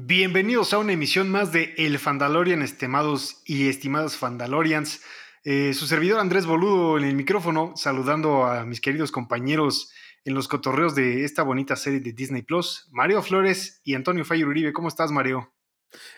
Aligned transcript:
Bienvenidos 0.00 0.72
a 0.72 0.78
una 0.78 0.92
emisión 0.92 1.28
más 1.28 1.50
de 1.50 1.74
El 1.76 1.98
Fandalorian, 1.98 2.62
estimados 2.62 3.42
y 3.44 3.68
estimadas 3.68 4.16
Fandalorians. 4.16 5.02
Eh, 5.42 5.74
su 5.74 5.88
servidor 5.88 6.20
Andrés 6.20 6.46
Boludo 6.46 6.98
en 6.98 7.02
el 7.02 7.16
micrófono, 7.16 7.72
saludando 7.74 8.44
a 8.44 8.64
mis 8.64 8.80
queridos 8.80 9.10
compañeros 9.10 9.90
en 10.24 10.34
los 10.34 10.46
cotorreos 10.46 10.94
de 10.94 11.24
esta 11.24 11.42
bonita 11.42 11.74
serie 11.74 11.98
de 11.98 12.12
Disney 12.12 12.42
Plus, 12.42 12.86
Mario 12.92 13.20
Flores 13.22 13.80
y 13.82 13.96
Antonio 13.96 14.24
Fay 14.24 14.44
Uribe. 14.44 14.72
¿Cómo 14.72 14.86
estás, 14.86 15.10
Mario? 15.10 15.52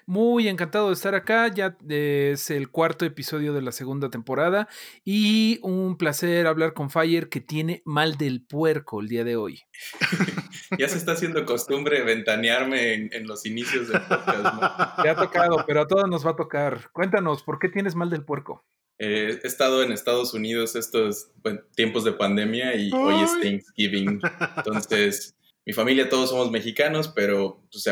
Muy 0.05 0.49
encantado 0.49 0.89
de 0.89 0.95
estar 0.95 1.15
acá, 1.15 1.49
ya 1.49 1.79
es 1.89 2.51
el 2.51 2.71
cuarto 2.71 3.07
episodio 3.07 3.55
de 3.55 3.63
la 3.63 3.73
segunda 3.73 4.11
temporada 4.11 4.69
y 5.07 5.59
un 5.63 5.97
placer 5.97 6.47
hablar 6.47 6.75
con 6.75 6.91
Fire 6.91 7.31
que 7.31 7.41
tiene 7.41 7.81
mal 7.87 8.19
del 8.19 8.45
puerco 8.45 9.01
el 9.01 9.09
día 9.09 9.25
de 9.25 9.37
hoy. 9.37 9.63
ya 10.79 10.89
se 10.89 10.99
está 10.99 11.13
haciendo 11.13 11.45
costumbre 11.45 12.03
ventanearme 12.03 12.95
en, 12.95 13.27
los 13.27 13.47
inicios 13.47 13.89
del 13.89 14.01
podcast. 14.03 14.43
¿no? 14.43 14.61
ha 14.63 15.17
tocado, 15.17 15.65
pero 15.67 15.83
a 15.83 15.87
todos 15.87 16.09
nos 16.09 16.27
va 16.27 16.31
a 16.31 16.37
tocar. 16.37 16.91
Cuéntanos, 16.93 17.43
¿por 17.43 17.59
qué 17.59 17.69
tienes 17.69 17.95
mal 17.95 18.11
del 18.11 18.25
puerco? 18.25 18.65
Eh, 18.99 19.41
he 19.43 19.47
estado 19.47 19.83
en 19.83 19.93
Estados 19.93 20.35
Unidos 20.35 20.77
estos 20.77 21.31
tiempos 21.75 22.05
de 22.05 22.13
pandemia 22.13 22.75
y 22.75 22.93
hoy 22.93 23.23
es 23.23 23.41
Thanksgiving. 23.41 24.21
Entonces, 24.59 25.35
mi 25.65 25.73
familia 25.73 26.09
todos 26.09 26.31
somos 26.31 26.51
mexicanos, 26.51 27.09
pero 27.09 27.63
pues, 27.71 27.85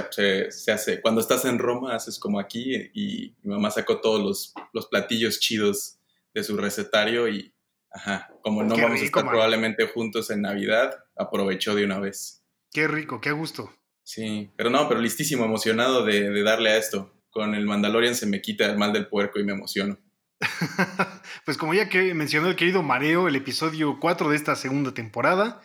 se, 0.50 0.72
hace, 0.72 1.00
cuando 1.00 1.20
estás 1.20 1.44
en 1.44 1.58
Roma 1.58 1.94
haces 1.94 2.18
como 2.18 2.38
aquí 2.38 2.90
y 2.92 3.34
mi 3.42 3.54
mamá 3.54 3.70
sacó 3.70 4.00
todos 4.00 4.20
los, 4.20 4.54
los 4.72 4.86
platillos 4.88 5.40
chidos 5.40 5.98
de 6.34 6.44
su 6.44 6.56
recetario 6.56 7.28
y, 7.28 7.54
ajá, 7.90 8.30
como 8.42 8.62
no 8.62 8.76
vamos 8.76 9.00
a 9.00 9.04
estar 9.04 9.26
probablemente 9.26 9.86
juntos 9.86 10.30
en 10.30 10.42
Navidad, 10.42 10.94
aprovechó 11.16 11.74
de 11.74 11.84
una 11.84 12.00
vez. 12.00 12.42
Qué 12.72 12.88
rico, 12.88 13.20
qué 13.20 13.32
gusto. 13.32 13.72
Sí, 14.02 14.50
pero 14.56 14.70
no, 14.70 14.88
pero 14.88 15.00
listísimo, 15.00 15.44
emocionado 15.44 16.04
de, 16.04 16.30
de 16.30 16.42
darle 16.42 16.70
a 16.70 16.78
esto. 16.78 17.14
Con 17.30 17.54
el 17.54 17.66
Mandalorian 17.66 18.14
se 18.14 18.26
me 18.26 18.40
quita 18.40 18.66
el 18.66 18.78
mal 18.78 18.92
del 18.92 19.08
puerco 19.08 19.38
y 19.38 19.44
me 19.44 19.52
emociono. 19.52 19.98
pues 21.44 21.56
como 21.56 21.74
ya 21.74 21.88
que 21.88 22.14
mencionó 22.14 22.48
el 22.48 22.56
querido 22.56 22.82
Mareo, 22.82 23.28
el 23.28 23.36
episodio 23.36 23.98
4 24.00 24.30
de 24.30 24.36
esta 24.36 24.56
segunda 24.56 24.94
temporada, 24.94 25.60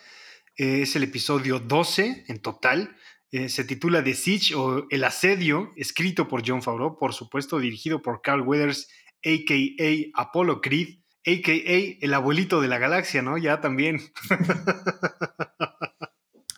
es 0.56 0.96
el 0.96 1.04
episodio 1.04 1.60
12 1.60 2.26
en 2.28 2.42
total. 2.42 2.96
Eh, 3.32 3.50
se 3.50 3.64
titula 3.64 4.04
The 4.04 4.14
Siege 4.14 4.56
o 4.56 4.86
El 4.90 5.04
Asedio, 5.04 5.72
escrito 5.76 6.28
por 6.28 6.44
John 6.46 6.62
Favreau, 6.62 6.98
por 6.98 7.14
supuesto, 7.14 7.60
dirigido 7.60 8.02
por 8.02 8.22
Carl 8.22 8.42
Weathers, 8.42 8.90
a.k.a. 9.26 10.22
Apollo 10.22 10.62
Creed, 10.62 11.00
a.k.a. 11.26 12.06
el 12.06 12.14
abuelito 12.14 12.62
de 12.62 12.68
la 12.68 12.78
galaxia, 12.78 13.22
¿no? 13.22 13.38
Ya 13.38 13.62
también. 13.62 14.02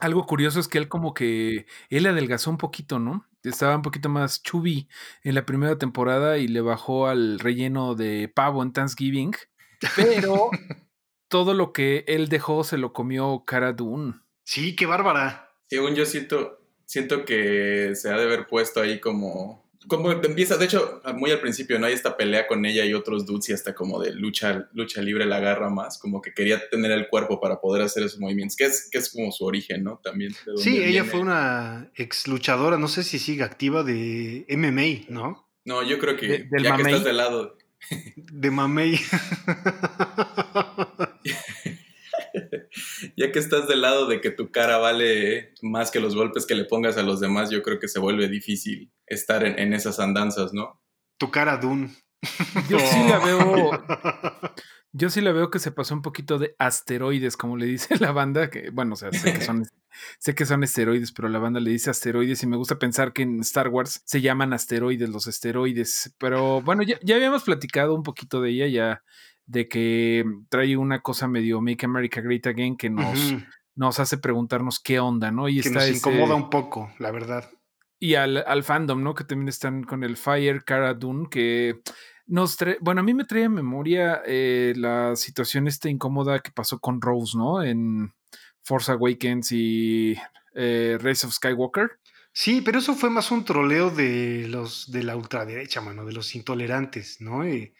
Algo 0.05 0.27
curioso 0.27 0.59
es 0.59 0.67
que 0.67 0.77
él 0.77 0.87
como 0.87 1.15
que, 1.15 1.65
él 1.89 2.05
adelgazó 2.05 2.51
un 2.51 2.59
poquito, 2.59 2.99
¿no? 2.99 3.25
Estaba 3.43 3.75
un 3.75 3.81
poquito 3.81 4.07
más 4.07 4.43
chubby 4.43 4.87
en 5.23 5.33
la 5.33 5.47
primera 5.47 5.79
temporada 5.79 6.37
y 6.37 6.47
le 6.47 6.61
bajó 6.61 7.07
al 7.07 7.39
relleno 7.39 7.95
de 7.95 8.27
pavo 8.27 8.61
en 8.61 8.71
Thanksgiving, 8.71 9.33
pero 9.95 10.51
todo 11.27 11.55
lo 11.55 11.73
que 11.73 12.05
él 12.07 12.29
dejó 12.29 12.63
se 12.63 12.77
lo 12.77 12.93
comió 12.93 13.45
Cara 13.47 13.73
Dune. 13.73 14.13
Sí, 14.43 14.75
qué 14.75 14.85
bárbara. 14.85 15.49
Según 15.71 15.95
yo 15.95 16.05
siento, 16.05 16.61
siento 16.85 17.25
que 17.25 17.95
se 17.95 18.09
ha 18.09 18.15
de 18.15 18.25
haber 18.25 18.45
puesto 18.45 18.81
ahí 18.81 18.99
como 18.99 19.64
como 19.87 20.11
empieza, 20.11 20.57
de 20.57 20.65
hecho, 20.65 21.01
muy 21.15 21.31
al 21.31 21.39
principio, 21.39 21.79
¿no? 21.79 21.87
Hay 21.87 21.93
esta 21.93 22.17
pelea 22.17 22.47
con 22.47 22.65
ella 22.65 22.85
y 22.85 22.93
otros 22.93 23.25
dudes 23.25 23.49
y 23.49 23.53
hasta 23.53 23.75
como 23.75 24.01
de 24.01 24.13
lucha, 24.13 24.69
lucha 24.73 25.01
libre 25.01 25.25
la 25.25 25.37
agarra 25.37 25.69
más, 25.69 25.97
como 25.97 26.21
que 26.21 26.33
quería 26.33 26.69
tener 26.69 26.91
el 26.91 27.07
cuerpo 27.07 27.39
para 27.39 27.59
poder 27.59 27.83
hacer 27.83 28.03
esos 28.03 28.19
movimientos, 28.19 28.55
que 28.55 28.65
es, 28.65 28.89
que 28.91 28.97
es 28.97 29.11
como 29.11 29.31
su 29.31 29.45
origen, 29.45 29.83
¿no? 29.83 29.99
También. 30.03 30.33
sí, 30.57 30.83
ella 30.83 31.03
fue 31.03 31.19
una 31.19 31.91
ex 31.95 32.27
luchadora, 32.27 32.77
no 32.77 32.87
sé 32.87 33.03
si 33.03 33.19
sigue 33.19 33.43
activa 33.43 33.83
de 33.83 34.45
MMA, 34.49 35.13
¿no? 35.13 35.47
No, 35.65 35.83
yo 35.83 35.99
creo 35.99 36.15
que 36.15 36.47
ya 36.61 36.75
que 36.75 36.81
estás 36.83 37.03
de 37.03 37.13
lado. 37.13 37.57
De 38.15 38.51
mamey. 38.51 38.99
ya 43.17 43.31
que 43.31 43.39
estás 43.39 43.67
del 43.67 43.81
lado 43.81 44.07
de 44.07 44.21
que 44.21 44.31
tu 44.31 44.51
cara 44.51 44.77
vale 44.77 45.53
más 45.61 45.91
que 45.91 45.99
los 45.99 46.15
golpes 46.15 46.45
que 46.45 46.55
le 46.55 46.65
pongas 46.65 46.97
a 46.97 47.03
los 47.03 47.19
demás, 47.19 47.49
yo 47.49 47.61
creo 47.61 47.79
que 47.79 47.87
se 47.87 47.99
vuelve 47.99 48.27
difícil 48.27 48.91
estar 49.07 49.43
en, 49.45 49.73
esas 49.73 49.99
andanzas, 49.99 50.53
¿no? 50.53 50.81
Tu 51.17 51.31
cara 51.31 51.57
Dune. 51.57 51.93
Yo 52.69 52.79
sí 52.79 52.99
la 53.07 53.19
veo. 53.19 53.71
Yo 54.97 55.09
sí 55.09 55.19
la 55.19 55.33
veo 55.33 55.51
que 55.51 55.59
se 55.59 55.71
pasó 55.71 55.93
un 55.93 56.01
poquito 56.01 56.39
de 56.39 56.55
asteroides, 56.57 57.35
como 57.35 57.57
le 57.57 57.65
dice 57.65 57.97
la 57.99 58.13
banda, 58.13 58.49
que 58.49 58.69
bueno, 58.69 58.93
o 58.93 58.95
sea, 58.95 59.11
sé 59.11 59.33
que 59.33 59.41
son, 59.41 59.65
sé 60.19 60.35
que 60.35 60.45
son 60.45 60.63
esteroides, 60.63 61.11
pero 61.11 61.27
la 61.27 61.37
banda 61.37 61.59
le 61.59 61.71
dice 61.71 61.89
asteroides 61.89 62.41
y 62.43 62.47
me 62.47 62.55
gusta 62.55 62.79
pensar 62.79 63.11
que 63.11 63.23
en 63.23 63.41
Star 63.41 63.67
Wars 63.67 64.01
se 64.05 64.21
llaman 64.21 64.53
asteroides, 64.53 65.09
los 65.09 65.27
esteroides. 65.27 66.15
Pero 66.17 66.61
bueno, 66.61 66.81
ya, 66.83 66.97
ya 67.03 67.15
habíamos 67.15 67.43
platicado 67.43 67.93
un 67.93 68.03
poquito 68.03 68.39
de 68.39 68.51
ella, 68.51 68.67
ya 68.67 69.03
de 69.45 69.67
que 69.67 70.25
trae 70.49 70.77
una 70.77 71.01
cosa 71.01 71.27
medio 71.27 71.61
Make 71.61 71.85
America 71.85 72.21
Great 72.21 72.47
Again 72.47 72.77
que 72.77 72.89
nos, 72.89 73.35
nos 73.75 73.99
hace 73.99 74.17
preguntarnos 74.17 74.79
qué 74.79 74.99
onda, 74.99 75.31
¿no? 75.31 75.47
Y 75.49 75.61
que 75.61 75.69
nos 75.69 75.87
incomoda 75.87 76.35
un 76.35 76.49
poco, 76.49 76.91
la 76.99 77.11
verdad. 77.11 77.49
Y 77.99 78.15
al, 78.15 78.37
al, 78.45 78.63
fandom, 78.63 79.01
¿no? 79.03 79.13
Que 79.13 79.23
también 79.23 79.49
están 79.49 79.83
con 79.83 80.03
el 80.03 80.17
Fire 80.17 80.63
Cara 80.63 80.93
Dune, 80.93 81.27
que 81.29 81.81
nos 82.27 82.57
trae, 82.57 82.77
bueno, 82.81 83.01
a 83.01 83.03
mí 83.03 83.13
me 83.13 83.25
trae 83.25 83.45
a 83.45 83.49
memoria 83.49 84.21
eh, 84.25 84.73
la 84.75 85.15
situación 85.15 85.67
esta 85.67 85.89
incómoda 85.89 86.39
que 86.39 86.51
pasó 86.51 86.79
con 86.79 87.01
Rose, 87.01 87.37
¿no? 87.37 87.63
En 87.63 88.13
Force 88.63 88.91
Awakens 88.91 89.51
y 89.51 90.15
eh, 90.55 90.97
Race 90.99 91.25
of 91.25 91.33
Skywalker. 91.33 91.91
Sí, 92.31 92.61
pero 92.61 92.79
eso 92.79 92.95
fue 92.95 93.09
más 93.09 93.31
un 93.31 93.45
troleo 93.45 93.91
de 93.91 94.47
los 94.49 94.91
de 94.91 95.03
la 95.03 95.15
ultraderecha, 95.15 95.81
mano, 95.81 96.03
de 96.03 96.13
los 96.13 96.35
intolerantes, 96.35 97.21
¿no? 97.21 97.45
Eh, 97.45 97.73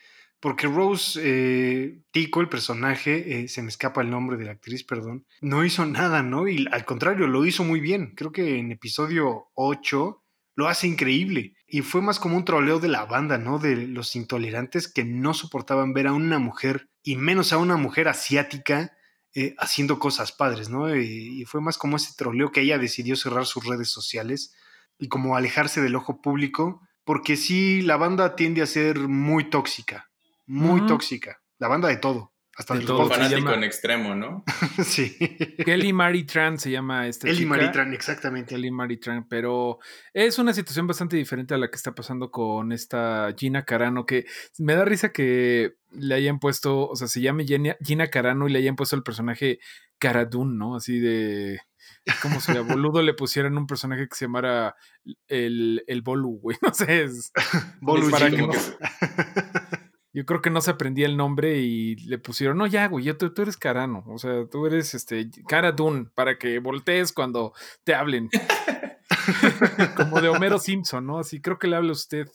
porque 0.46 0.68
Rose 0.68 1.20
eh, 1.24 2.04
Tico, 2.12 2.40
el 2.40 2.50
personaje, 2.50 3.46
eh, 3.46 3.48
se 3.48 3.64
me 3.64 3.70
escapa 3.70 4.04
el 4.04 4.12
nombre 4.12 4.38
de 4.38 4.46
la 4.46 4.52
actriz, 4.52 4.84
perdón, 4.84 5.26
no 5.42 5.66
hizo 5.66 5.88
nada, 5.88 6.22
¿no? 6.22 6.48
Y 6.48 6.68
al 6.72 6.86
contrario, 6.86 7.26
lo 7.26 7.48
hizo 7.48 7.64
muy 7.64 7.80
bien. 7.80 8.14
Creo 8.16 8.32
que 8.32 8.60
en 8.60 8.72
episodio 8.72 9.48
8 9.56 10.24
lo 10.56 10.68
hace 10.68 10.86
increíble. 10.86 11.56
Y 11.66 11.82
fue 11.82 12.04
más 12.04 12.20
como 12.20 12.38
un 12.38 12.46
troleo 12.46 12.78
de 12.80 12.90
la 12.90 13.06
banda, 13.06 13.40
¿no? 13.40 13.58
De 13.58 13.88
los 13.88 14.16
intolerantes 14.16 14.88
que 14.88 15.04
no 15.04 15.34
soportaban 15.34 15.94
ver 15.94 16.06
a 16.06 16.14
una 16.14 16.38
mujer, 16.38 16.90
y 17.02 17.16
menos 17.16 17.52
a 17.52 17.58
una 17.58 17.76
mujer 17.76 18.08
asiática, 18.08 18.96
eh, 19.34 19.56
haciendo 19.58 19.98
cosas 19.98 20.32
padres, 20.32 20.70
¿no? 20.70 20.96
Y, 20.96 21.42
y 21.42 21.46
fue 21.46 21.60
más 21.60 21.80
como 21.80 21.98
ese 21.98 22.14
troleo 22.16 22.52
que 22.52 22.62
ella 22.62 22.78
decidió 22.78 23.16
cerrar 23.16 23.48
sus 23.48 23.66
redes 23.66 23.90
sociales 23.90 24.54
y 25.00 25.08
como 25.08 25.36
alejarse 25.36 25.82
del 25.82 25.96
ojo 25.96 26.22
público, 26.22 26.82
porque 27.04 27.36
sí, 27.36 27.82
la 27.82 27.98
banda 27.98 28.36
tiende 28.36 28.62
a 28.62 28.68
ser 28.68 29.00
muy 29.00 29.50
tóxica 29.50 30.12
muy 30.46 30.86
tóxica. 30.86 31.42
La 31.58 31.68
banda 31.68 31.88
de 31.88 31.98
todo. 31.98 32.36
Hasta 32.58 32.76
de 32.76 32.86
todo. 32.86 33.10
fanático 33.10 33.52
en 33.52 33.66
extremo, 33.66 34.16
¿no? 34.16 34.46
sí. 34.84 35.18
Kelly 35.66 35.92
Maritran 35.92 36.58
se 36.58 36.72
llama 36.72 37.06
esta 37.06 37.28
Kelly 37.28 37.46
Maritran, 37.46 37.94
exactamente. 37.94 38.56
Kelly 38.56 38.72
Maritran, 38.72 39.28
pero 39.28 39.80
es 40.14 40.40
una 40.40 40.54
situación 40.54 40.88
bastante 40.88 41.18
diferente 41.18 41.54
a 41.54 41.58
la 41.58 41.70
que 41.70 41.76
está 41.76 41.94
pasando 41.94 42.32
con 42.32 42.72
esta 42.72 43.34
Gina 43.38 43.66
Carano, 43.66 44.06
que 44.06 44.26
me 44.58 44.74
da 44.74 44.86
risa 44.86 45.12
que 45.12 45.74
le 45.92 46.16
hayan 46.16 46.40
puesto, 46.40 46.88
o 46.88 46.96
sea, 46.96 47.10
se 47.10 47.20
llame 47.20 47.46
Gina 47.46 48.08
Carano 48.08 48.48
y 48.48 48.54
le 48.54 48.60
hayan 48.60 48.78
puesto 48.78 48.96
el 48.96 49.04
personaje 49.04 49.60
Caradun, 50.00 50.58
¿no? 50.58 50.78
Así 50.78 51.00
de 51.00 51.60
como 52.22 52.40
si 52.40 52.52
a 52.52 52.62
boludo 52.62 53.02
le 53.02 53.14
pusieran 53.14 53.58
un 53.58 53.68
personaje 53.68 54.08
que 54.08 54.16
se 54.16 54.26
llamara 54.26 54.76
el, 55.28 55.84
el 55.88 56.02
Bolu, 56.02 56.40
güey. 56.40 56.58
No 56.62 56.74
sé, 56.74 57.04
es, 57.04 57.32
Bolu 57.82 58.10
para 58.10 58.30
que 58.30 58.48
yo 60.16 60.26
creo 60.26 60.42
que 60.42 60.50
no 60.50 60.62
se 60.62 60.72
aprendía 60.72 61.08
el 61.08 61.18
nombre 61.18 61.58
y 61.58 61.98
le 61.98 62.18
pusieron, 62.18 62.58
no, 62.58 62.66
ya, 62.68 62.88
güey, 62.88 63.12
tú, 63.18 63.34
tú 63.34 63.42
eres 63.42 63.58
Carano, 63.58 64.02
o 64.08 64.18
sea, 64.18 64.46
tú 64.50 64.66
eres 64.66 64.94
este, 64.94 65.30
Cara 65.46 65.74
Dune, 65.74 66.06
para 66.16 66.38
que 66.38 66.60
voltees 66.60 67.12
cuando 67.12 67.54
te 67.84 67.94
hablen. 67.94 68.30
Como 69.98 70.22
de 70.22 70.30
Homero 70.30 70.58
Simpson, 70.58 71.06
¿no? 71.06 71.20
Así 71.20 71.42
creo 71.42 71.60
que 71.60 71.68
le 71.68 71.76
habla 71.76 71.92
usted. 71.92 72.30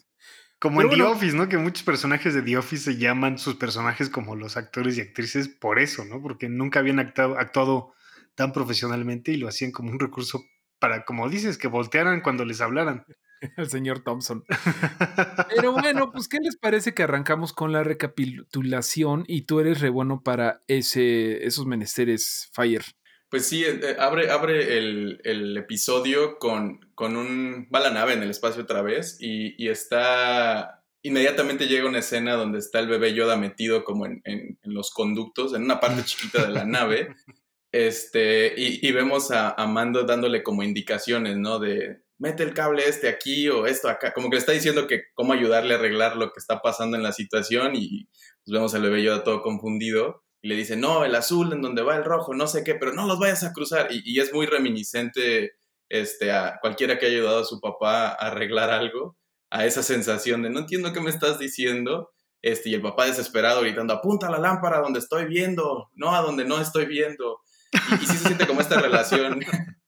Como 0.58 0.82
en 0.82 0.90
The 0.90 1.02
Office, 1.04 1.34
¿no? 1.34 1.48
Que 1.48 1.56
muchos 1.56 1.82
personajes 1.82 2.34
de 2.34 2.42
The 2.42 2.58
Office 2.58 2.92
se 2.92 2.98
llaman 2.98 3.38
sus 3.38 3.54
personajes 3.54 4.10
como 4.10 4.36
los 4.36 4.58
actores 4.58 4.98
y 4.98 5.00
actrices 5.00 5.48
por 5.48 5.78
eso, 5.78 6.04
¿no? 6.04 6.20
Porque 6.20 6.50
nunca 6.50 6.80
habían 6.80 6.98
actuado, 6.98 7.38
actuado 7.38 7.94
tan 8.34 8.52
profesionalmente 8.52 9.32
y 9.32 9.38
lo 9.38 9.48
hacían 9.48 9.72
como 9.72 9.90
un 9.90 9.98
recurso 9.98 10.44
para, 10.78 11.06
como 11.06 11.30
dices, 11.30 11.56
que 11.56 11.68
voltearan 11.68 12.20
cuando 12.20 12.44
les 12.44 12.60
hablaran. 12.60 13.06
El 13.56 13.68
señor 13.68 14.00
Thompson. 14.00 14.44
Pero 15.54 15.72
bueno, 15.72 16.12
pues, 16.12 16.28
¿qué 16.28 16.38
les 16.40 16.56
parece 16.56 16.94
que 16.94 17.02
arrancamos 17.02 17.52
con 17.52 17.72
la 17.72 17.82
recapitulación 17.82 19.24
y 19.26 19.42
tú 19.42 19.60
eres 19.60 19.80
re 19.80 19.88
bueno 19.88 20.22
para 20.22 20.62
ese, 20.68 21.46
esos 21.46 21.66
menesteres, 21.66 22.50
Fire? 22.52 22.84
Pues 23.30 23.46
sí, 23.46 23.64
eh, 23.64 23.80
eh, 23.82 23.96
abre, 23.98 24.30
abre 24.30 24.76
el, 24.76 25.56
episodio 25.56 26.38
con, 26.38 26.80
con, 26.94 27.16
un... 27.16 27.68
va 27.74 27.80
la 27.80 27.90
nave 27.90 28.14
en 28.14 28.22
el 28.22 28.30
espacio 28.30 28.62
otra 28.62 28.82
vez 28.82 29.16
y, 29.20 29.68
está... 29.68 30.76
Inmediatamente 31.02 31.66
llega 31.66 31.88
una 31.88 32.00
escena 32.00 32.34
donde 32.34 32.58
está 32.58 32.78
el 32.78 32.88
bebé 32.88 33.14
Yoda 33.14 33.36
metido 33.36 33.84
como 33.84 34.04
en, 34.04 34.58
los 34.64 34.90
conductos, 34.90 35.54
en 35.54 35.62
una 35.62 35.80
parte 35.80 36.04
chiquita 36.04 36.44
de 36.44 36.52
la 36.52 36.64
nave. 36.64 37.14
Este, 37.72 38.52
y, 38.56 38.90
vemos 38.90 39.30
a, 39.30 39.50
a 39.50 39.68
Mando 39.68 40.02
dándole 40.02 40.42
como 40.42 40.64
indicaciones, 40.64 41.36
¿no? 41.36 41.60
De, 41.60 42.00
mete 42.20 42.42
el 42.42 42.54
cable 42.54 42.86
este 42.86 43.08
aquí 43.08 43.48
o 43.48 43.66
esto 43.66 43.88
acá, 43.88 44.12
como 44.12 44.28
que 44.28 44.36
le 44.36 44.40
está 44.40 44.52
diciendo 44.52 44.86
que 44.86 45.04
cómo 45.14 45.32
ayudarle 45.32 45.74
a 45.74 45.78
arreglar 45.78 46.16
lo 46.16 46.26
que 46.32 46.38
está 46.38 46.60
pasando 46.60 46.96
en 46.96 47.02
la 47.02 47.12
situación 47.12 47.72
y 47.74 48.08
pues 48.44 48.52
vemos 48.52 48.74
al 48.74 48.82
bebé 48.82 49.02
Yoda 49.02 49.24
todo 49.24 49.42
confundido 49.42 50.22
y 50.42 50.48
le 50.48 50.54
dice, 50.54 50.76
no, 50.76 51.04
el 51.04 51.14
azul 51.14 51.52
en 51.52 51.62
donde 51.62 51.82
va 51.82 51.96
el 51.96 52.04
rojo, 52.04 52.34
no 52.34 52.46
sé 52.46 52.62
qué, 52.62 52.74
pero 52.74 52.92
no 52.92 53.06
los 53.06 53.18
vayas 53.18 53.42
a 53.42 53.52
cruzar 53.54 53.88
y, 53.90 54.20
es 54.20 54.34
muy 54.34 54.46
reminiscente 54.46 55.52
este, 55.88 56.30
a 56.30 56.58
cualquiera 56.60 56.98
que 56.98 57.06
haya 57.06 57.16
ayudado 57.16 57.40
a 57.40 57.44
su 57.44 57.58
papá 57.58 58.08
a 58.08 58.12
arreglar 58.12 58.70
algo, 58.70 59.16
a 59.50 59.64
esa 59.64 59.82
sensación 59.82 60.42
de 60.42 60.50
no 60.50 60.60
entiendo 60.60 60.92
qué 60.92 61.00
me 61.00 61.10
estás 61.10 61.38
diciendo. 61.38 62.10
Este, 62.42 62.70
y 62.70 62.74
el 62.74 62.80
papá 62.80 63.04
desesperado 63.04 63.60
gritando, 63.60 63.92
apunta 63.92 64.30
la 64.30 64.38
lámpara 64.38 64.80
donde 64.80 64.98
estoy 64.98 65.26
viendo, 65.26 65.90
no 65.94 66.14
a 66.14 66.22
donde 66.22 66.46
no 66.46 66.58
estoy 66.58 66.86
viendo. 66.86 67.40
Y, 67.72 67.94
y 67.96 68.06
sí 68.06 68.16
se 68.16 68.28
siente 68.28 68.46
como 68.46 68.62
esta 68.62 68.80
relación 68.80 69.40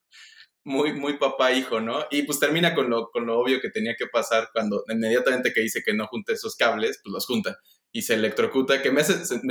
muy, 0.65 0.93
muy 0.93 1.19
papá-hijo, 1.19 1.81
¿no? 1.81 2.05
Y 2.11 2.23
pues 2.23 2.39
termina 2.39 2.75
con 2.75 2.91
lo, 2.91 3.11
con 3.11 3.27
lo 3.27 3.39
obvio 3.39 3.61
que 3.61 3.71
tenía 3.71 3.95
que 3.99 4.07
pasar 4.07 4.49
cuando 4.53 4.85
inmediatamente 4.89 5.53
que 5.53 5.61
dice 5.61 5.83
que 5.85 5.95
no 5.95 6.07
junte 6.07 6.33
esos 6.33 6.57
cables, 6.57 7.01
pues 7.03 7.13
los 7.13 7.27
junta 7.27 7.59
y 7.93 8.03
se 8.03 8.15
electrocuta, 8.15 8.81
que 8.81 8.91
me, 8.91 9.03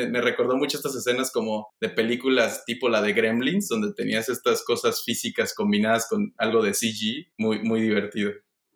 me, 0.10 0.20
recordó 0.20 0.58
mucho 0.58 0.78
estas 0.78 0.96
escenas 0.96 1.32
como 1.32 1.70
de 1.80 1.90
películas 1.90 2.66
tipo 2.66 2.90
la 2.90 3.02
de 3.02 3.14
Gremlins, 3.14 3.68
donde 3.68 3.94
tenías 3.94 4.30
estas 4.30 4.64
cosas 4.66 5.04
físicas 5.06 5.54
combinadas 5.54 6.08
con 6.10 6.34
algo 6.38 6.64
de 6.64 6.74
CG, 6.74 7.32
muy, 7.38 7.62
muy 7.62 7.82
divertido. 7.82 8.32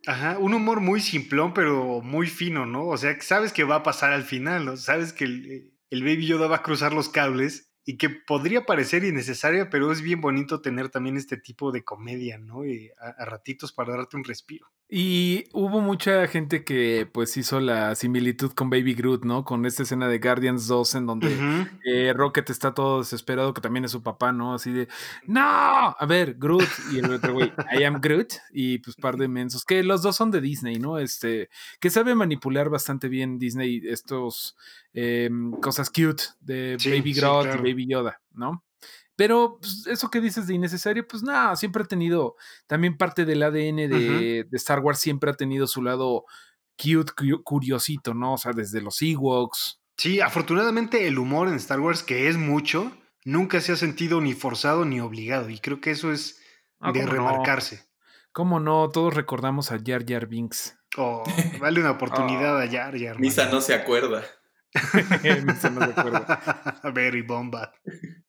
Ajá, 0.05 0.37
un 0.37 0.53
humor 0.53 0.81
muy 0.81 1.01
simplón, 1.01 1.55
pero 1.55 2.01
muy 2.01 2.27
fino, 2.27 2.67
¿no? 2.67 2.87
O 2.87 2.97
sea, 2.97 3.19
sabes 3.21 3.51
que 3.51 3.63
va 3.63 3.77
a 3.77 3.83
pasar 3.83 4.13
al 4.13 4.23
final, 4.23 4.65
¿no? 4.65 4.77
Sabes 4.77 5.13
que 5.13 5.23
el, 5.23 5.73
el 5.89 6.03
Baby 6.03 6.27
Yoda 6.27 6.45
va 6.45 6.57
a 6.57 6.63
cruzar 6.63 6.93
los 6.93 7.09
cables 7.09 7.64
y 7.85 7.97
que 7.97 8.09
podría 8.09 8.65
parecer 8.65 9.03
innecesaria, 9.03 9.69
pero 9.69 9.91
es 9.91 10.01
bien 10.01 10.19
bonito 10.19 10.59
tener 10.59 10.89
también 10.89 11.17
este 11.17 11.37
tipo 11.37 11.71
de 11.71 11.83
comedia, 11.83 12.39
¿no? 12.39 12.65
Y 12.65 12.89
a, 12.99 13.25
ratitos 13.25 13.71
para 13.71 13.95
darte 13.95 14.17
un 14.17 14.23
respiro. 14.23 14.67
Y 14.87 15.45
hubo 15.51 15.81
mucha 15.81 16.27
gente 16.27 16.63
que 16.63 17.09
pues 17.11 17.35
hizo 17.37 17.59
la 17.59 17.95
similitud 17.95 18.51
con 18.51 18.69
Baby 18.69 18.93
Groot, 18.93 19.25
¿no? 19.25 19.43
Con 19.43 19.65
esta 19.65 19.81
escena 19.81 20.07
de 20.07 20.19
Guardians 20.19 20.67
2 20.67 20.95
en 20.95 21.05
donde 21.07 21.67
eh, 21.85 22.13
Rocket 22.13 22.47
está 22.51 22.75
todo 22.75 22.99
desesperado, 22.99 23.51
que 23.55 23.61
también 23.61 23.85
es 23.85 23.91
su 23.91 24.03
papá, 24.03 24.31
¿no? 24.31 24.53
Así 24.53 24.71
de, 24.71 24.87
no, 25.25 25.41
a 25.99 26.05
ver, 26.07 26.35
Groot 26.35 26.69
y 26.91 26.99
el 26.99 27.11
otro 27.11 27.33
güey, 27.33 27.51
I 27.75 27.83
am 27.83 27.99
Groot 27.99 28.33
y 28.51 28.77
pues 28.77 28.95
par 28.95 29.17
de 29.17 29.27
mensos, 29.27 29.65
que 29.65 29.81
los 29.81 30.03
dos 30.03 30.15
son 30.15 30.29
de 30.29 30.39
Disney, 30.39 30.77
¿no? 30.77 30.99
Este, 30.99 31.49
que 31.79 31.89
sabe 31.89 32.13
manipular 32.13 32.69
bastante 32.69 33.07
bien 33.07 33.39
Disney 33.39 33.81
estos 33.85 34.55
em, 34.93 35.51
cosas 35.53 35.89
cute 35.89 36.23
de 36.41 36.77
Baby 36.85 37.13
Groot 37.13 37.55
y 37.55 37.57
Baby 37.57 37.87
Yoda, 37.87 38.21
¿no? 38.33 38.63
Pero 39.15 39.59
pues, 39.61 39.87
eso 39.87 40.09
que 40.09 40.21
dices 40.21 40.47
de 40.47 40.55
innecesario, 40.55 41.07
pues 41.07 41.23
nada, 41.23 41.55
siempre 41.55 41.83
ha 41.83 41.87
tenido 41.87 42.35
también 42.67 42.97
parte 42.97 43.25
del 43.25 43.43
ADN 43.43 43.89
de, 43.89 44.47
Star 44.53 44.79
Wars, 44.79 44.99
siempre 44.99 45.31
ha 45.31 45.35
tenido 45.35 45.67
su 45.67 45.81
lado 45.81 46.25
cute, 46.77 47.13
curiosito, 47.43 48.13
¿no? 48.13 48.33
O 48.33 48.37
sea, 48.37 48.51
desde 48.51 48.81
los 48.81 49.01
Ewoks. 49.01 49.79
Sí, 49.97 50.19
afortunadamente 50.19 51.07
el 51.07 51.17
humor 51.17 51.47
en 51.47 51.55
Star 51.55 51.79
Wars, 51.79 52.03
que 52.03 52.27
es 52.27 52.37
mucho, 52.37 52.91
nunca 53.23 53.61
se 53.61 53.71
ha 53.71 53.75
sentido 53.77 54.19
ni 54.19 54.33
forzado 54.33 54.85
ni 54.85 54.99
obligado. 54.99 55.49
Y 55.49 55.59
creo 55.59 55.79
que 55.79 55.91
eso 55.91 56.11
es 56.11 56.41
ah, 56.79 56.91
de 56.91 57.05
remarcarse. 57.05 57.85
¿Cómo 58.33 58.59
no? 58.59 58.89
Todos 58.89 59.13
recordamos 59.13 59.71
a 59.71 59.79
Jar 59.83 60.05
Jar 60.05 60.27
Binks. 60.27 60.77
Oh, 60.97 61.23
vale 61.59 61.79
una 61.79 61.91
oportunidad 61.91 62.61
a 62.61 62.67
Jar 62.69 62.99
Jar. 62.99 63.19
Misa 63.19 63.49
no 63.49 63.61
se 63.61 63.73
acuerda. 63.73 64.25
Misa 65.45 65.69
no 65.69 65.85
se 65.85 65.91
acuerda. 65.91 66.81
Very 66.93 67.21
bomba. 67.21 67.73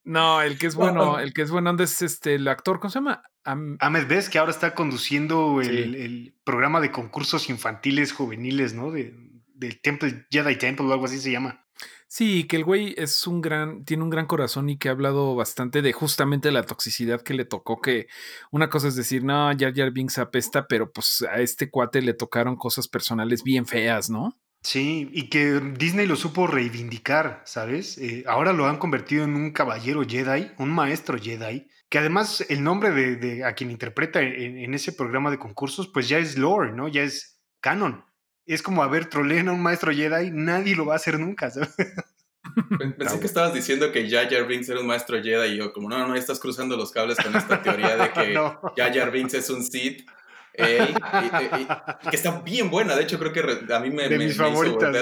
No, 0.06 0.40
el 0.40 0.56
que 0.56 0.68
es 0.68 0.76
bueno, 0.76 1.18
el 1.18 1.34
que 1.34 1.42
es 1.42 1.50
bueno 1.50 1.74
es 1.80 2.00
este 2.00 2.36
el 2.36 2.46
actor, 2.46 2.78
¿cómo 2.78 2.90
se 2.90 3.00
llama? 3.00 3.24
Ahmed 3.42 4.06
Best, 4.06 4.30
que 4.30 4.38
ahora 4.38 4.52
está 4.52 4.72
conduciendo 4.72 5.60
el, 5.60 6.32
programa 6.44 6.80
de 6.80 6.92
concursos 6.92 7.50
infantiles 7.50 8.12
juveniles, 8.12 8.72
¿no? 8.72 8.92
De, 8.92 9.14
del 9.54 9.80
Temple, 9.80 10.26
Jedi 10.30 10.56
Temple 10.56 10.86
o 10.86 10.92
algo 10.92 11.06
así 11.06 11.18
se 11.18 11.32
llama. 11.32 11.66
Sí, 12.06 12.44
que 12.44 12.54
el 12.54 12.62
güey 12.62 12.94
es 12.96 13.26
un 13.26 13.40
gran, 13.40 13.84
tiene 13.84 14.04
un 14.04 14.10
gran 14.10 14.26
corazón 14.26 14.68
y 14.68 14.78
que 14.78 14.88
ha 14.88 14.92
hablado 14.92 15.34
bastante 15.34 15.82
de 15.82 15.92
justamente 15.92 16.52
la 16.52 16.62
toxicidad 16.62 17.22
que 17.22 17.34
le 17.34 17.44
tocó, 17.44 17.80
que 17.80 18.06
una 18.52 18.70
cosa 18.70 18.86
es 18.86 18.94
decir, 18.94 19.24
no, 19.24 19.50
Jar 19.58 19.74
Jar 19.74 19.90
Binks 19.90 20.18
apesta, 20.18 20.68
pero 20.68 20.92
pues 20.92 21.26
a 21.28 21.40
este 21.40 21.68
cuate 21.68 22.00
le 22.00 22.14
tocaron 22.14 22.54
cosas 22.54 22.86
personales 22.86 23.42
bien 23.42 23.66
feas, 23.66 24.08
¿no? 24.08 24.38
Sí, 24.66 25.08
y 25.12 25.28
que 25.28 25.60
Disney 25.78 26.08
lo 26.08 26.16
supo 26.16 26.48
reivindicar, 26.48 27.40
¿sabes? 27.44 27.98
Eh, 27.98 28.24
ahora 28.26 28.52
lo 28.52 28.66
han 28.66 28.78
convertido 28.78 29.22
en 29.22 29.36
un 29.36 29.52
caballero 29.52 30.02
Jedi, 30.02 30.50
un 30.58 30.70
maestro 30.70 31.18
Jedi, 31.18 31.68
que 31.88 31.98
además 31.98 32.44
el 32.48 32.64
nombre 32.64 32.90
de, 32.90 33.44
a 33.44 33.54
quien 33.54 33.70
interpreta 33.70 34.20
en, 34.20 34.74
ese 34.74 34.92
programa 34.92 35.30
de 35.30 35.38
concursos, 35.38 35.86
pues 35.86 36.08
ya 36.08 36.18
es 36.18 36.36
lore, 36.36 36.72
¿no? 36.72 36.88
Ya 36.88 37.04
es 37.04 37.40
canon. 37.60 38.04
Es 38.44 38.60
como, 38.60 38.82
a 38.82 38.88
ver, 38.88 39.08
troleen 39.08 39.46
a 39.46 39.52
un 39.52 39.62
maestro 39.62 39.92
Jedi, 39.92 40.32
nadie 40.32 40.74
lo 40.74 40.84
va 40.84 40.94
a 40.94 40.96
hacer 40.96 41.20
nunca, 41.20 41.48
¿sabes? 41.48 41.72
Pensé 42.98 43.20
que 43.20 43.26
estabas 43.26 43.54
diciendo 43.54 43.92
que 43.92 44.10
Jar 44.10 44.48
Binks 44.48 44.68
era 44.68 44.80
un 44.80 44.88
maestro 44.88 45.22
Jedi 45.22 45.52
y 45.52 45.58
yo 45.58 45.72
como, 45.72 45.88
no, 45.88 46.08
no, 46.08 46.16
estás 46.16 46.40
cruzando 46.40 46.76
los 46.76 46.90
cables 46.90 47.18
con 47.18 47.36
esta 47.36 47.62
teoría 47.62 47.96
de 47.96 48.10
que 48.12 48.34
no. 48.34 48.60
Jar 48.76 48.92
Jar 48.92 49.12
Binks 49.12 49.34
es 49.34 49.48
un 49.48 49.62
Sith 49.62 50.08
que 50.56 52.16
está 52.16 52.40
bien 52.40 52.70
buena, 52.70 52.96
de 52.96 53.02
hecho 53.02 53.18
creo 53.18 53.32
que 53.32 53.72
a 53.72 53.80
mí 53.80 53.90
me... 53.90 54.08
De 54.08 54.18
mis 54.18 54.36
favoritas. 54.36 54.94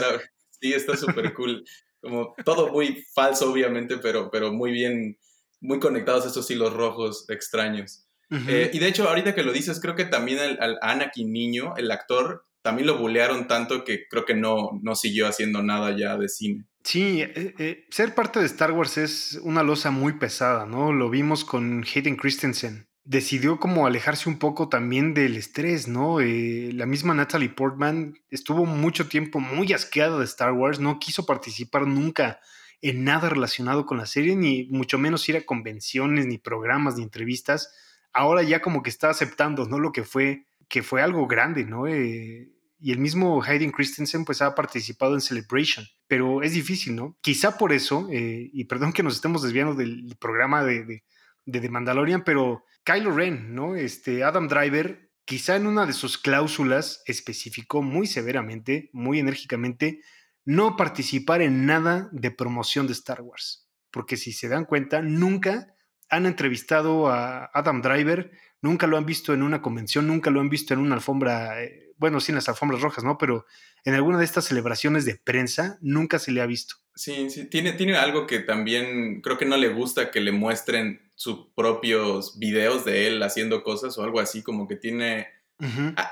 sí, 0.60 0.72
está 0.72 0.96
súper 0.96 1.32
cool. 1.34 1.64
Como 2.00 2.34
todo 2.44 2.70
muy 2.70 3.04
falso, 3.14 3.50
obviamente, 3.50 3.98
pero, 3.98 4.30
pero 4.30 4.52
muy 4.52 4.72
bien, 4.72 5.18
muy 5.60 5.78
conectados 5.78 6.24
a 6.24 6.28
estos 6.28 6.50
hilos 6.50 6.72
rojos 6.72 7.24
extraños. 7.28 8.06
Eh, 8.30 8.70
y 8.72 8.78
de 8.78 8.88
hecho, 8.88 9.08
ahorita 9.08 9.34
que 9.34 9.44
lo 9.44 9.52
dices, 9.52 9.80
creo 9.80 9.94
que 9.94 10.04
también 10.04 10.38
al, 10.58 10.78
Anakin 10.82 11.32
niño, 11.32 11.74
el 11.76 11.90
actor, 11.90 12.44
también 12.62 12.86
lo 12.86 12.98
bulearon 12.98 13.46
tanto 13.46 13.84
que 13.84 14.08
creo 14.08 14.24
que 14.24 14.34
no, 14.34 14.80
no 14.82 14.96
siguió 14.96 15.28
haciendo 15.28 15.62
nada 15.62 15.96
ya 15.96 16.16
de 16.16 16.28
cine. 16.28 16.64
Sí, 16.82 17.22
eh, 17.22 17.54
eh, 17.58 17.86
ser 17.90 18.14
parte 18.14 18.40
de 18.40 18.46
Star 18.46 18.72
Wars 18.72 18.98
es 18.98 19.38
una 19.42 19.62
losa 19.62 19.90
muy 19.90 20.14
pesada, 20.14 20.66
¿no? 20.66 20.92
Lo 20.92 21.10
vimos 21.10 21.44
con 21.44 21.84
Hayden 21.84 22.16
Christensen 22.16 22.88
decidió 23.04 23.60
como 23.60 23.86
alejarse 23.86 24.28
un 24.28 24.38
poco 24.38 24.68
también 24.68 25.12
del 25.12 25.36
estrés, 25.36 25.88
¿no? 25.88 26.20
Eh, 26.20 26.70
la 26.72 26.86
misma 26.86 27.14
Natalie 27.14 27.50
Portman 27.50 28.14
estuvo 28.30 28.64
mucho 28.64 29.08
tiempo 29.08 29.40
muy 29.40 29.72
asqueada 29.74 30.18
de 30.18 30.24
Star 30.24 30.52
Wars, 30.52 30.80
no 30.80 30.98
quiso 30.98 31.26
participar 31.26 31.86
nunca 31.86 32.40
en 32.80 33.04
nada 33.04 33.28
relacionado 33.28 33.86
con 33.86 33.98
la 33.98 34.06
serie, 34.06 34.36
ni 34.36 34.64
mucho 34.70 34.98
menos 34.98 35.28
ir 35.28 35.36
a 35.36 35.44
convenciones, 35.44 36.26
ni 36.26 36.38
programas, 36.38 36.96
ni 36.96 37.02
entrevistas. 37.02 37.74
Ahora 38.12 38.42
ya 38.42 38.62
como 38.62 38.82
que 38.82 38.90
está 38.90 39.10
aceptando, 39.10 39.66
¿no? 39.66 39.78
Lo 39.78 39.92
que 39.92 40.04
fue, 40.04 40.46
que 40.68 40.82
fue 40.82 41.02
algo 41.02 41.26
grande, 41.26 41.64
¿no? 41.64 41.86
Eh, 41.86 42.50
y 42.80 42.92
el 42.92 42.98
mismo 42.98 43.42
Hayden 43.42 43.70
Christensen 43.70 44.24
pues 44.24 44.42
ha 44.42 44.54
participado 44.54 45.14
en 45.14 45.20
Celebration, 45.20 45.86
pero 46.06 46.42
es 46.42 46.52
difícil, 46.52 46.96
¿no? 46.96 47.16
Quizá 47.20 47.58
por 47.58 47.72
eso, 47.72 48.08
eh, 48.10 48.50
y 48.52 48.64
perdón 48.64 48.92
que 48.92 49.02
nos 49.02 49.14
estemos 49.14 49.42
desviando 49.42 49.74
del 49.74 50.16
programa 50.18 50.64
de 50.64 51.02
de 51.46 51.60
The 51.60 51.68
Mandalorian, 51.68 52.24
pero 52.24 52.64
Kylo 52.84 53.12
Ren, 53.12 53.54
¿no? 53.54 53.76
Este 53.76 54.24
Adam 54.24 54.46
Driver, 54.46 55.10
quizá 55.24 55.56
en 55.56 55.66
una 55.66 55.86
de 55.86 55.94
sus 55.94 56.18
cláusulas 56.18 57.02
especificó 57.06 57.82
muy 57.82 58.06
severamente, 58.06 58.90
muy 58.92 59.18
enérgicamente, 59.18 60.00
no 60.44 60.76
participar 60.76 61.40
en 61.40 61.64
nada 61.64 62.10
de 62.12 62.30
promoción 62.30 62.86
de 62.86 62.92
Star 62.92 63.22
Wars. 63.22 63.70
Porque 63.90 64.18
si 64.18 64.32
se 64.32 64.48
dan 64.48 64.66
cuenta, 64.66 65.00
nunca 65.00 65.74
han 66.10 66.26
entrevistado 66.26 67.08
a 67.08 67.50
Adam 67.54 67.80
Driver, 67.80 68.30
nunca 68.64 68.86
lo 68.86 68.96
han 68.96 69.04
visto 69.04 69.34
en 69.34 69.42
una 69.42 69.60
convención, 69.60 70.06
nunca 70.06 70.30
lo 70.30 70.40
han 70.40 70.48
visto 70.48 70.72
en 70.72 70.80
una 70.80 70.94
alfombra, 70.94 71.62
eh, 71.62 71.92
bueno, 71.98 72.18
sí 72.18 72.32
en 72.32 72.36
las 72.36 72.48
alfombras 72.48 72.80
rojas, 72.80 73.04
¿no? 73.04 73.18
Pero 73.18 73.44
en 73.84 73.92
alguna 73.92 74.18
de 74.18 74.24
estas 74.24 74.46
celebraciones 74.46 75.04
de 75.04 75.20
prensa 75.22 75.76
nunca 75.82 76.18
se 76.18 76.32
le 76.32 76.40
ha 76.40 76.46
visto. 76.46 76.76
Sí, 76.94 77.28
sí, 77.28 77.44
tiene, 77.44 77.74
tiene 77.74 77.96
algo 77.96 78.26
que 78.26 78.38
también 78.40 79.20
creo 79.20 79.36
que 79.36 79.44
no 79.44 79.58
le 79.58 79.68
gusta 79.68 80.10
que 80.10 80.20
le 80.20 80.32
muestren 80.32 81.12
sus 81.14 81.48
propios 81.54 82.38
videos 82.38 82.86
de 82.86 83.06
él 83.06 83.22
haciendo 83.22 83.62
cosas 83.62 83.98
o 83.98 84.02
algo 84.02 84.18
así, 84.18 84.42
como 84.42 84.66
que 84.66 84.76
tiene 84.76 85.28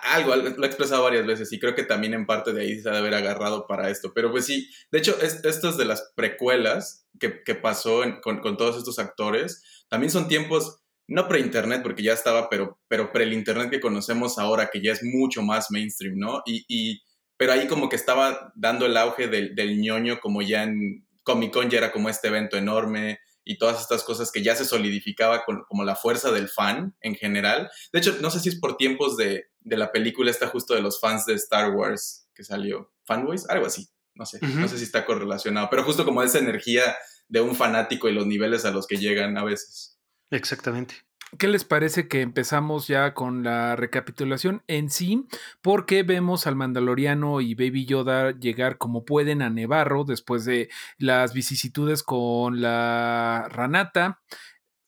algo, 0.04 0.37
lo 0.37 0.62
ha 0.62 0.66
expresado 0.66 1.02
varias 1.02 1.26
veces 1.26 1.52
y 1.52 1.59
creo 1.59 1.75
que 1.75 1.82
también 1.82 2.14
en 2.14 2.26
parte 2.26 2.52
de 2.52 2.62
ahí 2.62 2.80
se 2.80 2.88
ha 2.88 2.92
de 2.92 2.99
haber 2.99 3.14
agarrado 3.14 3.66
para 3.66 3.88
esto. 3.88 4.12
Pero 4.14 4.30
pues 4.30 4.44
sí, 4.44 4.68
de 4.90 4.99
hecho, 4.99 5.18
es, 5.23 5.42
estos 5.44 5.78
de 5.78 5.87
las 5.87 6.12
precuelas 6.14 7.06
que, 7.18 7.42
que 7.42 7.54
pasó 7.54 8.02
con, 8.23 8.40
con, 8.40 8.56
todos 8.56 8.76
estos 8.76 8.99
actores, 8.99 9.85
también 9.88 10.11
son 10.11 10.28
tiempos, 10.28 10.82
no 11.09 11.28
pre-internet, 11.28 11.82
porque 11.82 12.02
ya 12.02 12.12
estaba, 12.12 12.49
pero, 12.49 12.78
pero 12.88 13.12
pre-internet 13.12 13.71
que 13.71 13.80
conocemos 13.80 14.38
ahora, 14.38 14.71
que 14.73 14.82
ya 14.82 14.92
es 14.92 15.02
mucho 15.02 15.42
más 15.42 15.71
mainstream, 15.71 16.18
¿no? 16.18 16.42
Y, 16.47 16.64
y 16.68 17.02
pero 17.37 17.52
ahí 17.52 17.66
como 17.66 17.88
que 17.88 17.97
estaba 17.97 18.52
dando 18.54 18.87
el 18.87 18.97
auge 18.97 19.28
del, 19.28 19.54
del 19.54 19.80
ñoño, 19.80 20.21
como 20.21 20.42
ya 20.42 20.62
en 20.62 21.06
Comic 21.23 21.52
Con 21.52 21.71
ya 21.71 21.78
era 21.78 21.92
como 21.92 22.09
este 22.09 22.28
evento 22.28 22.56
enorme, 22.56 23.18
y 23.44 23.59
todas 23.59 23.80
estas 23.80 24.04
cosas 24.04 24.30
que 24.30 24.42
ya 24.42 24.54
se 24.54 24.64
solidificaba 24.64 25.44
con, 25.44 25.64
como 25.64 25.85
la 25.85 25.97
fuerza 25.97 26.30
del 26.30 26.49
fan 26.49 26.94
en 27.00 27.14
general. 27.14 27.71
De 27.92 27.99
hecho, 27.99 28.16
no 28.21 28.30
sé 28.30 28.40
si 28.40 28.50
es 28.50 28.61
por 28.61 28.76
tiempos 28.76 29.16
de, 29.16 29.47
de 29.61 29.76
la 29.76 29.92
película 29.92 30.30
esta 30.30 30.49
justo 30.49 30.75
de 30.75 30.82
los 30.82 31.00
fans 31.00 31.26
de 31.26 31.35
Star 31.35 31.71
Wars 31.71 32.28
que 32.35 32.44
salió. 32.44 32.92
Fanboys, 33.04 33.49
algo 33.49 33.66
así. 33.66 33.88
No 34.14 34.26
sé, 34.26 34.38
no 34.42 34.68
sé 34.68 34.76
si 34.76 34.85
está 34.85 35.06
correlacionado, 35.06 35.68
pero 35.71 35.85
justo 35.85 36.04
como 36.04 36.23
esa 36.23 36.38
energía 36.38 36.82
de 37.28 37.40
un 37.40 37.56
fanático 37.56 38.11
y 38.11 38.12
los 38.12 38.26
niveles 38.26 38.66
a 38.66 38.71
los 38.71 38.87
que 38.87 38.99
llegan 38.99 39.38
a 39.38 39.44
veces. 39.44 39.92
Exactamente. 40.33 40.97
¿Qué 41.39 41.49
les 41.49 41.65
parece 41.65 42.09
que 42.09 42.21
empezamos 42.21 42.89
ya 42.89 43.15
con 43.15 43.43
la 43.43 43.75
recapitulación 43.75 44.62
en 44.67 44.91
sí? 44.91 45.27
Porque 45.62 46.03
vemos 46.03 46.47
al 46.47 46.57
Mandaloriano 46.57 47.41
y 47.41 47.55
Baby 47.55 47.87
Yoda 47.87 48.33
llegar 48.33 48.77
como 48.77 49.07
pueden 49.07 49.41
a 49.41 49.49
Nevarro 49.49 50.05
después 50.05 50.45
de 50.45 50.69
las 50.99 51.33
vicisitudes 51.33 52.03
con 52.03 52.61
la 52.61 53.47
ranata. 53.51 54.21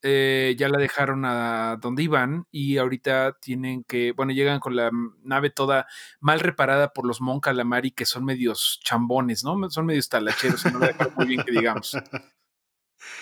Eh, 0.02 0.54
ya 0.58 0.68
la 0.68 0.76
dejaron 0.76 1.24
a 1.24 1.78
donde 1.80 2.02
iban 2.02 2.46
y 2.50 2.76
ahorita 2.76 3.38
tienen 3.40 3.82
que, 3.84 4.12
bueno, 4.12 4.32
llegan 4.32 4.60
con 4.60 4.76
la 4.76 4.90
nave 5.22 5.48
toda 5.48 5.86
mal 6.20 6.40
reparada 6.40 6.92
por 6.92 7.06
los 7.06 7.22
Mon 7.22 7.40
Calamari 7.40 7.90
que 7.90 8.04
son 8.04 8.22
medios 8.26 8.80
chambones, 8.84 9.44
¿no? 9.44 9.70
Son 9.70 9.86
medios 9.86 10.10
talacheros 10.10 10.66
y 10.66 10.70
no 10.70 10.78
la 10.78 10.88
dejaron 10.88 11.14
muy 11.16 11.26
bien 11.26 11.42
que 11.42 11.52
digamos. 11.52 11.96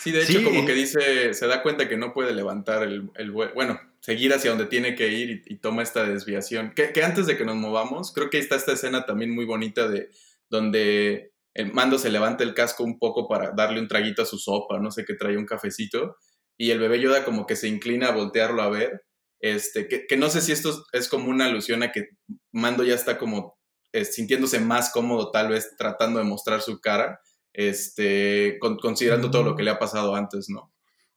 Sí, 0.01 0.11
de 0.11 0.23
hecho, 0.23 0.43
como 0.43 0.67
que 0.67 0.75
dice, 0.75 1.33
se 1.33 1.47
da 1.47 1.62
cuenta 1.62 1.89
que 1.89 1.97
no 1.97 2.12
puede 2.12 2.35
levantar 2.35 2.83
el, 2.83 3.11
el 3.15 3.31
bueno, 3.31 3.81
seguir 4.01 4.35
hacia 4.35 4.51
donde 4.51 4.67
tiene 4.67 4.97
que 4.97 5.09
ir 5.09 5.45
y, 5.47 5.57
toma 5.59 5.83
esta 5.83 6.05
desviación. 6.05 6.73
Que, 6.75 6.93
que, 6.93 7.05
antes 7.05 7.27
de 7.27 7.37
que 7.37 7.45
nos 7.45 7.55
movamos, 7.55 8.12
creo 8.12 8.29
que 8.29 8.39
está 8.39 8.57
esta 8.57 8.73
escena 8.73 9.07
también 9.07 9.31
muy 9.31 9.45
bonita 9.45 9.89
de 9.89 10.11
donde 10.51 11.33
el 11.55 11.73
mando 11.73 11.99
se 11.99 12.11
levanta 12.11 12.43
el 12.43 12.55
casco 12.55 12.83
un 12.83 12.99
poco 12.99 13.29
para 13.29 13.53
darle 13.53 13.79
un 13.79 13.87
traguito 13.87 14.23
a 14.23 14.27
su 14.27 14.39
sopa, 14.39 14.81
no 14.81 14.91
sé 14.91 15.05
qué 15.05 15.15
trae 15.15 15.37
un 15.37 15.47
cafecito, 15.47 16.17
y 16.57 16.73
el 16.73 16.81
bebé 16.81 17.01
Yoda 17.01 17.25
como 17.25 17.47
que 17.47 17.55
se 17.55 17.69
inclina 17.69 18.09
a 18.09 18.12
voltearlo 18.12 18.62
a 18.62 18.71
ver. 18.71 19.05
Este, 19.39 19.89
que, 19.89 20.07
que 20.07 20.17
no 20.17 20.31
sé 20.31 20.41
si 20.41 20.53
esto 20.53 20.85
es 20.93 21.09
como 21.09 21.29
una 21.29 21.47
alusión 21.47 21.83
a 21.83 21.91
que 21.91 22.11
Mando 22.53 22.85
ya 22.85 22.95
está 22.95 23.19
como 23.19 23.59
eh, 23.93 24.05
sintiéndose 24.05 24.59
más 24.59 24.91
cómodo, 24.91 25.31
tal 25.31 25.49
vez 25.49 25.77
tratando 25.77 26.19
de 26.19 26.25
mostrar 26.25 26.61
su 26.61 26.81
cara 26.81 27.21
este, 27.52 28.59
considerando 28.59 29.30
todo 29.30 29.42
lo 29.42 29.56
que 29.56 29.62
le 29.62 29.71
ha 29.71 29.78
pasado 29.78 30.14
antes, 30.14 30.49
¿no? 30.49 30.73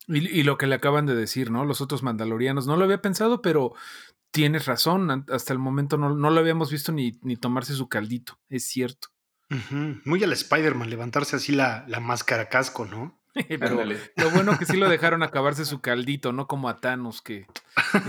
Y, 0.08 0.44
lo 0.44 0.58
que 0.58 0.68
le 0.68 0.76
acaban 0.76 1.08
de 1.08 1.16
decir, 1.16 1.50
¿no? 1.50 1.66
Los 1.66 1.82
otros 1.82 2.04
mandalorianos. 2.04 2.68
No 2.68 2.78
lo 2.78 2.84
había 2.86 3.02
pensado, 3.02 3.42
pero 3.42 3.74
tienes 4.30 4.68
razón. 4.68 5.26
Hasta 5.30 5.52
el 5.52 5.58
momento 5.58 5.98
no, 5.98 6.30
lo 6.30 6.40
habíamos 6.40 6.72
visto 6.72 6.92
ni, 6.92 7.18
ni, 7.24 7.38
tomarse 7.38 7.74
su 7.74 7.90
caldito. 7.90 8.38
Es 8.50 8.66
cierto. 8.66 9.08
Muy 9.70 10.24
al 10.24 10.34
Spider-Man 10.34 10.90
levantarse 10.90 11.36
así 11.38 11.54
la, 11.54 11.86
la 11.88 12.00
máscara 12.00 12.50
casco, 12.50 12.86
¿no? 12.86 13.20
Pero 13.50 13.84
lo 14.16 14.30
bueno 14.32 14.58
que 14.58 14.66
sí 14.66 14.78
lo 14.78 14.88
dejaron 14.88 15.22
acabarse 15.22 15.66
su 15.66 15.82
caldito, 15.82 16.32
no 16.32 16.48
como 16.48 16.70
a 16.70 16.80
Thanos, 16.80 17.22
que 17.22 17.46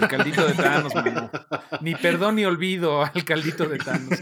el 0.01 0.09
caldito 0.09 0.47
de 0.47 0.55
Thanos, 0.55 0.95
mano. 0.95 1.31
Ni 1.81 1.97
perdón 1.97 2.37
ni 2.37 2.45
olvido 2.45 3.03
al 3.03 3.25
caldito 3.25 3.67
de 3.67 3.79
Thanos. 3.79 4.21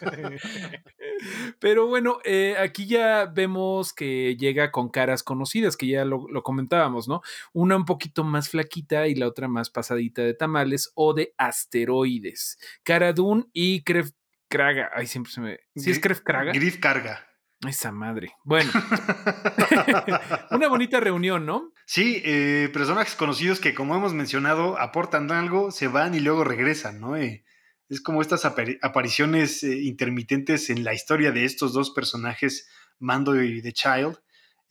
Pero 1.58 1.86
bueno, 1.86 2.18
eh, 2.24 2.56
aquí 2.58 2.86
ya 2.86 3.26
vemos 3.26 3.92
que 3.92 4.36
llega 4.36 4.70
con 4.70 4.88
caras 4.88 5.22
conocidas, 5.22 5.76
que 5.76 5.86
ya 5.86 6.04
lo, 6.04 6.26
comentábamos, 6.42 7.08
¿no? 7.08 7.22
Una 7.52 7.76
un 7.76 7.84
poquito 7.84 8.24
más 8.24 8.48
flaquita 8.48 9.08
y 9.08 9.14
la 9.14 9.28
otra 9.28 9.48
más 9.48 9.70
pasadita 9.70 10.22
de 10.22 10.34
tamales 10.34 10.92
o 10.94 11.14
de 11.14 11.34
asteroides. 11.38 12.58
Cara 12.82 13.12
Dune 13.12 13.44
y 13.52 13.82
Kref 13.82 14.10
Kraga. 14.48 14.90
Ay, 14.94 15.06
siempre 15.06 15.32
se 15.32 15.40
me. 15.40 15.58
¿Sí 15.76 15.90
es 15.90 15.98
Kref 15.98 16.20
Kraga? 16.20 16.52
Grif 16.52 16.78
Carga. 16.78 17.26
Esa 17.66 17.92
madre. 17.92 18.34
Bueno. 18.44 18.70
Una 20.50 20.68
bonita 20.68 21.00
reunión, 21.00 21.46
¿no? 21.46 21.72
Sí, 21.86 22.20
eh, 22.24 22.68
personajes 22.72 23.14
conocidos 23.14 23.60
que, 23.60 23.74
como 23.74 23.94
hemos 23.94 24.14
mencionado, 24.14 24.78
aportan 24.78 25.30
algo, 25.30 25.70
se 25.70 25.88
van 25.88 26.14
y 26.14 26.20
luego 26.20 26.44
regresan, 26.44 27.00
¿no? 27.00 27.16
Eh, 27.16 27.44
es 27.94 28.00
como 28.00 28.22
estas 28.22 28.44
apariciones 28.44 29.62
eh, 29.62 29.76
intermitentes 29.82 30.70
en 30.70 30.84
la 30.84 30.94
historia 30.94 31.32
de 31.32 31.44
estos 31.44 31.72
dos 31.72 31.90
personajes, 31.90 32.68
Mando 32.98 33.40
y 33.42 33.62
The 33.62 33.72
Child, 33.72 34.18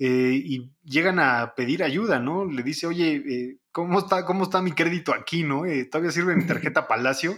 y 0.03 0.71
llegan 0.83 1.19
a 1.19 1.53
pedir 1.55 1.83
ayuda, 1.83 2.17
¿no? 2.17 2.45
Le 2.45 2.63
dice, 2.63 2.87
oye, 2.87 3.59
¿cómo, 3.71 3.99
está, 3.99 4.25
¿cómo 4.25 4.45
está 4.45 4.59
mi 4.59 4.71
crédito 4.71 5.13
aquí, 5.13 5.43
no? 5.43 5.61
¿Todavía 5.91 6.11
sirve 6.11 6.35
mi 6.35 6.47
tarjeta 6.47 6.87
Palacio? 6.87 7.37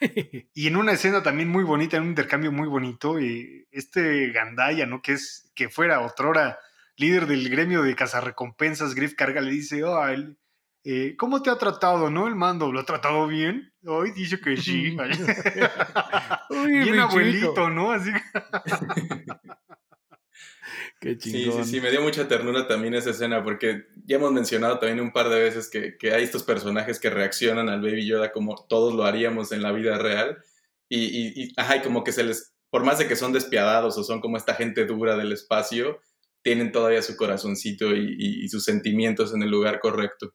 y 0.54 0.66
en 0.66 0.76
una 0.76 0.92
escena 0.92 1.22
también 1.22 1.48
muy 1.48 1.64
bonita, 1.64 1.96
en 1.96 2.04
un 2.04 2.08
intercambio 2.10 2.52
muy 2.52 2.68
bonito, 2.68 3.18
eh, 3.18 3.66
este 3.70 4.30
Gandaya, 4.30 4.86
¿no? 4.86 5.02
Que 5.02 5.12
es 5.12 5.50
que 5.54 5.68
fuera 5.68 6.00
otrora 6.00 6.58
líder 6.96 7.26
del 7.26 7.48
gremio 7.48 7.82
de 7.82 7.96
cazarrecompensas, 7.96 8.94
Griff 8.94 9.14
Carga 9.14 9.40
le 9.40 9.50
dice, 9.50 9.82
oh, 9.84 10.00
¿cómo 11.16 11.42
te 11.42 11.50
ha 11.50 11.56
tratado, 11.56 12.10
no? 12.10 12.26
El 12.26 12.34
mando, 12.34 12.70
¿lo 12.72 12.80
ha 12.80 12.84
tratado 12.84 13.26
bien? 13.26 13.72
Hoy 13.86 14.12
dice 14.12 14.40
que 14.40 14.56
sí. 14.56 14.96
bien 16.50 16.98
abuelito, 17.00 17.70
¿no? 17.70 17.92
Así. 17.92 18.10
Sí, 21.00 21.18
sí, 21.18 21.64
sí, 21.64 21.80
me 21.82 21.90
dio 21.90 22.00
mucha 22.00 22.26
ternura 22.28 22.66
también 22.66 22.94
esa 22.94 23.10
escena 23.10 23.44
porque 23.44 23.84
ya 24.06 24.16
hemos 24.16 24.32
mencionado 24.32 24.78
también 24.78 25.00
un 25.00 25.12
par 25.12 25.28
de 25.28 25.38
veces 25.38 25.68
que, 25.68 25.98
que, 25.98 26.14
hay 26.14 26.24
estos 26.24 26.44
personajes 26.44 26.98
que 26.98 27.10
reaccionan 27.10 27.68
al 27.68 27.82
Baby 27.82 28.06
Yoda 28.06 28.32
como 28.32 28.54
todos 28.70 28.94
lo 28.94 29.04
haríamos 29.04 29.52
en 29.52 29.60
la 29.60 29.72
vida 29.72 29.98
real 29.98 30.38
y, 30.88 31.42
y, 31.42 31.52
ajá, 31.56 31.76
y 31.76 31.82
como 31.82 32.04
que 32.04 32.12
se 32.12 32.24
les, 32.24 32.54
por 32.70 32.84
más 32.84 32.98
de 32.98 33.06
que 33.06 33.16
son 33.16 33.34
despiadados 33.34 33.98
o 33.98 34.04
son 34.04 34.22
como 34.22 34.38
esta 34.38 34.54
gente 34.54 34.86
dura 34.86 35.16
del 35.16 35.32
espacio, 35.32 36.00
tienen 36.42 36.72
todavía 36.72 37.02
su 37.02 37.16
corazoncito 37.16 37.94
y, 37.94 38.16
y 38.18 38.48
sus 38.48 38.64
sentimientos 38.64 39.34
en 39.34 39.42
el 39.42 39.50
lugar 39.50 39.80
correcto. 39.80 40.32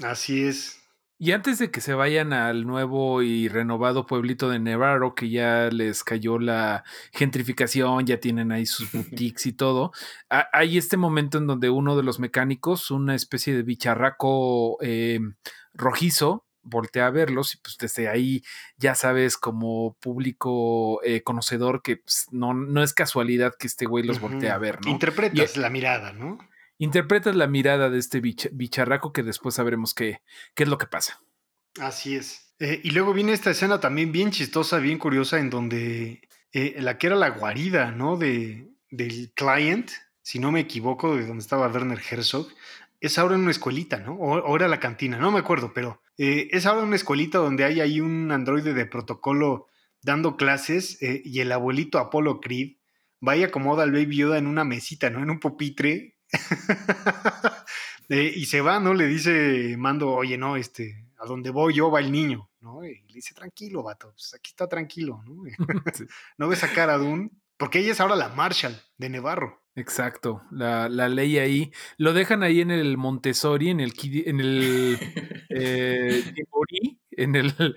Así 0.00 0.44
es, 0.44 0.82
y 1.22 1.30
antes 1.30 1.60
de 1.60 1.70
que 1.70 1.80
se 1.80 1.94
vayan 1.94 2.32
al 2.32 2.66
nuevo 2.66 3.22
y 3.22 3.46
renovado 3.46 4.06
pueblito 4.06 4.50
de 4.50 4.58
Nevarro, 4.58 5.14
que 5.14 5.30
ya 5.30 5.68
les 5.70 6.02
cayó 6.02 6.40
la 6.40 6.82
gentrificación, 7.12 8.04
ya 8.04 8.18
tienen 8.18 8.50
ahí 8.50 8.66
sus 8.66 8.90
boutiques 9.30 9.46
y 9.46 9.52
todo, 9.52 9.92
hay 10.28 10.78
este 10.78 10.96
momento 10.96 11.38
en 11.38 11.46
donde 11.46 11.70
uno 11.70 11.96
de 11.96 12.02
los 12.02 12.18
mecánicos, 12.18 12.90
una 12.90 13.14
especie 13.14 13.54
de 13.54 13.62
bicharraco 13.62 14.78
eh, 14.82 15.20
rojizo, 15.74 16.44
voltea 16.62 17.06
a 17.06 17.10
verlos 17.10 17.54
y 17.54 17.58
pues 17.58 17.78
desde 17.78 18.08
ahí 18.08 18.42
ya 18.76 18.96
sabes 18.96 19.36
como 19.36 19.96
público 20.00 21.00
eh, 21.04 21.22
conocedor 21.22 21.82
que 21.82 21.98
pues, 21.98 22.26
no, 22.32 22.52
no 22.52 22.82
es 22.82 22.94
casualidad 22.94 23.54
que 23.56 23.68
este 23.68 23.86
güey 23.86 24.02
los 24.02 24.18
voltea 24.18 24.56
a 24.56 24.58
ver, 24.58 24.84
¿no? 24.84 24.90
Interpretas 24.90 25.56
la 25.56 25.70
mirada, 25.70 26.12
¿no? 26.12 26.38
Interpretas 26.78 27.36
la 27.36 27.46
mirada 27.46 27.90
de 27.90 27.98
este 27.98 28.20
bicharraco 28.20 29.12
que 29.12 29.22
después 29.22 29.54
sabremos 29.54 29.94
qué, 29.94 30.22
qué 30.54 30.64
es 30.64 30.68
lo 30.68 30.78
que 30.78 30.86
pasa. 30.86 31.20
Así 31.80 32.16
es. 32.16 32.52
Eh, 32.58 32.80
y 32.84 32.90
luego 32.90 33.12
viene 33.12 33.32
esta 33.32 33.50
escena 33.50 33.80
también 33.80 34.12
bien 34.12 34.30
chistosa, 34.30 34.78
bien 34.78 34.98
curiosa, 34.98 35.38
en 35.40 35.50
donde 35.50 36.28
eh, 36.52 36.76
la 36.78 36.98
que 36.98 37.08
era 37.08 37.16
la 37.16 37.30
guarida, 37.30 37.90
¿no? 37.90 38.16
De, 38.16 38.68
del 38.90 39.32
client, 39.34 39.90
si 40.22 40.38
no 40.38 40.52
me 40.52 40.60
equivoco, 40.60 41.16
de 41.16 41.26
donde 41.26 41.42
estaba 41.42 41.68
Werner 41.68 42.00
Herzog, 42.08 42.48
es 43.00 43.18
ahora 43.18 43.34
en 43.34 43.40
una 43.40 43.50
escuelita, 43.50 43.98
¿no? 43.98 44.14
O, 44.14 44.56
era 44.56 44.68
la 44.68 44.78
cantina, 44.78 45.18
no 45.18 45.32
me 45.32 45.40
acuerdo, 45.40 45.72
pero 45.74 46.02
eh, 46.18 46.48
es 46.52 46.66
ahora 46.66 46.82
una 46.82 46.94
escuelita 46.94 47.38
donde 47.38 47.64
hay 47.64 47.80
ahí 47.80 48.00
un 48.00 48.30
androide 48.30 48.74
de 48.74 48.86
protocolo 48.86 49.66
dando 50.02 50.36
clases 50.36 50.98
y 51.00 51.40
el 51.40 51.52
abuelito 51.52 51.98
Apolo 51.98 52.40
Creed 52.40 52.76
va 53.26 53.36
y 53.36 53.44
acomoda 53.44 53.84
al 53.84 53.92
Baby 53.92 54.16
Yoda 54.16 54.38
en 54.38 54.48
una 54.48 54.64
mesita, 54.64 55.10
¿no? 55.10 55.22
En 55.22 55.30
un 55.30 55.38
pupitre 55.38 56.16
Eh, 58.08 58.30
y 58.36 58.44
se 58.44 58.60
va, 58.60 58.78
¿no? 58.78 58.92
Le 58.92 59.06
dice 59.06 59.74
Mando, 59.78 60.10
oye, 60.10 60.36
no, 60.36 60.56
este, 60.56 61.06
a 61.18 61.24
donde 61.24 61.48
voy 61.48 61.72
yo 61.72 61.90
va 61.90 62.00
el 62.00 62.12
niño, 62.12 62.50
¿no? 62.60 62.84
Y 62.84 63.00
le 63.08 63.14
dice, 63.14 63.32
tranquilo, 63.32 63.82
vato, 63.82 64.10
pues 64.10 64.34
aquí 64.34 64.50
está 64.50 64.68
tranquilo, 64.68 65.22
¿no? 65.24 65.44
no 66.36 66.48
ves 66.48 66.62
a 66.62 66.72
cara 66.74 66.98
Dune, 66.98 67.30
porque 67.56 67.78
ella 67.78 67.92
es 67.92 68.00
ahora 68.00 68.16
la 68.16 68.28
Marshall 68.28 68.78
de 68.98 69.08
Nevarro. 69.08 69.62
Exacto, 69.76 70.42
la, 70.50 70.88
ley 70.88 71.38
ahí. 71.38 71.72
Lo 71.96 72.12
dejan 72.12 72.42
ahí 72.42 72.60
en 72.60 72.70
el 72.70 72.98
Montessori, 72.98 73.70
en 73.70 73.80
el 73.80 73.94
en 74.26 74.40
el 74.40 74.98
eh, 75.48 76.34
en 77.12 77.36
el 77.36 77.76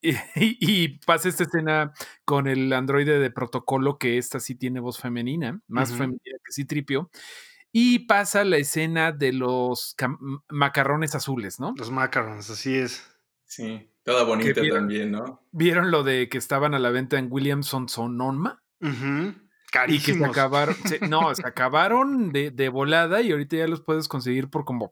y, 0.00 0.98
pasa 1.06 1.28
esta 1.28 1.44
escena 1.44 1.92
con 2.24 2.46
el 2.46 2.72
androide 2.72 3.18
de 3.18 3.30
protocolo, 3.30 3.98
que 3.98 4.18
esta 4.18 4.40
sí 4.40 4.54
tiene 4.54 4.80
voz 4.80 4.98
femenina, 5.00 5.60
más 5.66 5.92
femenina 5.92 6.38
que 6.44 6.52
sí 6.52 6.64
tripio. 6.64 7.10
Y 7.72 8.00
pasa 8.00 8.44
la 8.44 8.56
escena 8.56 9.12
de 9.12 9.32
los 9.32 9.94
macarrones 10.48 11.14
azules, 11.14 11.60
¿no? 11.60 11.74
Los 11.76 11.90
macarrones, 11.90 12.48
así 12.50 12.76
es. 12.76 13.04
Sí, 13.44 13.90
toda 14.02 14.24
bonita 14.24 14.60
también, 14.68 15.10
¿no? 15.10 15.46
¿Vieron 15.52 15.90
lo 15.90 16.02
de 16.02 16.28
que 16.28 16.38
estaban 16.38 16.74
a 16.74 16.78
la 16.78 16.90
venta 16.90 17.18
en 17.18 17.28
Williamson 17.30 17.88
Sonoma? 17.88 18.62
Y 19.88 20.00
que 20.00 20.14
se 20.14 20.24
acabaron, 20.24 20.76
no, 21.08 21.34
se 21.34 21.46
acabaron 21.46 22.32
de, 22.32 22.50
de, 22.50 22.68
volada 22.68 23.20
y 23.20 23.32
ahorita 23.32 23.56
ya 23.56 23.68
los 23.68 23.80
puedes 23.80 24.08
conseguir 24.08 24.48
por 24.48 24.64
como 24.64 24.90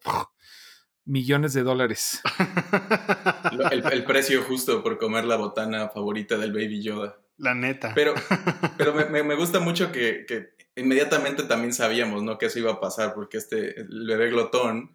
millones 1.06 1.54
de 1.54 1.62
dólares. 1.62 2.20
El, 3.70 4.04
precio 4.04 4.42
justo 4.42 4.82
por 4.82 4.98
comer 4.98 5.24
la 5.24 5.36
botana 5.36 5.88
favorita 5.88 6.36
del 6.36 6.52
Baby 6.52 6.82
Yoda. 6.82 7.16
La 7.38 7.54
neta. 7.54 7.92
Pero, 7.94 8.14
pero 8.76 8.94
me, 8.94 9.22
me, 9.22 9.34
gusta 9.34 9.60
mucho 9.60 9.92
que, 9.92 10.24
que 10.26 10.55
inmediatamente 10.76 11.42
también 11.44 11.72
sabíamos, 11.72 12.22
¿no? 12.22 12.38
Que 12.38 12.46
eso 12.46 12.58
iba 12.58 12.72
a 12.72 12.80
pasar, 12.80 13.14
porque 13.14 13.38
este, 13.38 13.80
el 13.80 14.06
bebé 14.06 14.30
glotón 14.30 14.94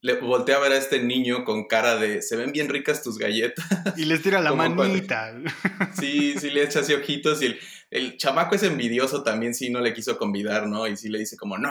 le 0.00 0.14
voltea 0.20 0.56
a 0.56 0.60
ver 0.60 0.72
a 0.72 0.76
este 0.76 1.02
niño 1.02 1.44
con 1.44 1.66
cara 1.66 1.96
de, 1.96 2.22
se 2.22 2.36
ven 2.36 2.52
bien 2.52 2.68
ricas 2.68 3.02
tus 3.02 3.18
galletas. 3.18 3.66
Y 3.96 4.04
les 4.04 4.22
tira 4.22 4.40
la 4.40 4.52
manita. 4.54 5.34
sí, 5.98 6.38
sí 6.38 6.50
le 6.50 6.62
echa 6.62 6.80
así 6.80 6.94
ojitos 6.94 7.42
y 7.42 7.46
el, 7.46 7.58
el, 7.90 8.16
chamaco 8.16 8.54
es 8.54 8.62
envidioso 8.62 9.22
también, 9.22 9.54
sí, 9.54 9.70
no 9.70 9.80
le 9.80 9.94
quiso 9.94 10.16
convidar, 10.16 10.68
¿no? 10.68 10.86
Y 10.86 10.96
sí 10.96 11.08
le 11.08 11.18
dice 11.18 11.36
como, 11.36 11.58
no, 11.58 11.70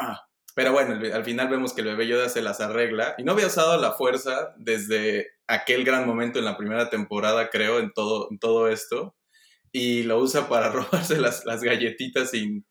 Pero 0.54 0.74
bueno, 0.74 1.00
al 1.14 1.24
final 1.24 1.48
vemos 1.48 1.74
que 1.74 1.82
el 1.82 1.88
bebé 1.88 2.08
Yoda 2.08 2.28
se 2.28 2.42
las 2.42 2.60
arregla 2.60 3.16
y 3.18 3.24
no 3.24 3.32
había 3.32 3.48
usado 3.48 3.80
la 3.80 3.94
fuerza 3.94 4.54
desde 4.58 5.30
aquel 5.48 5.86
gran 5.86 6.06
momento 6.06 6.40
en 6.40 6.46
la 6.46 6.58
primera 6.58 6.90
temporada, 6.90 7.50
creo, 7.50 7.80
en 7.80 7.94
todo, 7.94 8.28
en 8.32 8.40
todo 8.40 8.68
esto. 8.68 9.16
Y 9.72 10.04
lo 10.04 10.20
usa 10.20 10.50
para 10.50 10.70
robarse 10.72 11.22
las, 11.22 11.46
las 11.46 11.62
galletitas 11.62 12.32
sin, 12.32 12.66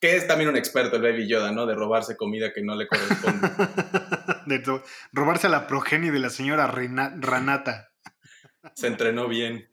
que 0.00 0.16
es 0.16 0.26
también 0.26 0.50
un 0.50 0.56
experto 0.56 0.96
el 0.96 1.02
Baby 1.02 1.28
Yoda, 1.28 1.52
¿no? 1.52 1.66
De 1.66 1.74
robarse 1.74 2.16
comida 2.16 2.52
que 2.52 2.62
no 2.62 2.76
le 2.76 2.86
corresponde. 2.86 3.48
de 4.46 4.82
robarse 5.12 5.48
a 5.48 5.50
la 5.50 5.66
progenie 5.66 6.10
de 6.10 6.20
la 6.20 6.30
señora 6.30 6.66
Ranata. 6.66 7.90
Se 8.74 8.86
entrenó 8.86 9.28
bien. 9.28 9.68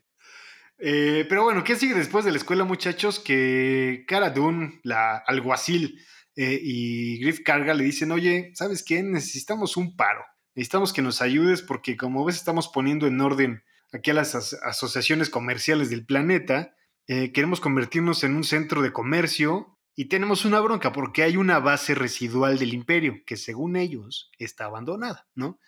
Eh, 0.77 1.25
pero 1.29 1.44
bueno, 1.44 1.63
¿qué 1.63 1.75
sigue 1.75 1.94
después 1.94 2.25
de 2.25 2.32
la 2.32 2.38
escuela, 2.38 2.63
muchachos? 2.63 3.20
Que 3.20 4.03
Cara 4.08 4.32
Dune, 4.32 4.79
la 4.84 5.17
alguacil, 5.17 6.00
eh, 6.36 6.60
y 6.62 7.20
Griff 7.20 7.41
Carga 7.44 7.74
le 7.74 7.84
dicen, 7.84 8.12
oye, 8.12 8.51
¿sabes 8.55 8.84
qué? 8.84 9.03
Necesitamos 9.03 9.77
un 9.77 9.96
paro. 9.96 10.24
Necesitamos 10.53 10.94
que 10.94 11.01
nos 11.01 11.22
ayudes 11.22 11.62
porque 11.62 11.98
como 11.98 12.25
ves 12.25 12.36
estamos 12.36 12.67
poniendo 12.67 13.08
en 13.08 13.22
orden 13.22 13.63
aquí 13.94 14.12
a 14.12 14.15
las 14.15 14.36
asociaciones 14.36 15.29
comerciales 15.29 15.89
del 15.89 16.05
planeta. 16.05 16.75
Eh, 17.08 17.32
queremos 17.32 17.62
convertirnos 17.62 18.24
en 18.24 18.36
un 18.36 18.44
centro 18.44 18.82
de 18.82 18.91
comercio 18.91 19.75
y 19.96 20.06
tenemos 20.06 20.44
una 20.46 20.60
bronca 20.60 20.92
porque 20.92 21.24
hay 21.24 21.38
una 21.38 21.60
base 21.60 21.96
residual 21.96 22.60
del 22.60 22.74
imperio 22.74 23.22
que 23.25 23.38
según 23.38 23.78
ellos 23.78 24.30
está 24.38 24.66
abandonada, 24.66 25.25
¿no? 25.36 25.60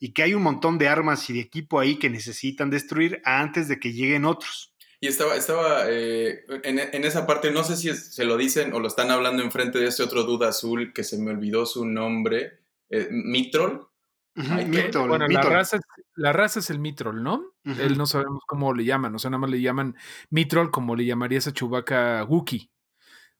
Y 0.00 0.12
que 0.12 0.24
hay 0.24 0.34
un 0.34 0.42
montón 0.42 0.76
de 0.76 0.88
armas 0.88 1.30
y 1.30 1.34
de 1.34 1.40
equipo 1.40 1.78
ahí 1.78 1.96
que 1.96 2.10
necesitan 2.10 2.68
destruir 2.68 3.22
antes 3.24 3.68
de 3.68 3.78
que 3.78 3.92
lleguen 3.92 4.24
otros. 4.24 4.74
Y 5.00 5.06
estaba, 5.06 5.36
estaba 5.36 5.84
eh, 5.88 6.44
en, 6.64 7.04
esa 7.04 7.26
parte, 7.26 7.50
no 7.50 7.62
sé 7.64 7.76
si 7.76 7.94
se 7.94 8.24
lo 8.24 8.36
dicen 8.36 8.72
o 8.72 8.80
lo 8.80 8.88
están 8.88 9.10
hablando 9.10 9.42
enfrente 9.42 9.78
de 9.78 9.86
este 9.86 10.02
otro 10.02 10.24
duda 10.24 10.48
azul 10.48 10.92
que 10.92 11.04
se 11.04 11.18
me 11.18 11.30
olvidó 11.30 11.64
su 11.64 11.84
nombre, 11.84 12.60
eh, 12.90 13.08
Mitrol. 13.10 13.88
bueno, 14.34 15.28
La, 15.28 15.42
raza, 15.42 15.78
la, 16.14 16.32
raza, 16.32 16.60
es 16.60 16.70
el 16.70 16.78
Mitrol, 16.78 17.22
¿no? 17.22 17.54
Él 17.64 17.96
no 17.96 18.06
sabemos 18.06 18.42
cómo 18.46 18.74
le 18.74 18.84
llaman, 18.84 19.14
o 19.14 19.18
sea, 19.18 19.30
nada 19.30 19.40
más 19.40 19.50
le 19.50 19.60
llaman 19.60 19.96
Mitrol 20.30 20.70
como 20.70 20.96
le 20.96 21.04
llamaría 21.04 21.38
esa 21.38 21.52
chubaca 21.52 22.24
Wookie. 22.24 22.70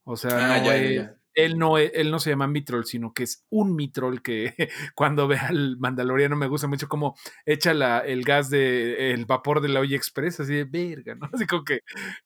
O 0.08 0.16
sea, 0.16 0.54
ah, 0.54 1.12
Él, 1.34 1.58
no, 1.58 1.78
él 1.78 2.10
no 2.12 2.20
se 2.20 2.30
llama 2.30 2.46
Mitrol, 2.46 2.86
sino 2.86 3.12
que 3.12 3.24
es 3.24 3.44
un 3.50 3.74
Mitrol 3.74 4.22
que 4.22 4.54
cuando 4.94 5.26
ve 5.26 5.36
al 5.36 5.78
Mandaloriano 5.78 6.36
me 6.36 6.46
gusta 6.46 6.68
mucho 6.68 6.88
cómo 6.88 7.16
echa 7.44 7.74
la, 7.74 7.98
el 7.98 8.22
gas 8.22 8.48
de 8.48 9.10
el 9.10 9.26
vapor 9.26 9.60
de 9.60 9.68
la 9.68 9.80
olla 9.80 9.96
express, 9.96 10.38
así 10.38 10.54
de 10.54 10.64
verga, 10.64 11.16
¿no? 11.16 11.28
Así 11.34 11.44
como 11.44 11.64
que 11.64 11.80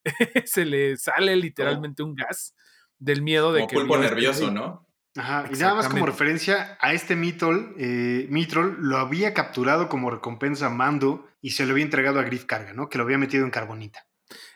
se 0.45 0.65
le 0.65 0.95
sale 0.95 1.35
literalmente 1.35 2.03
un 2.03 2.13
gas 2.13 2.55
del 2.99 3.23
miedo 3.23 3.51
de 3.51 3.65
que. 3.65 3.75
Pulpo 3.75 3.97
nervioso, 3.97 4.51
¿no? 4.51 4.87
Ajá, 5.17 5.45
y 5.51 5.57
nada 5.57 5.73
más 5.73 5.89
como 5.89 6.05
referencia 6.05 6.77
a 6.79 6.93
este 6.93 7.15
Mitrol, 7.15 7.75
eh, 7.79 8.27
Mitrol 8.29 8.77
lo 8.79 8.97
había 8.97 9.33
capturado 9.33 9.89
como 9.89 10.11
recompensa 10.11 10.67
a 10.67 10.69
Mando 10.69 11.27
y 11.41 11.49
se 11.49 11.65
lo 11.65 11.71
había 11.71 11.83
entregado 11.83 12.19
a 12.19 12.23
Griff 12.23 12.45
Carga, 12.45 12.73
¿no? 12.73 12.89
Que 12.89 12.99
lo 12.99 13.03
había 13.03 13.17
metido 13.17 13.43
en 13.43 13.49
carbonita. 13.49 14.05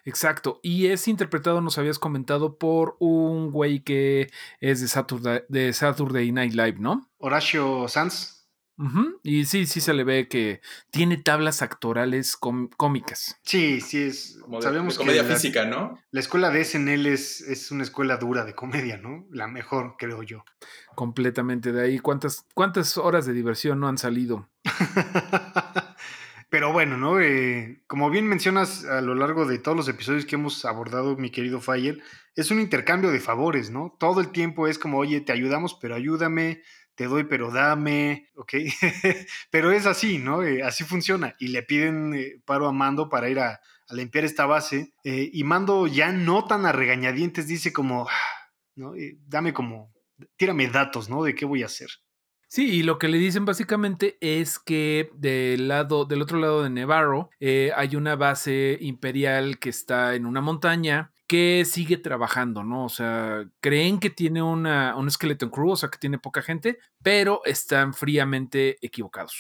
Exacto. 0.04 0.60
Y 0.64 0.88
es 0.88 1.08
interpretado, 1.08 1.62
nos 1.62 1.78
habías 1.78 2.00
comentado, 2.00 2.58
por 2.58 2.96
un 3.00 3.52
güey 3.52 3.82
que 3.82 4.32
es 4.60 4.82
de 4.82 4.88
Saturday, 4.88 5.42
de 5.50 5.74
Saturday 5.74 6.32
Night 6.32 6.54
Live, 6.54 6.78
¿no? 6.80 7.10
Horacio 7.18 7.88
Sanz. 7.88 8.36
Y 9.24 9.46
sí, 9.46 9.66
sí 9.66 9.80
se 9.80 9.94
le 9.94 10.04
ve 10.04 10.28
que 10.28 10.60
tiene 10.92 11.18
tablas 11.18 11.62
actorales 11.62 12.36
cómicas. 12.36 13.40
Sí, 13.44 13.80
sí 13.80 14.04
es. 14.04 14.40
Sabemos 14.60 14.98
comedia 14.98 15.24
física, 15.24 15.66
¿no? 15.66 15.98
La 16.12 16.20
escuela 16.20 16.50
de 16.50 16.64
SNL 16.66 17.06
es, 17.06 17.40
es, 17.42 17.72
una 17.72 17.84
escuela 17.84 18.18
dura 18.18 18.44
de 18.44 18.54
comedia, 18.54 18.98
¿no? 18.98 19.26
La 19.32 19.48
mejor, 19.48 19.96
creo 19.98 20.24
yo. 20.24 20.44
Completamente. 20.94 21.72
De 21.72 21.84
ahí, 21.84 22.00
¿cuántas, 22.00 22.46
cuántas 22.54 22.98
horas 22.98 23.26
de 23.26 23.34
diversión 23.34 23.80
no 23.80 23.88
han 23.88 23.98
salido? 23.98 24.50
Pero 26.56 26.72
bueno, 26.72 26.96
¿no? 26.96 27.20
Eh, 27.20 27.82
como 27.86 28.10
bien 28.10 28.30
mencionas 28.30 28.86
a 28.86 29.02
lo 29.02 29.14
largo 29.14 29.46
de 29.46 29.60
todos 29.60 29.76
los 29.76 29.90
episodios 29.90 30.26
que 30.26 30.36
hemos 30.36 30.64
abordado, 30.64 31.18
mi 31.18 31.30
querido 31.30 31.60
Fayel, 31.60 32.02
es 32.34 32.50
un 32.50 32.62
intercambio 32.62 33.12
de 33.12 33.20
favores, 33.20 33.72
¿no? 33.72 33.94
Todo 34.00 34.22
el 34.22 34.32
tiempo 34.32 34.66
es 34.66 34.80
como, 34.80 34.98
oye, 35.00 35.20
te 35.20 35.34
ayudamos, 35.34 35.78
pero 35.82 35.96
ayúdame, 35.96 36.62
te 36.96 37.08
doy, 37.08 37.26
pero 37.26 37.52
dame, 37.52 38.30
¿ok? 38.38 38.54
pero 39.52 39.74
es 39.74 39.86
así, 39.86 40.18
¿no? 40.18 40.44
Eh, 40.44 40.64
así 40.64 40.86
funciona. 40.86 41.36
Y 41.40 41.50
le 41.50 41.62
piden 41.62 42.14
eh, 42.14 42.42
paro 42.46 42.70
a 42.70 42.72
Mando 42.72 43.10
para 43.10 43.28
ir 43.28 43.40
a, 43.40 43.60
limpiar 43.90 44.24
esta 44.24 44.46
base. 44.46 44.94
y 45.04 45.44
Mando 45.44 45.88
ya 45.88 46.14
no 46.14 46.46
tan 46.46 46.66
a 46.66 46.72
regañadientes 46.72 47.48
dice 47.48 47.74
como, 47.74 48.08
ah", 48.08 48.50
¿no? 48.76 48.94
dame 49.28 49.54
como, 49.54 49.94
tírame 50.38 50.70
datos, 50.70 51.10
¿no? 51.10 51.22
De 51.22 51.36
qué 51.36 51.44
voy 51.44 51.64
a 51.64 51.66
hacer. 51.66 51.90
Sí, 52.48 52.72
y 52.72 52.84
lo 52.84 53.00
que 53.00 53.08
le 53.08 53.18
dicen 53.18 53.46
básicamente 53.46 54.18
es 54.22 54.60
que 54.60 55.10
del 55.16 55.68
lado, 55.68 56.06
del 56.06 56.22
otro 56.22 56.40
lado 56.40 56.64
de 56.64 56.70
Nevarro, 56.70 57.30
eh, 57.40 57.72
hay 57.76 57.96
una 57.96 58.16
base 58.16 58.78
imperial 58.82 59.60
que 59.60 59.70
está 59.70 60.16
en 60.16 60.26
una 60.26 60.42
montaña 60.42 61.12
que 61.28 61.66
sigue 61.66 61.98
trabajando, 61.98 62.64
¿no? 62.64 62.86
O 62.86 62.90
sea, 62.90 63.46
creen 63.60 64.00
que 64.00 64.12
tiene 64.12 64.44
una, 64.44 64.96
un 64.96 65.10
skeleton 65.10 65.50
crew, 65.50 65.72
o 65.72 65.76
sea, 65.76 65.90
que 65.90 65.98
tiene 65.98 66.20
poca 66.20 66.42
gente, 66.42 66.78
pero 67.02 67.42
están 67.46 67.94
fríamente 67.94 68.78
equivocados. 68.82 69.36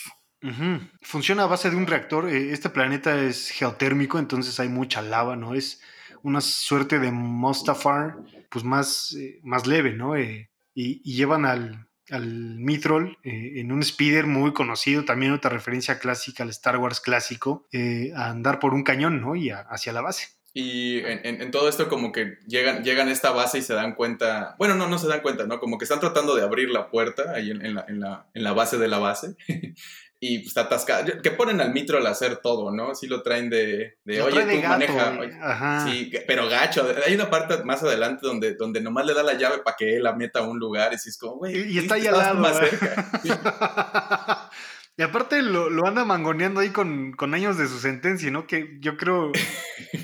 Funciona 1.01 1.43
a 1.43 1.47
base 1.47 1.71
de 1.71 1.75
un 1.75 1.87
reactor. 1.87 2.29
Eh, 2.29 2.51
este 2.51 2.69
planeta 2.69 3.19
es 3.19 3.49
geotérmico, 3.49 4.19
entonces 4.19 4.59
hay 4.59 4.69
mucha 4.69 5.01
lava, 5.01 5.35
¿no? 5.35 5.55
Es 5.55 5.81
una 6.21 6.41
suerte 6.41 6.99
de 6.99 7.11
Mustafar, 7.11 8.17
pues 8.49 8.63
más, 8.63 9.13
eh, 9.13 9.39
más 9.43 9.65
leve, 9.67 9.93
¿no? 9.93 10.17
y, 10.17 10.49
llevan 10.75 11.45
al, 11.45 11.87
al 12.09 12.57
Mithril 12.57 13.17
eh, 13.23 13.53
en 13.55 13.71
un 13.71 13.83
speeder 13.83 14.27
muy 14.27 14.53
conocido, 14.53 15.05
también 15.05 15.31
otra 15.31 15.49
referencia 15.49 15.99
clásica 15.99 16.43
al 16.43 16.49
Star 16.49 16.77
Wars 16.77 17.01
clásico, 17.01 17.67
eh, 17.71 18.11
a 18.15 18.29
andar 18.29 18.59
por 18.59 18.73
un 18.73 18.83
cañón, 18.83 19.21
¿no? 19.21 19.35
Y 19.35 19.49
hacia 19.49 19.93
la 19.93 20.01
base. 20.01 20.27
Y 20.57 20.99
en, 20.99 21.51
todo 21.51 21.67
esto 21.67 21.89
como 21.89 22.13
que 22.13 22.37
llegan, 22.47 22.81
llegan 22.81 23.09
a 23.09 23.11
esta 23.11 23.31
base 23.31 23.57
y 23.57 23.61
se 23.61 23.73
dan 23.73 23.93
cuenta, 23.93 24.55
bueno, 24.57 24.75
no, 24.75 24.87
no 24.87 24.97
se 24.97 25.09
dan 25.09 25.19
cuenta, 25.19 25.45
¿no? 25.45 25.59
Como 25.59 25.77
que 25.77 25.83
están 25.83 25.99
tratando 25.99 26.33
de 26.33 26.43
abrir 26.43 26.69
la 26.69 26.89
puerta 26.89 27.33
ahí 27.33 27.51
en, 27.51 27.75
la, 27.75 27.85
en 27.85 28.43
la, 28.43 28.53
base 28.53 28.77
de 28.77 28.87
la 28.87 28.99
base 28.99 29.35
y 30.19 30.39
pues, 30.39 30.47
está 30.47 30.61
atascada. 30.61 31.21
Que 31.21 31.31
ponen 31.31 31.61
al 31.61 31.73
mitro 31.73 31.97
al 31.97 32.07
hacer 32.07 32.37
todo, 32.37 32.71
¿no? 32.71 32.95
Sí 32.95 33.07
lo 33.07 33.21
traen 33.21 33.49
de, 33.49 33.97
de 34.03 34.21
oye, 34.21 34.61
tú 34.61 34.67
maneja. 34.67 35.85
Sí, 35.85 36.11
pero 36.27 36.47
gacho. 36.47 36.87
Hay 37.05 37.15
una 37.15 37.29
parte 37.29 37.63
más 37.63 37.83
adelante 37.83 38.25
donde, 38.25 38.55
donde 38.55 38.81
nomás 38.81 39.05
le 39.05 39.13
da 39.13 39.23
la 39.23 39.33
llave 39.33 39.59
para 39.59 39.75
que 39.75 39.97
él 39.97 40.03
la 40.03 40.15
meta 40.15 40.39
a 40.39 40.43
un 40.43 40.57
lugar 40.57 40.93
y 40.93 40.97
si 40.97 41.09
es 41.09 41.17
como, 41.17 41.37
güey. 41.37 41.71
Y, 41.71 41.79
está 41.79 41.95
ahí 41.95 42.07
al 42.07 42.17
lado. 42.17 42.35
Más 42.35 42.57
cerca. 42.57 43.09
y 44.97 45.01
aparte 45.01 45.41
lo, 45.41 45.69
lo, 45.69 45.85
anda 45.85 46.05
mangoneando 46.05 46.61
ahí 46.61 46.69
con, 46.69 47.11
con, 47.13 47.33
años 47.33 47.57
de 47.57 47.67
su 47.67 47.79
sentencia, 47.79 48.31
¿no? 48.31 48.47
Que 48.47 48.77
yo 48.79 48.97
creo 48.97 49.31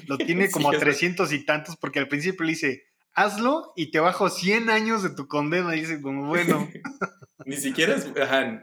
lo 0.07 0.17
tiene 0.17 0.51
como 0.51 0.71
a 0.71 0.77
300 0.77 1.31
y 1.31 1.45
tantos, 1.45 1.77
porque 1.77 1.99
al 1.99 2.07
principio 2.07 2.45
le 2.45 2.51
dice, 2.51 2.83
hazlo 3.13 3.73
y 3.75 3.91
te 3.91 3.99
bajo 3.99 4.29
100 4.29 4.69
años 4.69 5.03
de 5.03 5.11
tu 5.11 5.27
condena. 5.27 5.75
Y 5.75 5.81
dice, 5.81 6.01
como, 6.01 6.27
bueno. 6.27 6.69
Ni 7.45 7.57
siquiera 7.57 7.95
es. 7.95 8.07
Ajá, 8.21 8.61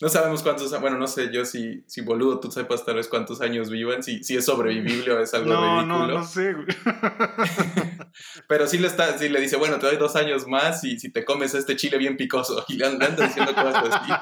no 0.00 0.08
sabemos 0.08 0.44
cuántos, 0.44 0.80
bueno, 0.80 0.96
no 0.96 1.08
sé 1.08 1.30
yo 1.32 1.44
si, 1.44 1.82
si 1.88 2.02
boludo 2.02 2.38
tú 2.38 2.52
sepas 2.52 2.84
tal 2.84 2.96
vez 2.96 3.08
cuántos 3.08 3.40
años 3.40 3.68
vivan, 3.68 4.04
si, 4.04 4.22
si 4.22 4.36
es 4.36 4.44
sobrevivible 4.44 5.12
o 5.12 5.20
es 5.20 5.34
algo 5.34 5.52
no, 5.52 5.80
ridículo. 5.80 6.06
No, 6.06 6.06
no 6.06 6.24
sé, 6.24 6.54
Pero 8.48 8.68
sí 8.68 8.78
le, 8.78 8.86
está, 8.86 9.18
sí 9.18 9.28
le 9.28 9.40
dice, 9.40 9.56
bueno, 9.56 9.80
te 9.80 9.86
doy 9.86 9.96
dos 9.96 10.14
años 10.14 10.46
más 10.46 10.84
y 10.84 11.00
si 11.00 11.10
te 11.10 11.24
comes 11.24 11.52
este 11.54 11.74
chile 11.74 11.98
bien 11.98 12.16
picoso. 12.16 12.64
Y 12.68 12.74
le 12.74 12.86
anda 12.86 13.08
diciendo 13.08 13.52
cosas 13.54 13.84
así. 13.90 14.12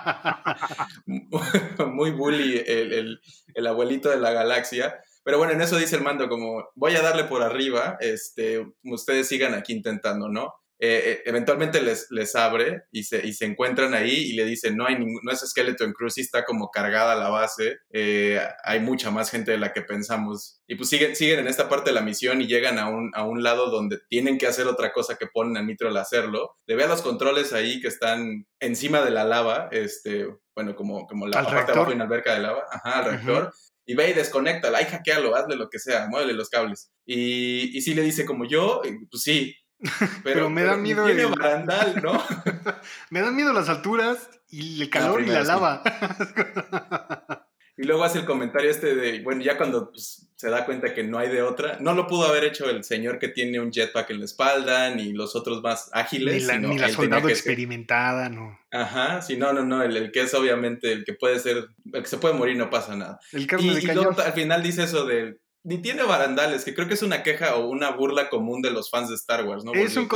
Muy 1.87 2.11
bully 2.13 2.63
el, 2.67 2.93
el, 2.93 3.21
el, 3.55 3.67
abuelito 3.67 4.09
de 4.09 4.17
la 4.19 4.33
galaxia. 4.33 5.03
Pero 5.25 5.39
bueno, 5.39 5.53
en 5.53 5.61
eso 5.61 5.77
dice 5.77 5.97
el 5.97 6.03
mando 6.03 6.29
como, 6.29 6.71
voy 6.75 6.95
a 6.95 7.03
darle 7.03 7.25
por 7.25 7.43
arriba, 7.43 7.99
este, 8.01 8.65
ustedes 8.85 9.29
sigan 9.29 9.55
aquí 9.55 9.73
intentando, 9.73 10.29
¿no? 10.29 10.55
Eh, 10.79 11.23
eventualmente 11.25 11.81
les, 11.81 12.11
les 12.11 12.35
abre 12.37 12.83
y 12.93 13.05
se, 13.05 13.27
y 13.27 13.33
se 13.33 13.47
encuentran 13.47 13.95
ahí 13.95 14.15
y 14.15 14.33
le 14.35 14.45
dicen, 14.45 14.77
no 14.77 14.87
hay 14.87 14.99
ningún, 14.99 15.21
no 15.23 15.33
es 15.33 15.41
Skeleton 15.41 15.93
Crew, 15.93 16.11
sí 16.11 16.21
está 16.21 16.45
como 16.45 16.71
cargada 16.71 17.15
la 17.15 17.31
base, 17.31 17.79
eh, 17.93 18.41
hay 18.63 18.81
mucha 18.81 19.11
más 19.11 19.31
gente 19.31 19.53
de 19.53 19.59
la 19.59 19.73
que 19.73 19.83
pensamos. 19.83 20.61
Y 20.67 20.75
pues 20.75 20.91
siguen, 20.91 21.17
siguen 21.17 21.41
en 21.41 21.49
esta 21.49 21.69
parte 21.69 21.91
de 21.91 21.95
la 21.95 22.03
misión 22.03 22.43
y 22.43 22.47
llegan 22.47 22.79
a 22.79 22.91
un, 22.91 23.11
a 23.15 23.25
un 23.25 23.43
lado 23.43 23.71
donde 23.71 23.99
tienen 24.09 24.37
que 24.37 24.47
hacer 24.47 24.67
otra 24.67 24.93
cosa 24.93 25.17
que 25.17 25.27
ponen 25.27 25.57
a 25.57 25.63
Nitro 25.63 25.89
al 25.89 25.97
hacerlo. 25.97 26.57
Le 26.67 26.77
ve 26.77 26.87
los 26.87 27.03
controles 27.03 27.53
ahí 27.53 27.81
que 27.81 27.89
están 27.89 28.47
encima 28.61 29.03
de 29.03 29.11
la 29.11 29.25
lava, 29.25 29.69
este, 29.73 30.27
bueno, 30.55 30.75
como, 30.75 31.07
como 31.07 31.27
la 31.27 31.43
parte 31.43 31.73
de 31.73 31.79
abajo 31.79 31.93
en 31.93 32.03
alberca 32.03 32.35
de 32.35 32.41
lava, 32.41 32.65
ajá, 32.71 32.99
al 32.99 33.05
reactor. 33.07 33.53
Y 33.89 33.95
ve 33.95 34.11
y 34.11 34.15
desconecta, 34.15 34.77
ahí 34.77 34.85
hackealo, 34.85 35.37
hazle 35.37 35.55
lo 35.55 35.71
que 35.71 35.79
sea, 35.79 36.09
muévele 36.09 36.33
los 36.33 36.51
cables. 36.51 36.91
Y, 37.07 37.77
y 37.77 37.81
sí 37.83 37.95
le 37.95 38.03
dice 38.03 38.27
como 38.27 38.45
yo, 38.45 38.83
pues 38.83 39.23
sí, 39.23 39.55
Pero, 40.25 40.51
me 40.51 40.63
da 40.63 40.77
miedo. 40.77 41.07
el... 41.07 41.27
barandal, 41.29 42.01
¿no? 42.03 42.23
me 43.11 43.21
dan 43.21 43.37
miedo 43.37 43.53
las 43.53 43.69
alturas 43.69 44.29
y 44.49 44.83
el 44.83 44.91
calor 44.91 45.23
y 45.23 45.27
la 45.27 45.43
lava. 45.43 45.83
y 47.77 47.85
luego 47.85 48.05
hace 48.05 48.21
el 48.21 48.25
comentario 48.25 48.71
este 48.71 48.95
de, 48.95 49.21
bueno, 49.23 49.43
ya 49.43 49.57
cuando 49.57 49.91
pues, 49.91 50.31
se 50.35 50.51
da 50.51 50.65
cuenta 50.65 50.95
que 50.95 51.03
no 51.03 51.19
hay 51.19 51.29
de 51.29 51.43
otra. 51.43 51.79
No 51.81 51.95
lo 51.95 52.07
pudo 52.07 52.27
haber 52.27 52.45
hecho 52.45 52.69
el 52.69 52.85
señor 52.85 53.19
que 53.19 53.29
tiene 53.29 53.61
un 53.61 53.71
jetpack 53.71 54.11
en 54.11 54.21
la 54.21 54.25
espalda, 54.25 54.95
ni 54.95 55.13
los 55.13 55.37
otros 55.37 55.63
más 55.63 55.91
ágiles. 55.93 56.43
Ni 56.43 56.47
la, 56.47 56.59
ni 56.59 56.79
la 56.79 56.89
soldado 56.89 57.29
experimentada, 57.29 58.29
no. 58.29 58.59
Ajá, 58.71 59.23
sí, 59.23 59.37
no, 59.37 59.53
no, 59.53 59.65
no, 59.65 59.83
el, 59.83 60.11
que 60.11 60.23
es 60.23 60.35
obviamente 60.35 60.93
el 60.93 61.05
que 61.05 61.15
puede 61.15 61.39
ser, 61.39 61.69
el 61.93 62.03
que 62.03 62.09
se 62.09 62.19
puede 62.19 62.35
morir 62.35 62.57
no 62.57 62.71
pasa 62.71 62.97
nada. 62.97 63.19
El 63.33 63.47
carne 63.47 63.75
de 63.75 63.83
y 63.83 63.87
luego, 63.87 64.15
al 64.21 64.33
final 64.33 64.63
dice 64.63 64.85
eso 64.85 65.07
de 65.07 65.39
ni 65.67 65.79
tiene 65.79 66.05
barandales, 66.05 66.65
que 66.65 66.75
creo 66.75 66.87
que 66.87 66.95
es 66.95 67.03
una 67.03 67.25
queja 67.25 67.57
o 67.57 67.69
una 67.69 67.91
burla 67.91 68.29
común 68.29 68.63
de 68.63 68.71
los 68.71 68.89
fans 68.89 69.09
de 69.09 69.17
Star 69.17 69.45
Wars, 69.45 69.65
¿no? 69.65 69.73
Es 69.73 69.97
un 69.97 70.09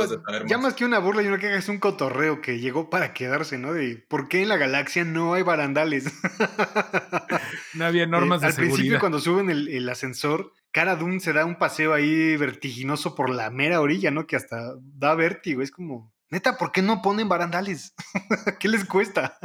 ya 0.47 0.57
más 0.57 0.75
que 0.75 0.85
una 0.85 0.99
burla 0.99 1.23
y 1.23 1.27
una 1.27 1.39
queja, 1.39 1.57
es 1.57 1.67
un 1.67 1.79
cotorreo 1.79 2.39
que 2.39 2.59
llegó 2.59 2.89
para 2.89 3.13
quedarse, 3.13 3.57
¿no? 3.57 3.73
De 3.73 4.01
por 4.07 4.29
qué 4.29 4.41
en 4.41 4.47
la 4.47 4.55
galaxia 4.55 5.03
no 5.03 5.33
hay 5.33 5.43
barandales. 5.43 6.05
no 7.73 7.85
había 7.85 8.07
normas 8.07 8.39
eh, 8.39 8.41
de 8.43 8.47
al 8.47 8.53
seguridad. 8.53 8.71
Al 8.71 8.77
principio, 8.77 8.99
cuando 9.01 9.19
suben 9.19 9.49
el, 9.49 9.67
el 9.67 9.89
ascensor, 9.89 10.53
Cara 10.71 10.95
Dune 10.95 11.19
se 11.19 11.33
da 11.33 11.45
un 11.45 11.57
paseo 11.57 11.93
ahí 11.93 12.37
vertiginoso 12.37 13.13
por 13.13 13.29
la 13.29 13.49
mera 13.49 13.81
orilla, 13.81 14.09
¿no? 14.09 14.27
Que 14.27 14.37
hasta 14.37 14.75
da 14.79 15.15
vértigo. 15.15 15.61
Es 15.61 15.71
como, 15.71 16.13
neta, 16.29 16.57
¿por 16.57 16.71
qué 16.71 16.81
no 16.81 17.01
ponen 17.01 17.27
barandales? 17.27 17.93
¿Qué 18.61 18.69
les 18.69 18.85
cuesta? 18.85 19.37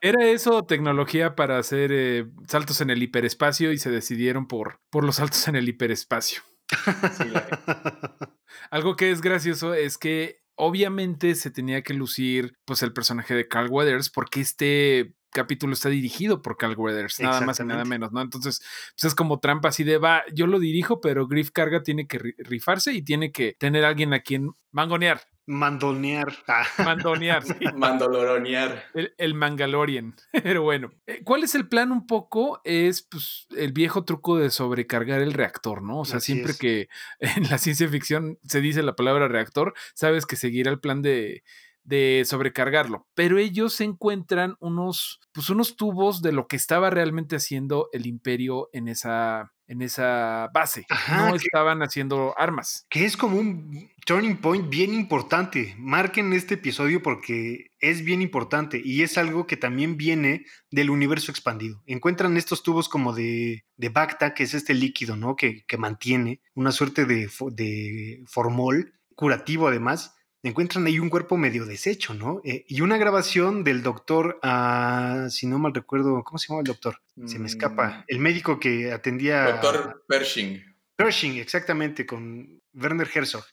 Era 0.00 0.26
eso 0.26 0.64
tecnología 0.64 1.34
para 1.34 1.58
hacer 1.58 1.90
eh, 1.92 2.26
saltos 2.48 2.80
en 2.80 2.90
el 2.90 3.02
hiperespacio 3.02 3.72
y 3.72 3.78
se 3.78 3.90
decidieron 3.90 4.46
por, 4.46 4.80
por 4.90 5.04
los 5.04 5.16
saltos 5.16 5.46
en 5.48 5.56
el 5.56 5.68
hiperespacio. 5.68 6.42
Sí, 7.16 7.24
Algo 8.70 8.96
que 8.96 9.10
es 9.10 9.20
gracioso 9.20 9.74
es 9.74 9.98
que 9.98 10.40
obviamente 10.56 11.34
se 11.34 11.50
tenía 11.50 11.82
que 11.82 11.94
lucir 11.94 12.58
pues 12.64 12.82
el 12.82 12.92
personaje 12.92 13.34
de 13.34 13.46
Carl 13.46 13.70
Weathers 13.70 14.10
porque 14.10 14.40
este 14.40 15.14
capítulo 15.30 15.74
está 15.74 15.90
dirigido 15.90 16.40
por 16.40 16.56
Carl 16.56 16.74
Weathers, 16.76 17.20
nada 17.20 17.42
más 17.42 17.60
y 17.60 17.64
nada 17.64 17.84
menos, 17.84 18.10
¿no? 18.10 18.22
Entonces, 18.22 18.62
pues 18.94 19.04
es 19.04 19.14
como 19.14 19.38
trampa 19.38 19.68
así 19.68 19.84
de 19.84 19.98
va, 19.98 20.22
yo 20.32 20.46
lo 20.46 20.58
dirijo, 20.58 21.00
pero 21.02 21.28
Griff 21.28 21.50
Carga 21.50 21.82
tiene 21.82 22.06
que 22.06 22.18
rifarse 22.38 22.92
y 22.94 23.02
tiene 23.02 23.32
que 23.32 23.54
tener 23.58 23.84
alguien 23.84 24.14
a 24.14 24.20
quien 24.20 24.52
mangonear. 24.72 25.20
Mandonear. 25.46 26.32
Mandonear, 26.84 27.42
sí. 27.44 27.54
Mandalorianear. 27.76 28.84
El, 28.94 29.14
el, 29.16 29.34
Mangalorian. 29.34 30.14
Pero 30.42 30.62
bueno, 30.62 30.92
eh, 31.06 31.22
¿cuál 31.24 31.44
es 31.44 31.54
el 31.54 31.68
plan 31.68 31.92
un 31.92 32.06
poco? 32.06 32.60
Es 32.64 33.02
pues, 33.02 33.46
el 33.56 33.72
viejo 33.72 34.04
truco 34.04 34.36
de 34.36 34.50
sobrecargar 34.50 35.20
el 35.22 35.32
reactor, 35.32 35.82
¿no? 35.82 36.00
O 36.00 36.04
sea, 36.04 36.18
Así 36.18 36.32
siempre 36.32 36.52
es. 36.52 36.58
que 36.58 36.88
en 37.20 37.48
la 37.48 37.58
ciencia 37.58 37.88
ficción 37.88 38.38
se 38.44 38.60
dice 38.60 38.82
la 38.82 38.96
palabra 38.96 39.28
reactor, 39.28 39.74
sabes 39.94 40.26
que 40.26 40.36
seguirá 40.36 40.70
el 40.70 40.80
plan 40.80 41.00
de, 41.00 41.44
de 41.86 42.24
sobrecargarlo. 42.26 43.06
Pero 43.14 43.38
ellos 43.38 43.80
encuentran 43.80 44.56
unos, 44.60 45.20
pues 45.32 45.48
unos 45.50 45.76
tubos 45.76 46.20
de 46.20 46.32
lo 46.32 46.46
que 46.46 46.56
estaba 46.56 46.90
realmente 46.90 47.36
haciendo 47.36 47.88
el 47.92 48.06
imperio 48.06 48.68
en 48.72 48.88
esa, 48.88 49.52
en 49.68 49.82
esa 49.82 50.50
base. 50.52 50.84
Ajá, 50.90 51.26
no 51.26 51.32
que, 51.32 51.44
estaban 51.44 51.82
haciendo 51.82 52.34
armas. 52.36 52.86
Que 52.90 53.04
es 53.04 53.16
como 53.16 53.38
un 53.38 53.88
turning 54.04 54.36
point 54.36 54.68
bien 54.68 54.92
importante. 54.94 55.74
Marquen 55.78 56.32
este 56.32 56.54
episodio 56.54 57.02
porque 57.02 57.70
es 57.78 58.04
bien 58.04 58.20
importante 58.20 58.82
y 58.84 59.02
es 59.02 59.16
algo 59.16 59.46
que 59.46 59.56
también 59.56 59.96
viene 59.96 60.44
del 60.70 60.90
universo 60.90 61.30
expandido. 61.30 61.82
Encuentran 61.86 62.36
estos 62.36 62.64
tubos 62.64 62.88
como 62.88 63.12
de, 63.12 63.64
de 63.76 63.88
Bacta, 63.88 64.34
que 64.34 64.42
es 64.42 64.54
este 64.54 64.74
líquido, 64.74 65.16
¿no? 65.16 65.36
Que, 65.36 65.64
que 65.66 65.78
mantiene 65.78 66.40
una 66.54 66.72
suerte 66.72 67.04
de, 67.04 67.30
de 67.52 68.24
formol 68.26 68.92
curativo 69.14 69.66
además 69.66 70.15
encuentran 70.48 70.86
ahí 70.86 70.98
un 70.98 71.10
cuerpo 71.10 71.36
medio 71.36 71.66
deshecho, 71.66 72.14
¿no? 72.14 72.40
Eh, 72.44 72.64
y 72.68 72.80
una 72.80 72.96
grabación 72.96 73.64
del 73.64 73.82
doctor, 73.82 74.38
uh, 74.42 75.28
si 75.30 75.46
no 75.46 75.58
mal 75.58 75.74
recuerdo, 75.74 76.22
¿cómo 76.24 76.38
se 76.38 76.48
llama 76.48 76.60
el 76.60 76.66
doctor? 76.66 77.00
Se 77.24 77.38
me 77.38 77.46
escapa. 77.46 78.04
El 78.06 78.20
médico 78.20 78.60
que 78.60 78.92
atendía. 78.92 79.52
Doctor 79.52 80.04
Pershing. 80.06 80.62
Pershing, 80.94 81.38
exactamente, 81.38 82.06
con 82.06 82.62
Werner 82.74 83.08
Herzog. 83.12 83.44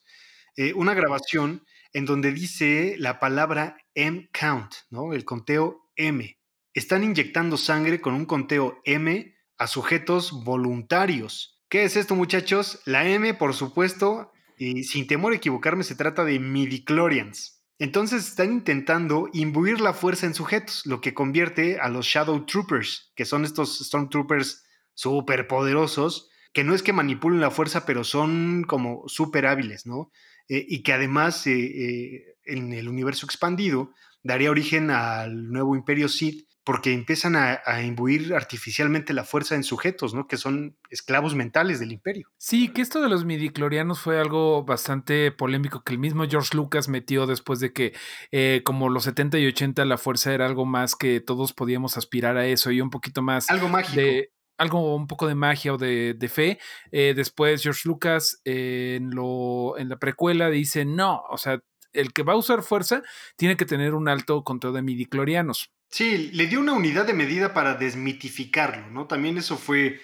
Eh, 0.55 0.73
una 0.73 0.93
grabación 0.93 1.65
en 1.93 2.05
donde 2.05 2.31
dice 2.31 2.95
la 2.97 3.19
palabra 3.19 3.77
M 3.95 4.29
count, 4.37 4.73
¿no? 4.89 5.13
El 5.13 5.25
conteo 5.25 5.89
M. 5.95 6.37
Están 6.73 7.03
inyectando 7.03 7.57
sangre 7.57 8.01
con 8.01 8.13
un 8.13 8.25
conteo 8.25 8.81
M 8.85 9.35
a 9.57 9.67
sujetos 9.67 10.43
voluntarios. 10.43 11.61
¿Qué 11.69 11.83
es 11.83 11.95
esto, 11.95 12.15
muchachos? 12.15 12.81
La 12.85 13.07
M, 13.07 13.33
por 13.33 13.53
supuesto, 13.53 14.31
y 14.57 14.83
sin 14.83 15.07
temor 15.07 15.33
a 15.33 15.37
equivocarme, 15.37 15.83
se 15.83 15.95
trata 15.95 16.23
de 16.23 16.39
midichlorians. 16.39 17.63
Entonces 17.79 18.27
están 18.27 18.53
intentando 18.53 19.29
imbuir 19.33 19.81
la 19.81 19.93
fuerza 19.93 20.25
en 20.25 20.33
sujetos, 20.33 20.85
lo 20.85 21.01
que 21.01 21.13
convierte 21.13 21.79
a 21.79 21.89
los 21.89 22.05
Shadow 22.05 22.45
Troopers, 22.45 23.11
que 23.15 23.25
son 23.25 23.43
estos 23.43 23.79
Stormtroopers 23.79 24.63
súper 24.93 25.47
poderosos, 25.47 26.29
que 26.53 26.63
no 26.63 26.75
es 26.75 26.83
que 26.83 26.93
manipulen 26.93 27.41
la 27.41 27.51
fuerza, 27.51 27.85
pero 27.85 28.03
son 28.03 28.63
como 28.63 29.03
súper 29.07 29.47
hábiles, 29.47 29.85
¿no? 29.85 30.11
Eh, 30.47 30.65
y 30.67 30.83
que 30.83 30.93
además 30.93 31.45
eh, 31.47 31.53
eh, 31.53 32.35
en 32.45 32.73
el 32.73 32.87
universo 32.87 33.25
expandido 33.25 33.93
daría 34.21 34.51
origen 34.51 34.91
al 34.91 35.51
nuevo 35.51 35.75
Imperio 35.75 36.07
Sith, 36.09 36.47
porque 36.63 36.93
empiezan 36.93 37.35
a, 37.35 37.61
a, 37.65 37.81
imbuir 37.83 38.33
artificialmente 38.33 39.13
la 39.13 39.25
fuerza 39.25 39.55
en 39.55 39.63
sujetos, 39.63 40.13
¿no? 40.13 40.27
Que 40.27 40.37
son 40.37 40.77
esclavos 40.89 41.35
mentales 41.35 41.79
del 41.79 41.91
imperio. 41.91 42.29
Sí, 42.37 42.69
que 42.69 42.81
esto 42.81 43.01
de 43.01 43.09
los 43.09 43.25
midiclorianos 43.25 43.99
fue 43.99 44.19
algo 44.19 44.63
bastante 44.63 45.31
polémico 45.31 45.83
que 45.83 45.93
el 45.93 45.99
mismo 45.99 46.25
George 46.27 46.55
Lucas 46.55 46.87
metió 46.87 47.27
después 47.27 47.59
de 47.59 47.73
que 47.73 47.93
eh, 48.31 48.61
como 48.63 48.89
los 48.89 49.03
70 49.03 49.39
y 49.39 49.47
80 49.47 49.83
la 49.85 49.97
fuerza 49.97 50.33
era 50.33 50.45
algo 50.45 50.65
más 50.65 50.95
que 50.95 51.19
todos 51.19 51.53
podíamos 51.53 51.97
aspirar 51.97 52.37
a 52.37 52.45
eso 52.45 52.71
y 52.71 52.79
un 52.79 52.89
poquito 52.89 53.21
más 53.21 53.49
algo 53.49 53.67
mágico. 53.67 53.99
de 53.99 54.31
algo 54.57 54.95
un 54.95 55.07
poco 55.07 55.27
de 55.27 55.35
magia 55.35 55.73
o 55.73 55.77
de, 55.77 56.13
de 56.13 56.29
fe. 56.29 56.59
Eh, 56.91 57.13
después 57.15 57.61
George 57.61 57.81
Lucas 57.85 58.41
eh, 58.45 58.95
en, 58.97 59.09
lo, 59.11 59.77
en 59.77 59.89
la 59.89 59.97
precuela 59.97 60.49
dice, 60.49 60.85
no, 60.85 61.23
o 61.29 61.37
sea, 61.37 61.59
el 61.91 62.13
que 62.13 62.23
va 62.23 62.33
a 62.33 62.37
usar 62.37 62.63
fuerza 62.63 63.03
tiene 63.35 63.57
que 63.57 63.65
tener 63.65 63.93
un 63.93 64.07
alto 64.07 64.43
conteo 64.43 64.71
de 64.71 64.81
midiclorianos. 64.81 65.71
Sí, 65.93 66.31
le 66.33 66.47
dio 66.47 66.59
una 66.59 66.73
unidad 66.73 67.05
de 67.05 67.13
medida 67.13 67.53
para 67.53 67.75
desmitificarlo, 67.75 68.89
¿no? 68.89 69.05
También 69.05 69.37
eso 69.37 69.57
fue 69.59 70.01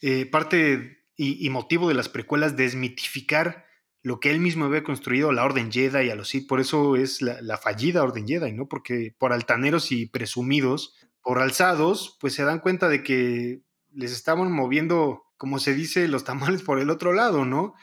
eh, 0.00 0.24
parte 0.24 1.02
y, 1.16 1.50
motivo 1.50 1.88
de 1.88 1.94
las 1.94 2.08
precuelas, 2.08 2.56
desmitificar 2.56 3.66
lo 4.02 4.20
que 4.20 4.30
él 4.30 4.38
mismo 4.38 4.66
había 4.66 4.84
construido, 4.84 5.32
la 5.32 5.44
Orden 5.44 5.72
Jedi 5.72 6.06
y 6.06 6.10
a 6.10 6.14
los 6.14 6.28
Sith. 6.28 6.46
Por 6.46 6.60
eso 6.60 6.94
es 6.94 7.22
la, 7.22 7.56
fallida 7.56 8.04
Orden 8.04 8.28
Jedi, 8.28 8.52
¿no? 8.52 8.68
Porque 8.68 9.16
por 9.18 9.32
altaneros 9.32 9.90
y 9.90 10.06
presumidos, 10.06 10.94
por 11.22 11.40
alzados, 11.40 12.16
pues 12.20 12.34
se 12.34 12.44
dan 12.44 12.60
cuenta 12.60 12.88
de 12.88 13.02
que 13.02 13.62
les 13.90 14.12
estaban 14.12 14.52
moviendo, 14.52 15.24
como 15.38 15.58
se 15.58 15.74
dice, 15.74 16.06
los 16.06 16.22
tamales 16.22 16.62
por 16.62 16.78
el 16.78 16.88
otro 16.88 17.12
lado, 17.12 17.44
¿no? 17.44 17.74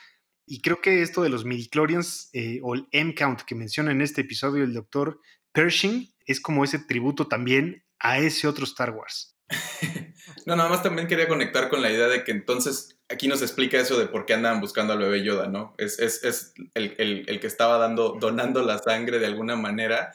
Y 0.45 0.61
creo 0.61 0.79
que 0.79 1.01
esto 1.01 1.23
de 1.23 1.29
los 1.29 1.43
midichlorians 1.43 2.29
eh, 2.31 2.61
o 2.63 2.75
el 2.75 2.87
M-count 2.93 3.41
que 3.41 3.55
menciona 3.55 3.91
en 3.91 3.99
este 3.99 4.21
episodio 4.21 4.63
el 4.63 4.73
doctor 4.73 5.19
Pershing 5.51 6.07
es 6.31 6.41
como 6.41 6.63
ese 6.63 6.79
tributo 6.79 7.27
también 7.27 7.83
a 7.99 8.19
ese 8.19 8.47
otro 8.47 8.63
Star 8.63 8.91
Wars. 8.91 9.35
no, 10.45 10.55
nada 10.55 10.69
más 10.69 10.83
también 10.83 11.07
quería 11.07 11.27
conectar 11.27 11.69
con 11.69 11.81
la 11.81 11.91
idea 11.91 12.07
de 12.07 12.23
que 12.23 12.31
entonces 12.31 12.99
aquí 13.09 13.27
nos 13.27 13.41
explica 13.41 13.79
eso 13.79 13.99
de 13.99 14.07
por 14.07 14.25
qué 14.25 14.33
andaban 14.33 14.61
buscando 14.61 14.93
al 14.93 14.99
bebé 14.99 15.23
Yoda, 15.23 15.47
¿no? 15.47 15.73
Es, 15.77 15.99
es, 15.99 16.23
es 16.23 16.53
el, 16.75 16.95
el, 16.97 17.25
el, 17.27 17.39
que 17.39 17.47
estaba 17.47 17.77
dando, 17.77 18.17
donando 18.19 18.61
la 18.61 18.77
sangre 18.77 19.19
de 19.19 19.25
alguna 19.25 19.55
manera 19.55 20.11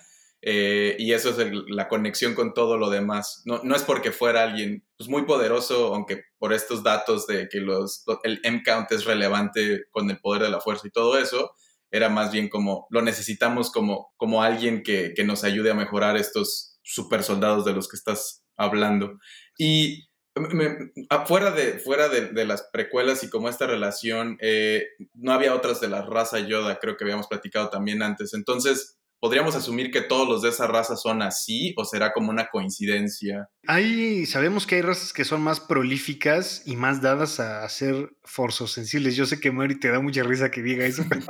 eh, 0.47 0.97
y 0.99 1.15
eso 1.15 1.31
es 1.31 1.39
el, 1.39 1.65
la 1.69 1.89
conexión 1.89 2.35
con 2.35 2.53
todo 2.53 2.77
lo 2.77 2.91
demás. 2.91 3.41
No, 3.47 3.63
no 3.65 3.75
es 3.75 3.83
porque 3.83 4.13
fuera 4.13 4.43
alguien 4.43 4.85
pues, 4.99 5.09
muy 5.09 5.23
poderoso, 5.23 5.95
aunque 5.95 6.25
por 6.39 6.53
estos 6.53 6.83
datos 6.83 7.27
de 7.27 7.49
que 7.49 7.61
los, 7.61 8.05
el 8.25 8.41
M-count 8.45 8.93
es 8.93 9.07
relevante 9.07 9.85
con 9.91 10.11
el 10.11 10.19
poder 10.19 10.43
de 10.43 10.51
la 10.51 10.61
fuerza 10.61 10.87
y 10.87 10.91
todo 10.91 11.19
eso, 11.19 11.55
era 11.95 12.09
más 12.09 12.33
bien 12.33 12.49
como 12.49 12.89
lo 12.91 13.03
necesitamos 13.03 13.71
como, 13.71 14.13
como 14.17 14.43
alguien 14.43 14.83
que, 14.83 15.13
que 15.15 15.23
nos 15.23 15.45
ayude 15.45 15.71
a 15.71 15.75
mejorar 15.75 16.17
estos 16.17 16.81
super 16.83 17.23
soldados 17.23 17.65
de 17.65 17.73
los 17.73 17.89
que 17.89 17.97
estás 17.97 18.45
hablando. 18.57 19.19
Y 19.57 20.09
me, 20.35 20.91
fuera, 21.27 21.53
de, 21.53 21.79
fuera 21.79 22.09
de, 22.09 22.45
las 22.45 22.69
precuelas 22.73 23.23
y 23.23 23.31
como 23.31 23.49
esta 23.49 23.69
relación, 23.69 24.37
eh, 24.41 24.89
no 25.15 25.33
había 25.33 25.55
otras 25.55 25.81
de 25.81 25.89
la 25.89 26.03
raza 26.03 26.41
Yoda, 26.41 26.81
creo 26.81 26.97
que 26.97 27.05
habíamos 27.05 27.29
platicado 27.29 27.71
también 27.71 28.03
antes. 28.03 28.35
Entonces, 28.35 28.99
¿podríamos 29.25 29.57
asumir 29.57 29.91
que 29.91 30.03
todos 30.03 30.29
los 30.29 30.43
de 30.43 30.51
esa 30.51 30.67
raza 30.67 30.97
son 30.97 31.23
así 31.23 31.73
o 31.79 31.87
será 31.87 32.13
como 32.13 32.29
una 32.29 32.49
coincidencia? 32.49 33.49
Hay, 33.67 34.27
sabemos 34.27 34.67
que 34.67 34.75
hay 34.75 34.83
razas 34.83 35.15
que 35.15 35.25
son 35.25 35.41
más 35.41 35.61
prolíficas 35.61 36.63
y 36.67 36.77
más 36.77 37.01
dadas 37.01 37.41
a 37.41 37.65
hacer 37.65 38.15
forzos 38.23 38.73
sensibles. 38.73 39.17
Yo 39.17 39.25
sé 39.25 39.41
que 39.41 39.51
Mary 39.51 39.81
te 39.81 39.89
da 39.89 39.99
mucha 39.99 40.23
risa 40.25 40.51
que 40.51 40.61
diga 40.61 40.85
eso, 40.85 41.05
pero, 41.09 41.25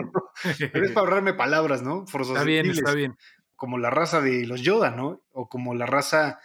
pero 0.72 0.85
es 0.85 0.90
para 0.90 1.07
ahorrarme 1.07 1.35
palabras, 1.35 1.83
¿no? 1.83 2.04
Forzos 2.09 2.35
está 2.35 2.42
bien, 2.42 2.68
está 2.68 2.94
bien. 2.94 3.16
Como 3.54 3.78
la 3.78 3.90
raza 3.90 4.20
de 4.20 4.44
los 4.44 4.62
Yoda, 4.62 4.90
¿no? 4.90 5.22
O 5.30 5.48
como 5.48 5.72
la 5.72 5.87
raza 5.87 6.40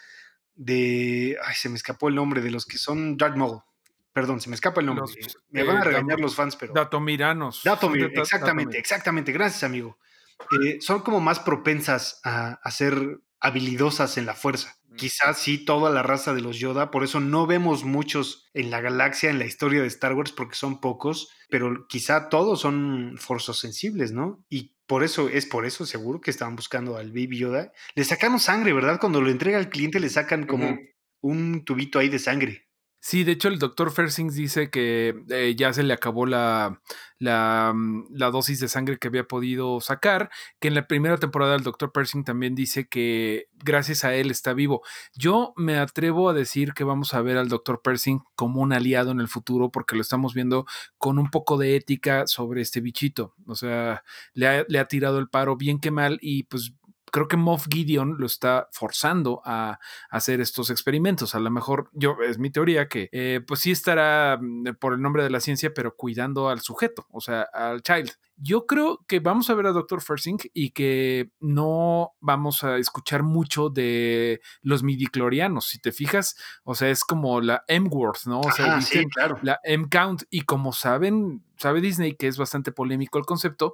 de. 0.53 1.35
Ay, 1.43 1.55
se 1.55 1.69
me 1.69 1.77
escapó 1.77 2.09
el 2.09 2.15
nombre 2.15 2.41
de 2.41 2.51
los 2.51 2.67
que 2.67 2.77
son 2.77 3.17
Darth 3.17 3.37
Maul. 3.37 3.61
Perdón, 4.13 4.39
se 4.39 4.49
me 4.49 4.55
escapa 4.55 4.81
el 4.81 4.85
nombre. 4.85 5.01
Los, 5.01 5.37
me 5.49 5.63
van 5.63 5.77
a 5.77 5.83
regañar 5.83 6.19
eh, 6.19 6.21
los 6.21 6.35
fans, 6.35 6.55
pero. 6.55 6.73
Datomiranos. 6.73 7.63
Datomir, 7.63 8.11
exactamente, 8.13 8.37
Datomir. 8.45 8.75
exactamente. 8.75 9.31
Gracias, 9.31 9.63
amigo. 9.63 9.97
Eh, 10.63 10.79
son 10.81 11.01
como 11.01 11.19
más 11.19 11.39
propensas 11.39 12.21
a, 12.23 12.59
a, 12.63 12.71
ser 12.71 13.19
habilidosas 13.39 14.17
en 14.17 14.25
la 14.25 14.33
fuerza. 14.33 14.77
Mm. 14.89 14.95
Quizás 14.95 15.37
sí 15.37 15.63
toda 15.63 15.89
la 15.89 16.03
raza 16.03 16.33
de 16.33 16.41
los 16.41 16.59
Yoda, 16.59 16.91
por 16.91 17.03
eso 17.03 17.19
no 17.19 17.45
vemos 17.47 17.83
muchos 17.83 18.49
en 18.53 18.71
la 18.71 18.81
galaxia, 18.81 19.29
en 19.29 19.39
la 19.39 19.45
historia 19.45 19.81
de 19.81 19.87
Star 19.87 20.13
Wars, 20.13 20.31
porque 20.31 20.55
son 20.55 20.81
pocos, 20.81 21.29
pero 21.49 21.87
quizá 21.87 22.29
todos 22.29 22.61
son 22.61 23.17
sensibles, 23.53 24.11
¿no? 24.11 24.43
Y 24.49 24.75
por 24.87 25.03
eso, 25.03 25.29
es 25.29 25.45
por 25.45 25.65
eso 25.65 25.85
seguro 25.85 26.19
que 26.19 26.31
estaban 26.31 26.55
buscando 26.55 26.97
al 26.97 27.09
Baby 27.11 27.37
Yoda. 27.37 27.71
Le 27.93 28.03
sacaron 28.03 28.39
sangre, 28.39 28.73
¿verdad? 28.73 28.99
Cuando 28.99 29.21
lo 29.21 29.29
entrega 29.29 29.59
al 29.59 29.69
cliente 29.69 29.99
le 29.99 30.09
sacan 30.09 30.47
como 30.47 30.79
un 31.21 31.63
tubito 31.63 31.99
ahí 31.99 32.09
de 32.09 32.17
sangre. 32.17 32.68
Sí, 33.01 33.23
de 33.23 33.31
hecho 33.31 33.47
el 33.47 33.59
doctor 33.59 33.91
Fersings 33.91 34.35
dice 34.35 34.69
que 34.69 35.15
eh, 35.29 35.55
ya 35.57 35.71
se 35.71 35.83
le 35.83 35.93
acabó 35.93 36.25
la, 36.25 36.81
la, 37.17 37.71
mm, 37.73 38.07
la 38.11 38.29
dosis 38.29 38.59
de 38.59 38.67
sangre 38.67 38.97
que 38.97 39.07
había 39.07 39.23
podido 39.23 39.79
sacar, 39.79 40.29
que 40.59 40.67
en 40.67 40.75
la 40.75 40.85
primera 40.85 41.17
temporada 41.17 41.55
el 41.55 41.63
doctor 41.63 41.93
Persing 41.93 42.25
también 42.25 42.55
dice 42.55 42.87
que 42.89 43.47
gracias 43.63 44.03
a 44.03 44.13
él 44.15 44.31
está 44.31 44.53
vivo. 44.53 44.81
Yo 45.15 45.53
me 45.55 45.77
atrevo 45.77 46.29
a 46.29 46.33
decir 46.33 46.73
que 46.73 46.83
vamos 46.83 47.13
a 47.13 47.21
ver 47.21 47.37
al 47.37 47.47
doctor 47.47 47.81
Persing 47.81 48.19
como 48.35 48.61
un 48.61 48.73
aliado 48.73 49.11
en 49.11 49.21
el 49.21 49.29
futuro 49.29 49.71
porque 49.71 49.95
lo 49.95 50.01
estamos 50.01 50.33
viendo 50.33 50.65
con 50.97 51.19
un 51.19 51.29
poco 51.29 51.57
de 51.57 51.77
ética 51.77 52.27
sobre 52.27 52.61
este 52.61 52.81
bichito. 52.81 53.33
O 53.47 53.55
sea, 53.55 54.03
le 54.33 54.47
ha, 54.47 54.65
le 54.67 54.77
ha 54.79 54.85
tirado 54.85 55.19
el 55.19 55.29
paro 55.29 55.55
bien 55.55 55.79
que 55.79 55.91
mal 55.91 56.19
y 56.21 56.43
pues 56.43 56.73
creo 57.11 57.27
que 57.27 57.37
Moff 57.37 57.67
Gideon 57.69 58.15
lo 58.17 58.25
está 58.25 58.67
forzando 58.71 59.41
a, 59.45 59.79
hacer 60.09 60.41
estos 60.41 60.69
experimentos. 60.69 61.35
A 61.35 61.39
lo 61.39 61.49
mejor, 61.51 61.89
yo, 61.93 62.17
es 62.27 62.39
mi 62.39 62.49
teoría 62.49 62.87
que 62.87 63.09
eh, 63.11 63.41
pues 63.45 63.61
sí 63.61 63.71
estará 63.71 64.37
mm, 64.41 64.75
por 64.79 64.93
el 64.93 65.01
nombre 65.01 65.23
de 65.23 65.29
la 65.29 65.39
ciencia, 65.39 65.73
pero 65.73 65.95
cuidando 65.95 66.49
al 66.49 66.61
sujeto, 66.61 67.07
o 67.11 67.21
sea, 67.21 67.41
al 67.53 67.81
child. 67.81 68.11
Yo 68.41 68.65
creo 68.65 69.03
que 69.05 69.19
vamos 69.19 69.49
a 69.49 69.53
ver 69.53 69.65
a 69.65 69.73
Dr. 69.73 70.01
Fersing 70.01 70.37
y 70.53 70.71
que 70.71 71.29
no 71.41 72.13
vamos 72.21 72.63
a 72.63 72.77
escuchar 72.77 73.21
mucho 73.21 73.69
de 73.69 74.39
los 74.61 74.81
midiclorianos. 74.81 75.67
Si 75.67 75.79
te 75.79 75.91
fijas, 75.91 76.37
o 76.63 76.73
sea, 76.73 76.89
es 76.89 77.03
como 77.03 77.41
la 77.41 77.65
M-Word, 77.67 78.19
¿no? 78.27 78.39
O 78.39 78.51
sea, 78.51 78.77
Ajá, 78.77 78.81
sí, 78.81 79.05
claro. 79.07 79.37
la 79.41 79.59
M-Count. 79.65 80.23
Y 80.29 80.41
como 80.41 80.71
saben, 80.71 81.43
sabe 81.57 81.81
Disney 81.81 82.15
que 82.15 82.27
es 82.27 82.37
bastante 82.37 82.71
polémico 82.71 83.19
el 83.19 83.25
concepto, 83.25 83.73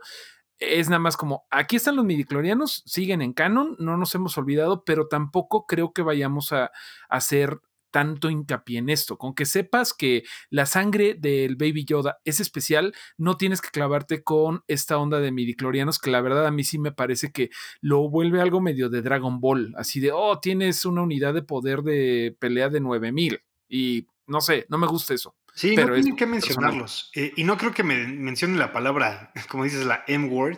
es 0.59 0.89
nada 0.89 0.99
más 0.99 1.17
como, 1.17 1.45
aquí 1.49 1.75
están 1.75 1.95
los 1.95 2.05
midiclorianos, 2.05 2.83
siguen 2.85 3.21
en 3.21 3.33
canon, 3.33 3.75
no 3.79 3.97
nos 3.97 4.15
hemos 4.15 4.37
olvidado, 4.37 4.83
pero 4.83 5.07
tampoco 5.07 5.65
creo 5.65 5.93
que 5.93 6.01
vayamos 6.01 6.51
a, 6.53 6.71
hacer 7.09 7.59
tanto 7.91 8.29
hincapié 8.29 8.79
en 8.79 8.89
esto. 8.89 9.17
Con 9.17 9.33
que 9.33 9.45
sepas 9.45 9.93
que 9.93 10.23
la 10.49 10.65
sangre 10.65 11.13
del 11.13 11.55
Baby 11.55 11.85
Yoda 11.85 12.19
es 12.25 12.41
especial, 12.41 12.93
no 13.17 13.37
tienes 13.37 13.61
que 13.61 13.69
clavarte 13.69 14.21
con 14.21 14.65
esta 14.67 14.97
onda 14.97 15.21
de 15.21 15.31
midiclorianos, 15.31 15.97
que 15.99 16.11
la 16.11 16.19
verdad 16.19 16.45
a 16.45 16.51
mí 16.51 16.65
sí 16.65 16.77
me 16.77 16.91
parece 16.91 17.31
que 17.31 17.51
lo 17.79 18.09
vuelve 18.09 18.41
algo 18.41 18.59
medio 18.59 18.89
de 18.89 19.01
Dragon 19.01 19.39
Ball, 19.39 19.73
así 19.77 20.01
de, 20.01 20.11
oh, 20.11 20.39
tienes 20.41 20.83
una 20.85 21.03
unidad 21.03 21.33
de 21.33 21.43
poder 21.43 21.83
de 21.83 22.35
pelea 22.37 22.67
de 22.67 22.81
9000 22.81 23.41
y 23.69 24.07
no 24.27 24.41
sé, 24.41 24.65
no 24.67 24.77
me 24.77 24.87
gusta 24.87 25.13
eso. 25.13 25.35
Sí, 25.55 25.73
Pero 25.75 25.87
no 25.89 25.95
es 25.95 26.01
tienen 26.03 26.17
que 26.17 26.27
personal. 26.27 26.63
mencionarlos. 26.71 27.11
Eh, 27.15 27.31
y 27.37 27.43
no 27.45 27.57
creo 27.57 27.73
que 27.73 27.83
me 27.83 28.05
mencionen 28.07 28.59
la 28.59 28.73
palabra, 28.73 29.31
como 29.49 29.63
dices, 29.63 29.85
la 29.85 30.03
M-word, 30.07 30.57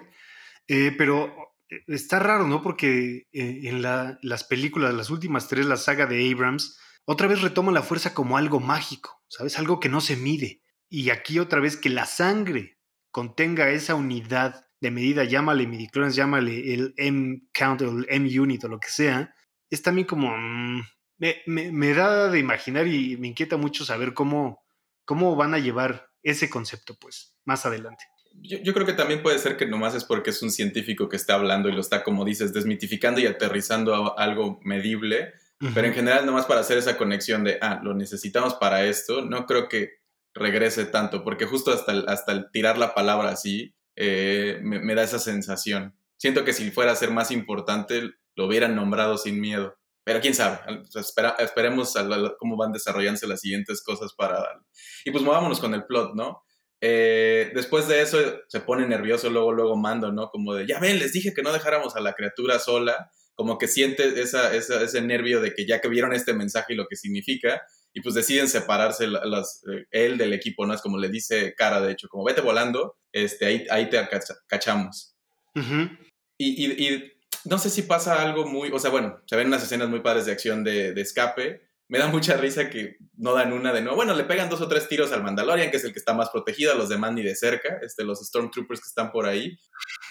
eh, 0.67 0.93
pero 0.97 1.33
eh, 1.69 1.83
está 1.88 2.19
raro, 2.19 2.47
¿no? 2.47 2.62
Porque 2.62 3.27
eh, 3.31 3.60
en 3.63 3.81
la- 3.81 4.17
las 4.21 4.43
películas, 4.43 4.93
las 4.93 5.10
últimas 5.10 5.47
tres, 5.47 5.65
la 5.67 5.77
saga 5.77 6.05
de 6.07 6.29
Abrams, 6.31 6.79
otra 7.05 7.27
vez 7.27 7.41
retoma 7.41 7.71
la 7.71 7.83
fuerza 7.83 8.13
como 8.13 8.38
algo 8.38 8.60
mágico, 8.60 9.21
¿sabes? 9.29 9.57
Algo 9.60 9.79
que 9.79 9.88
no 9.89 10.01
se 10.01 10.17
mide. 10.17 10.62
Y 10.89 11.10
aquí 11.12 11.39
otra 11.39 11.60
vez 11.60 11.77
que 11.77 11.89
la 11.89 12.05
sangre 12.05 12.77
contenga 13.12 13.69
esa 13.69 13.95
unidad 13.95 14.65
de 14.81 14.91
medida, 14.91 15.23
llámale 15.23 15.67
midichlorians, 15.67 16.15
llámale 16.15 16.73
el 16.73 16.93
M-count 16.97 17.81
o 17.81 17.97
el 17.99 18.05
M-unit 18.10 18.63
o 18.63 18.67
lo 18.67 18.79
que 18.79 18.89
sea, 18.89 19.33
es 19.69 19.81
también 19.81 20.07
como... 20.07 20.36
mm, 20.38 20.81
me, 21.19 21.36
me- 21.45 21.71
me 21.71 21.93
da 21.93 22.29
de 22.29 22.39
imaginar 22.39 22.88
y 22.88 23.15
me 23.17 23.27
inquieta 23.27 23.57
mucho 23.57 23.86
saber 23.86 24.13
cómo, 24.13 24.63
cómo 25.08 25.36
van 25.38 25.54
a 25.54 25.60
llevar 25.60 26.12
ese 26.22 26.50
concepto, 26.50 26.98
pues, 27.00 27.34
más 27.46 27.65
adelante. 27.65 28.04
Yo, 28.34 28.58
yo 28.60 28.74
creo 28.74 28.86
que 28.86 28.93
también 28.93 29.24
puede 29.24 29.39
ser 29.39 29.56
que 29.56 29.65
nomás 29.65 29.96
es 29.96 30.04
porque 30.04 30.32
es 30.32 30.43
un 30.43 30.52
científico 30.52 31.08
que 31.08 31.15
está 31.15 31.36
hablando 31.36 31.70
y 31.70 31.72
lo 31.72 31.80
está, 31.80 32.04
como 32.04 32.26
dices, 32.26 32.54
desmitificando 32.54 33.22
y 33.22 33.26
aterrizando 33.26 33.96
a 33.96 34.24
algo 34.24 34.60
medible. 34.63 35.34
Pero 35.74 35.88
en 35.88 35.93
general, 35.93 36.26
nomás 36.26 36.46
para 36.46 36.60
hacer 36.60 36.78
esa 36.78 36.98
conexión 36.98 37.43
de, 37.43 37.58
ah, 37.62 37.80
lo 37.82 37.96
necesitamos 37.96 38.56
para 38.56 38.86
esto, 38.86 39.24
no 39.24 39.48
creo 39.48 39.67
que 39.67 39.93
regrese 40.36 40.86
tanto, 40.86 41.24
porque 41.24 41.46
justo 41.46 41.72
hasta 41.72 41.93
el, 41.93 42.08
hasta 42.08 42.34
el 42.34 42.52
tirar 42.52 42.78
la 42.78 42.93
palabra 42.93 43.30
así, 43.30 43.74
eh, 43.96 44.60
me, 44.62 44.80
me 44.80 44.93
da 44.93 45.02
esa 45.02 45.17
sensación. 45.17 45.98
Siento 46.17 46.46
que 46.46 46.54
si 46.54 46.70
fuera 46.70 46.91
a 46.91 46.96
ser 46.96 47.10
más 47.10 47.32
importante, 47.32 48.12
lo 48.36 48.46
hubieran 48.46 48.76
nombrado 48.76 49.17
sin 49.17 49.41
miedo. 49.41 49.78
Pero 50.08 50.22
quién 50.22 50.34
sabe, 50.34 50.58
sea, 50.89 51.02
espera- 51.02 51.36
esperemos 51.38 51.98
a 51.98 52.04
la- 52.04 52.34
cómo 52.39 52.56
van 52.56 52.72
desarrollándose 52.72 53.28
las 53.28 53.41
siguientes 53.41 53.84
cosas 53.84 54.13
para 54.13 54.36
darle. 54.39 54.63
Y 55.04 55.12
pues 55.12 55.22
movámonos 55.22 55.60
con 55.60 55.74
el 55.74 55.84
plot, 55.86 56.15
¿no? 56.15 56.43
Eh, 56.80 57.52
después 57.54 57.89
de 57.89 58.02
eso 58.02 58.17
se 58.48 58.62
pone 58.62 58.88
nervioso 58.88 59.30
luego, 59.30 59.52
luego 59.52 59.76
Mando, 59.76 60.13
¿no? 60.13 60.30
Como 60.30 60.54
de, 60.54 60.65
ya 60.65 60.80
ven, 60.80 60.98
les 61.00 61.12
dije 61.12 61.34
que 61.34 61.41
no 61.41 61.52
dejáramos 61.52 61.98
a 61.98 62.00
la 62.00 62.13
criatura 62.13 62.58
sola, 62.60 63.12
como 63.36 63.58
que 63.58 63.67
siente 63.67 64.22
esa, 64.22 64.56
esa- 64.56 64.82
ese 64.82 65.02
nervio 65.02 65.41
de 65.41 65.54
que 65.54 65.67
ya 65.67 65.82
que 65.82 65.89
vieron 65.89 66.13
este 66.13 66.34
mensaje 66.34 66.72
y 66.72 66.78
lo 66.78 66.88
que 66.88 66.96
significa, 66.96 67.62
y 67.93 68.00
pues 68.00 68.15
deciden 68.15 68.48
separarse 68.48 69.08
la- 69.08 69.26
las, 69.26 69.62
eh, 69.70 69.88
él 69.91 70.17
del 70.17 70.32
equipo, 70.32 70.65
¿no? 70.65 70.74
Es 70.74 70.82
como 70.82 70.98
le 71.00 71.10
dice 71.10 71.54
Cara, 71.58 71.82
de 71.82 71.91
hecho, 71.91 72.08
como 72.08 72.24
vete 72.24 72.39
volando, 72.39 72.96
este, 73.12 73.46
ahí, 73.46 73.65
ahí 73.70 73.89
te 73.89 73.98
cacha- 74.08 74.38
cachamos. 74.48 75.17
Ujú. 75.54 75.89
Y, 76.38 76.65
y- 76.65 76.88
y 76.88 77.12
no 77.49 77.57
sé 77.57 77.69
si 77.69 77.81
pasa 77.83 78.21
algo 78.21 78.45
muy, 78.45 78.69
o 78.71 78.79
sea, 78.79 78.89
bueno, 78.91 79.19
se 79.25 79.36
ven 79.36 79.47
unas 79.47 79.63
escenas 79.63 79.89
muy 79.89 79.99
padres 80.01 80.25
de 80.25 80.31
acción 80.31 80.63
de, 80.63 80.93
de 80.93 81.01
escape. 81.01 81.62
Me 81.89 81.99
da 81.99 82.07
mucha 82.07 82.36
risa 82.36 82.69
que 82.69 82.97
no 83.17 83.33
dan 83.33 83.53
una 83.53 83.71
de 83.71 83.81
no. 83.81 83.95
Bueno, 83.95 84.13
le 84.13 84.25
pegan 84.25 84.49
dos 84.49 84.60
o 84.60 84.67
tres 84.67 84.89
tiros 84.89 85.13
al 85.13 85.23
Mandalorian, 85.23 85.71
que 85.71 85.77
es 85.77 85.83
el 85.86 85.93
que 85.93 85.99
está 85.99 86.13
más 86.13 86.29
protegido, 86.29 86.73
a 86.73 86.75
los 86.75 86.89
demás 86.89 87.13
ni 87.13 87.23
de 87.23 87.33
cerca, 87.36 87.79
este, 87.81 88.03
los 88.03 88.19
Stormtroopers 88.19 88.81
que 88.81 88.88
están 88.88 89.12
por 89.12 89.25
ahí. 89.25 89.57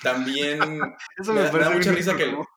También 0.02 0.58
Eso 1.18 1.32
Me 1.34 1.40
me, 1.42 1.46
da- 1.46 1.52
me 1.52 1.52
parece 1.52 1.70
da 1.70 1.76
mucha 1.76 1.92
risa 1.92 2.16
que- 2.16 2.30
como, 2.30 2.48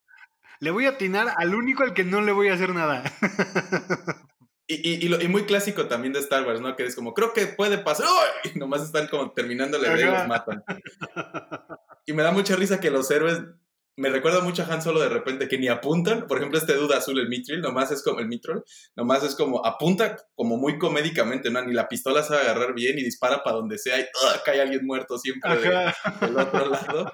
Le 0.62 0.72
voy 0.72 0.86
a 0.86 0.90
atinar 0.92 1.34
al 1.38 1.54
único 1.54 1.84
al 1.84 1.94
que 1.94 2.06
no 2.06 2.22
le 2.22 2.32
voy 2.32 2.48
a 2.48 2.54
hacer 2.54 2.70
nada. 2.74 3.04
Y, 4.72 4.88
y, 4.88 5.06
y 5.06 5.10
lo- 5.10 5.20
y 5.20 5.28
muy 5.28 5.46
clásico 5.46 5.88
también 5.88 6.14
de 6.14 6.20
Star 6.20 6.46
Wars, 6.46 6.62
¿no? 6.62 6.76
Que 6.76 6.86
es 6.86 6.96
como, 6.96 7.16
creo 7.16 7.34
que 7.34 7.48
puede 7.48 7.80
pasar. 7.80 8.06
Y 8.54 8.60
nomás 8.60 8.84
están 8.84 9.08
como 9.08 9.32
terminando 9.32 9.80
la 9.80 9.88
idea 9.96 10.08
y 10.10 10.12
los 10.20 10.28
matan. 10.28 10.64
Y 12.06 12.14
me 12.14 12.22
da 12.22 12.32
mucha 12.32 12.56
risa 12.56 12.80
que 12.80 12.92
los 12.92 13.10
héroes. 13.10 13.40
Me 14.00 14.10
recuerda 14.10 14.40
mucho 14.42 14.64
a 14.64 14.66
Han 14.74 14.82
Solo 14.82 15.00
de 15.02 15.10
repente 15.10 15.48
que 15.48 15.58
ni 15.58 15.68
apuntan. 15.68 16.26
Por 16.28 16.38
ejemplo, 16.38 16.58
este 16.58 16.74
duda 16.74 16.98
azul, 16.98 17.20
el 17.20 17.28
Mitril, 17.28 17.62
nomás 17.62 17.92
es 17.92 18.02
como 18.02 18.20
el 18.20 18.28
Mitrol, 18.28 18.64
nomás 18.96 19.24
es 19.24 19.36
como 19.36 19.66
apunta 19.66 20.16
como 20.36 20.58
muy 20.58 20.78
comédicamente, 20.78 21.50
¿no? 21.52 21.62
Ni 21.62 21.74
la 21.74 21.88
pistola 21.88 22.24
sabe 22.24 22.42
agarrar 22.42 22.74
bien 22.74 22.98
y 22.98 23.04
dispara 23.04 23.44
para 23.44 23.58
donde 23.58 23.78
sea 23.78 24.00
y 24.00 24.04
¡ah! 24.04 24.42
cae 24.46 24.62
alguien 24.62 24.86
muerto 24.86 25.18
siempre 25.18 25.52
de- 25.58 25.94
del 26.22 26.38
otro 26.38 26.70
lado. 26.70 27.12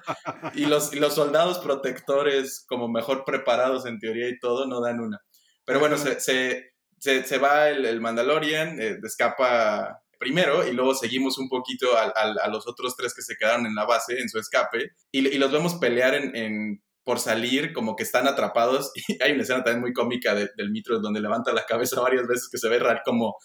Y 0.54 0.68
los, 0.68 0.94
y 0.94 1.00
los 1.00 1.16
soldados 1.16 1.60
protectores, 1.60 2.64
como 2.68 2.88
mejor 2.88 3.24
preparados 3.26 3.86
en 3.86 4.00
teoría 4.00 4.30
y 4.30 4.40
todo, 4.40 4.68
no 4.68 4.80
dan 4.82 5.00
una. 5.00 5.20
Pero 5.66 5.80
bueno, 5.80 5.98
se, 5.98 6.20
se, 6.20 6.74
se, 7.00 7.24
se 7.24 7.38
va 7.40 7.70
el, 7.70 7.86
el 7.86 8.00
Mandalorian, 8.00 8.80
eh, 8.80 8.98
escapa 9.04 10.02
primero 10.26 10.68
y 10.68 10.74
luego 10.74 10.96
seguimos 10.96 11.38
un 11.38 11.48
poquito 11.50 11.96
al- 11.98 12.40
a, 12.42 12.48
los 12.50 12.68
otros 12.68 12.96
tres 12.96 13.14
que 13.14 13.22
se 13.22 13.36
quedaron 13.38 13.66
en 13.68 13.76
la 13.76 13.86
base, 13.86 14.20
en 14.20 14.28
su 14.30 14.40
escape, 14.40 14.92
y, 15.12 15.28
y 15.28 15.38
los 15.38 15.52
vemos 15.52 15.76
pelear 15.76 16.16
en, 16.16 16.36
en- 16.36 16.82
por 17.04 17.20
salir, 17.20 17.72
como 17.74 17.96
que 17.96 18.02
están 18.04 18.28
atrapados. 18.28 18.92
Y 19.08 19.22
hay 19.24 19.34
una 19.34 19.44
escena 19.44 19.64
también 19.64 19.82
muy 19.82 19.94
cómica 19.94 20.34
de- 20.34 20.50
del 20.58 20.72
Mitro 20.72 21.00
donde 21.00 21.20
levanta 21.22 21.54
la 21.54 21.66
cabeza 21.68 22.02
varias 22.02 22.26
veces 22.28 22.50
que 22.52 22.58
se 22.58 22.68
ve 22.70 22.80
raro, 22.80 23.02
como, 23.06 23.36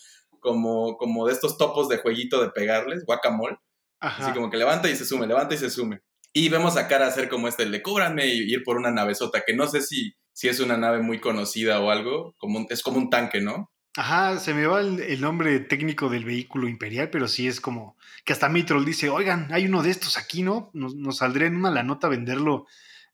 como, 0.41 0.97
como 0.97 1.27
de 1.27 1.35
estos 1.35 1.59
topos 1.59 1.89
de 1.91 1.99
jueguito 1.99 2.41
de 2.41 2.51
pegarles, 2.51 3.05
guacamole. 3.05 3.59
Ajá. 4.01 4.25
Así 4.25 4.33
como 4.35 4.49
que 4.51 4.57
levanta 4.57 4.89
y 4.89 4.97
se 4.97 5.05
sume, 5.05 5.27
levanta 5.27 5.55
y 5.55 5.59
se 5.59 5.69
sume. 5.69 6.01
Y 6.33 6.49
vemos 6.49 6.77
a 6.79 6.89
Cara 6.89 7.07
hacer 7.07 7.29
como 7.29 7.49
este, 7.49 7.65
el 7.65 7.73
de 7.73 7.83
cóbranme 7.83 8.27
y 8.29 8.51
ir 8.51 8.63
por 8.65 8.77
una 8.79 8.91
navezota, 8.91 9.43
que 9.47 9.55
no 9.55 9.67
sé 9.67 9.83
si, 9.83 10.15
si 10.33 10.49
es 10.49 10.61
una 10.61 10.79
nave 10.79 11.01
muy 11.03 11.21
conocida 11.21 11.81
o 11.81 11.91
algo, 11.91 12.35
como 12.39 12.61
un- 12.61 12.67
es 12.71 12.83
como 12.83 12.97
un 12.99 13.11
tanque, 13.11 13.41
¿no? 13.43 13.71
Ajá, 13.97 14.39
se 14.39 14.55
me 14.55 14.67
va 14.67 14.81
el, 14.81 15.01
el 15.01 15.21
nombre 15.21 15.59
técnico 15.61 16.09
del 16.09 16.25
vehículo 16.25 16.69
imperial, 16.69 17.11
pero 17.11 17.27
sí 17.27 17.49
es 17.49 17.61
como 17.61 17.97
que 18.25 18.33
hasta 18.33 18.49
Mitrol 18.49 18.85
dice, 18.85 19.09
oigan, 19.11 19.49
hay 19.53 19.67
uno 19.67 19.83
de 19.83 19.91
estos 19.91 20.17
aquí, 20.17 20.43
¿no? 20.43 20.71
Nos, 20.75 20.95
nos 20.95 21.19
saldría 21.19 21.49
en 21.49 21.57
una 21.57 21.71
la 21.71 21.83
nota 21.83 22.09
venderlo 22.09 22.67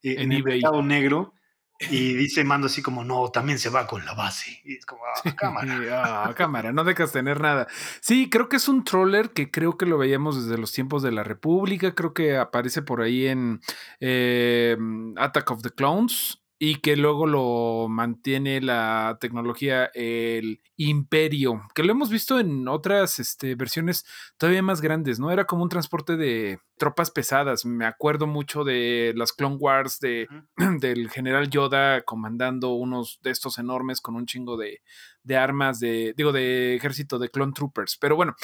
eh, 0.02 0.16
en, 0.18 0.32
En 0.32 0.32
el 0.32 0.38
eBay. 0.40 0.54
mercado 0.60 0.82
negro. 0.82 1.32
Y 1.90 2.14
dice 2.14 2.44
Mando 2.44 2.66
así 2.66 2.82
como, 2.82 3.04
no, 3.04 3.30
también 3.30 3.58
se 3.58 3.70
va 3.70 3.86
con 3.86 4.04
la 4.04 4.14
base. 4.14 4.60
Y 4.64 4.76
es 4.76 4.84
como, 4.86 5.02
ah, 5.06 5.34
cámara. 5.34 5.66
Ah, 6.28 6.34
cámara, 6.36 6.72
no 6.72 6.84
dejas 6.84 7.12
tener 7.12 7.40
nada. 7.40 7.66
Sí, 8.00 8.28
creo 8.30 8.48
que 8.48 8.56
es 8.56 8.68
un 8.68 8.84
troller 8.84 9.30
que 9.30 9.50
creo 9.50 9.78
que 9.78 9.86
lo 9.86 9.96
veíamos 9.98 10.42
desde 10.44 10.58
los 10.58 10.72
tiempos 10.72 11.02
de 11.02 11.12
la 11.12 11.24
República. 11.24 11.94
Creo 11.94 12.12
que 12.14 12.36
aparece 12.36 12.82
por 12.82 13.00
ahí 13.02 13.26
en 13.26 13.60
eh, 14.00 14.76
Attack 15.16 15.50
of 15.50 15.62
the 15.62 15.70
Clones. 15.70 16.42
Y 16.58 16.76
que 16.76 16.96
luego 16.96 17.26
lo 17.26 17.86
mantiene 17.88 18.60
la 18.60 19.18
tecnología 19.20 19.90
el 19.94 20.62
Imperio, 20.76 21.62
que 21.74 21.82
lo 21.82 21.92
hemos 21.92 22.08
visto 22.08 22.40
en 22.40 22.66
otras 22.68 23.18
este, 23.18 23.54
versiones 23.54 24.06
todavía 24.38 24.62
más 24.62 24.80
grandes, 24.80 25.18
¿no? 25.18 25.30
Era 25.30 25.44
como 25.44 25.62
un 25.62 25.68
transporte 25.68 26.16
de 26.16 26.58
tropas 26.78 27.10
pesadas. 27.10 27.66
Me 27.66 27.84
acuerdo 27.84 28.26
mucho 28.26 28.64
de 28.64 29.12
las 29.16 29.32
Clone 29.32 29.56
Wars, 29.56 30.00
de, 30.00 30.28
del 30.80 31.10
general 31.10 31.50
Yoda 31.50 32.02
comandando 32.02 32.72
unos 32.72 33.18
de 33.22 33.30
estos 33.30 33.58
enormes 33.58 34.00
con 34.00 34.16
un 34.16 34.26
chingo 34.26 34.56
de, 34.56 34.80
de 35.22 35.36
armas, 35.36 35.78
de, 35.78 36.14
digo, 36.16 36.32
de 36.32 36.74
ejército 36.74 37.18
de 37.18 37.28
Clone 37.28 37.52
Troopers. 37.52 37.98
Pero 38.00 38.16
bueno, 38.16 38.34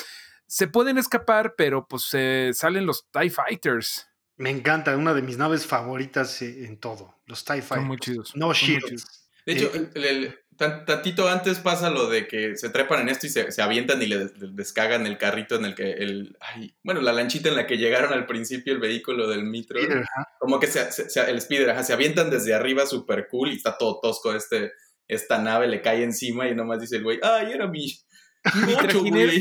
se 0.47 0.69
pueden 0.69 0.99
escapar, 0.99 1.55
pero 1.57 1.87
pues 1.87 2.11
salen 2.53 2.85
los 2.85 3.09
TIE 3.11 3.31
Fighters. 3.31 4.12
Me 4.43 4.51
encanta, 4.51 4.97
una 4.97 5.15
de 5.15 5.23
mis 5.23 5.39
naves 5.39 5.67
favoritas 5.67 6.43
en 6.43 6.77
todo, 6.77 7.15
los 7.27 7.45
TIE 7.45 7.63
Fighters. 7.63 7.79
Son 7.79 7.87
muy 7.87 7.97
chidos. 7.99 8.33
No 8.35 8.53
shields. 8.53 9.29
De 9.47 9.53
hecho, 9.53 9.71
eh, 9.73 9.89
el, 9.95 10.37
tantito 10.85 11.29
antes 11.29 11.61
pasa 11.61 11.91
lo 11.91 12.09
de 12.09 12.27
que 12.27 12.57
se 12.57 12.69
trepan 12.69 13.03
en 13.03 13.09
esto 13.11 13.29
y 13.29 13.31
se, 13.31 13.63
avientan 13.63 14.03
y 14.03 14.07
le, 14.07 14.31
descagan 14.51 15.07
el 15.07 15.17
carrito 15.17 15.55
en 15.55 15.67
el 15.67 15.77
que 15.77 15.93
el 15.93 16.37
bueno 16.83 17.01
la 17.01 17.13
lanchita 17.13 17.51
en 17.51 17.57
la 17.57 17.69
que 17.69 17.79
llegaron 17.79 18.13
al 18.13 18.27
principio 18.27 18.73
el 18.73 18.81
vehículo 18.81 19.29
del 19.29 19.45
Mitro 19.45 19.81
como 20.39 20.61
que 20.61 20.67
se, 20.67 20.89
el 21.29 21.41
speeder 21.41 21.85
se 21.85 21.93
avientan 21.93 22.31
desde 22.31 22.55
arriba 22.55 22.87
super 22.87 23.29
cool 23.29 23.53
y 23.53 23.57
está 23.57 23.79
todo 23.79 23.99
tosco 24.01 24.35
este 24.35 24.73
esta 25.09 25.39
nave 25.39 25.67
le 25.69 25.83
cae 25.83 26.05
encima 26.05 26.49
y 26.49 26.55
nomás 26.55 26.81
dice 26.81 26.97
el 26.97 27.03
güey 27.03 27.19
ay 27.23 27.53
era 27.53 27.67
mi 27.67 27.87
mi 28.67 28.75
trajinero, 28.77 29.33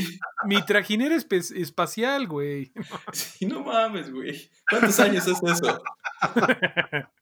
mi 0.46 0.64
trajinero 0.64 1.14
espacial, 1.14 2.26
güey. 2.26 2.72
Sí, 3.12 3.46
no 3.46 3.60
mames, 3.60 4.12
güey. 4.12 4.50
¿Cuántos 4.68 4.98
años 5.00 5.26
es 5.26 5.38
eso? 5.42 5.82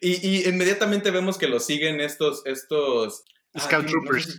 y, 0.00 0.48
inmediatamente 0.48 1.10
vemos 1.10 1.38
que 1.38 1.48
lo 1.48 1.60
siguen 1.60 2.00
estos. 2.00 2.42
estos 2.44 3.24
ah, 3.54 3.60
Scout 3.60 3.86
Troopers. 3.86 4.38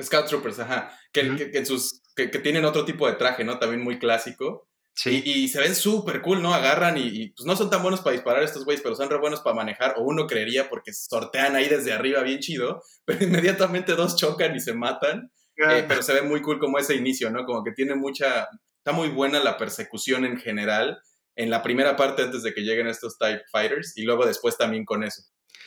Scout 0.00 0.26
Troopers, 0.26 0.58
ajá. 0.60 0.96
Que, 1.12 1.64
sus, 1.64 2.02
que, 2.14 2.28
tienen 2.28 2.64
otro 2.64 2.84
tipo 2.84 3.06
de 3.06 3.14
traje, 3.14 3.44
¿no? 3.44 3.58
También 3.58 3.82
muy 3.82 3.98
clásico. 3.98 4.68
Sí. 4.94 5.22
Y, 5.24 5.48
se 5.48 5.60
ven 5.60 5.74
súper 5.74 6.22
cool, 6.22 6.40
¿no? 6.40 6.54
Agarran 6.54 6.96
y, 6.96 7.30
pues 7.30 7.46
no 7.46 7.56
son 7.56 7.68
tan 7.68 7.82
buenos 7.82 8.00
para 8.00 8.14
disparar 8.14 8.42
estos 8.42 8.64
güeyes, 8.64 8.82
pero 8.82 8.94
son 8.94 9.10
re 9.10 9.18
buenos 9.18 9.40
para 9.40 9.56
manejar, 9.56 9.94
o 9.98 10.02
uno 10.02 10.26
creería 10.26 10.70
porque 10.70 10.92
sortean 10.92 11.54
ahí 11.54 11.68
desde 11.68 11.92
arriba 11.92 12.22
bien 12.22 12.38
chido, 12.38 12.82
pero 13.04 13.24
inmediatamente 13.24 13.94
dos 13.94 14.16
chocan 14.16 14.54
y 14.54 14.60
se 14.60 14.72
matan. 14.72 15.30
Eh, 15.56 15.84
pero 15.88 16.02
se 16.02 16.12
ve 16.12 16.22
muy 16.22 16.42
cool 16.42 16.58
como 16.58 16.78
ese 16.78 16.94
inicio, 16.94 17.30
¿no? 17.30 17.44
Como 17.44 17.64
que 17.64 17.72
tiene 17.72 17.94
mucha, 17.94 18.48
está 18.78 18.92
muy 18.92 19.08
buena 19.08 19.40
la 19.40 19.56
persecución 19.56 20.24
en 20.24 20.38
general 20.38 20.98
en 21.34 21.50
la 21.50 21.62
primera 21.62 21.96
parte 21.96 22.22
antes 22.22 22.42
de 22.42 22.54
que 22.54 22.62
lleguen 22.62 22.86
estos 22.86 23.18
Type 23.18 23.42
Fighters 23.52 23.96
y 23.96 24.04
luego 24.04 24.26
después 24.26 24.56
también 24.56 24.84
con 24.84 25.04
eso. 25.04 25.22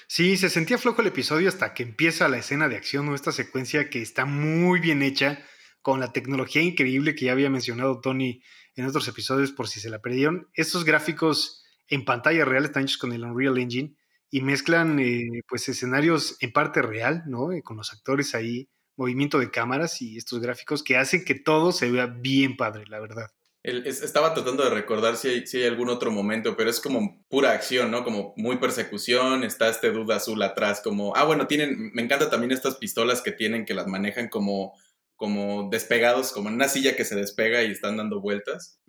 Sí, 0.08 0.38
se 0.38 0.49
sentía 0.49 0.80
flojo 0.80 1.02
el 1.02 1.08
episodio 1.08 1.47
hasta 1.47 1.73
que 1.73 1.84
empieza 1.84 2.28
la 2.28 2.39
escena 2.39 2.67
de 2.67 2.75
acción 2.75 3.08
o 3.08 3.15
esta 3.15 3.32
secuencia 3.32 3.89
que 3.89 4.02
está 4.02 4.25
muy 4.25 4.80
bien 4.80 5.04
hecha 5.04 5.45
con 5.82 5.99
la 5.99 6.12
tecnología 6.12 6.63
increíble 6.63 7.13
que 7.13 7.25
ya 7.25 7.32
había 7.32 7.49
mencionado 7.49 8.02
Tony 8.02 8.41
en 8.75 8.86
otros 8.86 9.08
episodios 9.08 9.52
por 9.52 9.67
si 9.67 9.80
se 9.80 9.89
la 9.89 9.99
perdieron. 9.99 10.49
Estos 10.54 10.84
gráficos 10.84 11.63
en 11.88 12.06
pantalla 12.06 12.45
real 12.45 12.65
están 12.65 12.84
hechos 12.84 12.97
con 12.97 13.13
el 13.13 13.23
Unreal 13.23 13.58
Engine 13.60 13.95
y 14.32 14.41
mezclan 14.41 14.99
eh, 14.99 15.41
pues 15.47 15.69
escenarios 15.69 16.38
en 16.39 16.52
parte 16.52 16.82
real, 16.82 17.23
¿no? 17.28 17.52
Eh, 17.52 17.62
con 17.62 17.78
los 17.78 17.93
actores 17.93 18.34
ahí 18.36 18.67
movimiento 19.00 19.40
de 19.40 19.50
cámaras 19.50 20.02
y 20.02 20.18
estos 20.18 20.42
gráficos 20.42 20.84
que 20.84 20.98
hacen 20.98 21.24
que 21.24 21.34
todo 21.34 21.72
se 21.72 21.90
vea 21.90 22.06
bien 22.06 22.58
padre, 22.58 22.84
la 22.88 23.00
verdad. 23.00 23.32
estaba 23.64 24.34
tratando 24.34 24.64
de 24.64 24.70
recordar 24.70 25.16
si 25.16 25.30
hay, 25.30 25.48
si 25.48 25.58
hay 25.58 25.68
algún 25.68 25.90
otro 25.90 26.12
momento, 26.12 26.58
pero 26.58 26.70
es 26.70 26.82
como 26.82 27.26
pura 27.30 27.54
acción, 27.54 27.92
¿no? 27.92 28.04
Como 28.04 28.34
muy 28.36 28.58
persecución, 28.58 29.46
está 29.46 29.70
este 29.70 29.92
duda 29.92 30.18
azul 30.18 30.42
atrás, 30.42 30.82
como, 30.84 31.16
ah, 31.16 31.24
bueno, 31.24 31.48
tienen, 31.48 31.92
me 31.94 32.02
encanta 32.02 32.30
también 32.30 32.52
estas 32.52 32.76
pistolas 32.76 33.22
que 33.22 33.32
tienen, 33.32 33.66
que 33.66 33.74
las 33.74 33.88
manejan 33.88 34.28
como, 34.28 34.74
como 35.16 35.70
despegados, 35.70 36.34
como 36.34 36.50
en 36.50 36.56
una 36.56 36.68
silla 36.68 36.98
que 36.98 37.06
se 37.06 37.16
despega 37.16 37.64
y 37.64 37.72
están 37.72 37.96
dando 37.96 38.20
vueltas. 38.20 38.82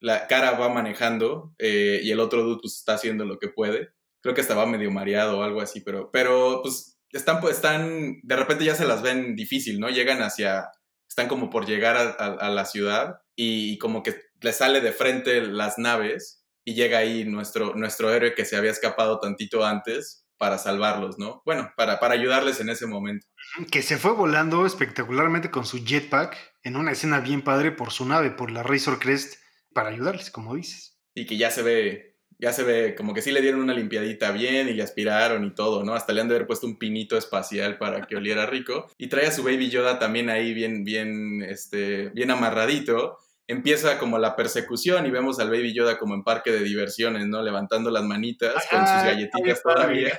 La 0.00 0.28
cara 0.28 0.52
va 0.52 0.68
manejando 0.68 1.54
eh, 1.58 2.00
y 2.04 2.12
el 2.12 2.20
otro 2.20 2.44
dude 2.44 2.60
pues 2.62 2.76
está 2.76 2.94
haciendo 2.94 3.24
lo 3.24 3.38
que 3.40 3.48
puede. 3.48 3.90
Creo 4.20 4.34
que 4.34 4.40
estaba 4.40 4.66
medio 4.66 4.90
mareado 4.90 5.38
o 5.38 5.42
algo 5.42 5.60
así, 5.60 5.80
pero, 5.80 6.10
pero 6.12 6.60
pues 6.62 6.95
están, 7.12 7.40
pues, 7.40 7.56
están, 7.56 8.20
de 8.22 8.36
repente 8.36 8.64
ya 8.64 8.74
se 8.74 8.86
las 8.86 9.02
ven 9.02 9.34
difícil, 9.34 9.80
¿no? 9.80 9.88
Llegan 9.88 10.22
hacia, 10.22 10.68
están 11.08 11.28
como 11.28 11.50
por 11.50 11.66
llegar 11.66 11.96
a, 11.96 12.50
la 12.50 12.64
ciudad 12.64 13.16
y 13.34 13.78
como 13.78 14.02
que 14.02 14.16
le 14.40 14.52
sale 14.52 14.80
de 14.80 14.92
frente 14.92 15.40
las 15.42 15.78
naves 15.78 16.44
y 16.64 16.74
llega 16.74 16.98
ahí 16.98 17.24
nuestro, 17.24 17.74
nuestro 17.74 18.12
héroe 18.12 18.34
que 18.34 18.44
se 18.44 18.56
había 18.56 18.70
escapado 18.70 19.20
tantito 19.20 19.64
antes 19.64 20.26
para 20.38 20.58
salvarlos, 20.58 21.18
¿no? 21.18 21.42
Bueno, 21.46 21.72
para, 21.76 21.98
para 21.98 22.14
ayudarles 22.14 22.60
en 22.60 22.68
ese 22.68 22.86
momento. 22.86 23.26
Que 23.70 23.82
se 23.82 23.96
fue 23.96 24.12
volando 24.12 24.66
espectacularmente 24.66 25.50
con 25.50 25.64
su 25.64 25.84
jetpack 25.84 26.36
en 26.62 26.76
una 26.76 26.92
escena 26.92 27.20
bien 27.20 27.42
padre 27.42 27.72
por 27.72 27.92
su 27.92 28.04
nave, 28.04 28.30
por 28.30 28.50
la 28.50 28.62
Razor 28.62 28.98
Crest, 28.98 29.36
para 29.72 29.90
ayudarles, 29.90 30.30
como 30.30 30.54
dices. 30.54 30.98
Y 31.14 31.26
que 31.26 31.38
ya 31.38 31.50
se 31.50 31.62
ve 31.62 32.15
ya 32.38 32.52
se 32.52 32.64
ve 32.64 32.94
como 32.94 33.14
que 33.14 33.22
sí 33.22 33.32
le 33.32 33.40
dieron 33.40 33.60
una 33.60 33.72
limpiadita 33.72 34.30
bien 34.30 34.68
y 34.68 34.74
le 34.74 34.82
aspiraron 34.82 35.44
y 35.44 35.54
todo, 35.54 35.84
¿no? 35.84 35.94
Hasta 35.94 36.12
le 36.12 36.20
han 36.20 36.28
de 36.28 36.34
haber 36.34 36.46
puesto 36.46 36.66
un 36.66 36.78
pinito 36.78 37.16
espacial 37.16 37.78
para 37.78 38.06
que 38.06 38.16
oliera 38.16 38.46
rico. 38.46 38.88
Y 38.98 39.08
trae 39.08 39.26
a 39.26 39.32
su 39.32 39.42
Baby 39.42 39.70
Yoda 39.70 39.98
también 39.98 40.28
ahí 40.28 40.52
bien, 40.52 40.84
bien, 40.84 41.42
este, 41.42 42.10
bien 42.10 42.30
amarradito. 42.30 43.18
Empieza 43.48 43.98
como 43.98 44.18
la 44.18 44.36
persecución 44.36 45.06
y 45.06 45.10
vemos 45.10 45.38
al 45.38 45.50
Baby 45.50 45.72
Yoda 45.72 45.98
como 45.98 46.14
en 46.14 46.24
parque 46.24 46.50
de 46.50 46.62
diversiones, 46.62 47.26
¿no? 47.26 47.42
Levantando 47.42 47.90
las 47.90 48.04
manitas 48.04 48.54
con 48.70 48.80
sus 48.80 49.02
galletitas 49.04 49.62
todavía. 49.62 50.18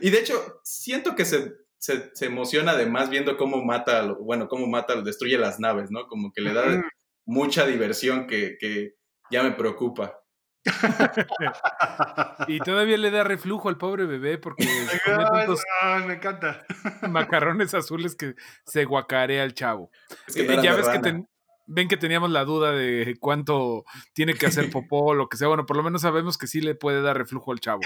y 0.00 0.10
de 0.10 0.18
hecho, 0.18 0.60
siento 0.62 1.14
que 1.14 1.24
se, 1.24 1.52
se, 1.78 2.12
emociona 2.24 2.72
además 2.72 3.10
viendo 3.10 3.36
cómo 3.36 3.62
mata, 3.62 4.14
bueno, 4.20 4.48
cómo 4.48 4.66
mata, 4.66 5.00
destruye 5.02 5.38
las 5.38 5.60
naves, 5.60 5.90
¿no? 5.90 6.06
Como 6.06 6.32
que 6.32 6.40
le 6.40 6.54
da 6.54 6.84
mucha 7.26 7.66
diversión 7.66 8.26
que, 8.26 8.56
que 8.58 8.94
ya 9.30 9.42
me 9.42 9.52
preocupa. 9.52 10.20
y 12.48 12.58
todavía 12.60 12.96
le 12.96 13.10
da 13.10 13.24
reflujo 13.24 13.68
al 13.68 13.78
pobre 13.78 14.06
bebé 14.06 14.38
porque 14.38 14.66
me 16.06 16.14
encanta. 16.14 16.64
macarrones 17.10 17.74
azules 17.74 18.14
que 18.16 18.34
se 18.64 18.84
guacarea 18.84 19.42
al 19.42 19.54
chavo. 19.54 19.90
Eh, 20.34 20.58
ya 20.62 20.74
ves 20.74 20.88
que 20.88 21.24
ven 21.68 21.88
que 21.88 21.96
teníamos 21.96 22.30
la 22.30 22.44
duda 22.44 22.72
de 22.72 23.16
cuánto 23.18 23.84
tiene 24.12 24.34
que 24.34 24.46
hacer 24.46 24.70
popó 24.70 25.06
o 25.06 25.14
lo 25.14 25.28
que 25.28 25.36
sea. 25.36 25.48
Bueno, 25.48 25.66
por 25.66 25.76
lo 25.76 25.82
menos 25.82 26.02
sabemos 26.02 26.38
que 26.38 26.46
sí 26.46 26.60
le 26.60 26.74
puede 26.74 27.02
dar 27.02 27.18
reflujo 27.18 27.52
al 27.52 27.60
chavo. 27.60 27.80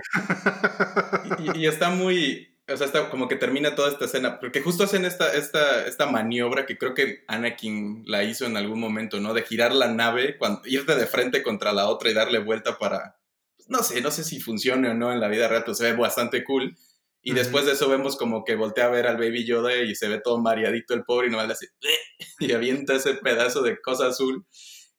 y 1.54 1.66
está 1.66 1.90
muy, 1.90 2.49
o 2.72 2.76
sea, 2.76 2.86
está 2.86 3.10
como 3.10 3.28
que 3.28 3.36
termina 3.36 3.74
toda 3.74 3.90
esta 3.90 4.04
escena, 4.04 4.38
porque 4.40 4.60
justo 4.60 4.84
hacen 4.84 5.04
esta, 5.04 5.32
esta, 5.34 5.86
esta 5.86 6.06
maniobra 6.06 6.66
que 6.66 6.78
creo 6.78 6.94
que 6.94 7.24
Anakin 7.26 8.04
la 8.06 8.24
hizo 8.24 8.46
en 8.46 8.56
algún 8.56 8.80
momento, 8.80 9.20
¿no? 9.20 9.34
De 9.34 9.42
girar 9.42 9.74
la 9.74 9.88
nave, 9.88 10.38
cuando, 10.38 10.62
irte 10.64 10.94
de 10.94 11.06
frente 11.06 11.42
contra 11.42 11.72
la 11.72 11.88
otra 11.88 12.10
y 12.10 12.14
darle 12.14 12.38
vuelta 12.38 12.78
para, 12.78 13.18
pues, 13.56 13.68
no 13.68 13.82
sé, 13.82 14.00
no 14.00 14.10
sé 14.10 14.24
si 14.24 14.40
funcione 14.40 14.88
o 14.88 14.94
no 14.94 15.12
en 15.12 15.20
la 15.20 15.28
vida 15.28 15.48
real, 15.48 15.62
pero 15.64 15.74
se 15.74 15.90
ve 15.90 15.96
bastante 15.96 16.44
cool. 16.44 16.76
Y 17.22 17.34
después 17.34 17.66
de 17.66 17.72
eso 17.72 17.88
vemos 17.88 18.16
como 18.16 18.44
que 18.44 18.54
voltea 18.54 18.86
a 18.86 18.90
ver 18.90 19.06
al 19.06 19.18
Baby 19.18 19.44
Yoda 19.44 19.76
y 19.76 19.94
se 19.94 20.08
ve 20.08 20.20
todo 20.22 20.40
mareadito 20.40 20.94
el 20.94 21.04
pobre 21.04 21.26
y 21.26 21.30
no 21.30 21.44
le 21.44 21.52
hace, 21.52 21.68
y 22.38 22.52
avienta 22.52 22.94
ese 22.94 23.14
pedazo 23.14 23.62
de 23.62 23.80
cosa 23.80 24.08
azul. 24.08 24.46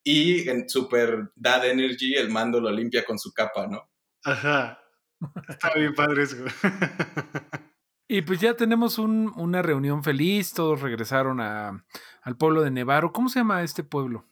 Y 0.04 0.50
en 0.50 0.68
Super 0.68 1.32
Dad 1.36 1.66
Energy 1.66 2.16
el 2.16 2.30
mando 2.30 2.60
lo 2.60 2.72
limpia 2.72 3.04
con 3.06 3.20
su 3.20 3.32
capa, 3.34 3.68
¿no? 3.68 3.90
Ajá. 4.24 4.81
Está 5.48 5.74
bien 5.76 5.94
padre 5.94 6.24
eso. 6.24 6.38
Y 8.14 8.24
pues 8.24 8.42
ya 8.42 8.58
tenemos 8.58 9.00
una 9.00 9.62
reunión 9.62 10.04
feliz, 10.04 10.52
todos 10.52 10.82
regresaron 10.82 11.40
a, 11.40 11.86
al 12.22 12.36
pueblo 12.36 12.62
de 12.62 12.70
Nevarro. 12.70 13.14
¿Cómo 13.14 13.30
se 13.30 13.40
llama 13.40 13.64
este 13.64 13.86
pueblo? 13.86 14.26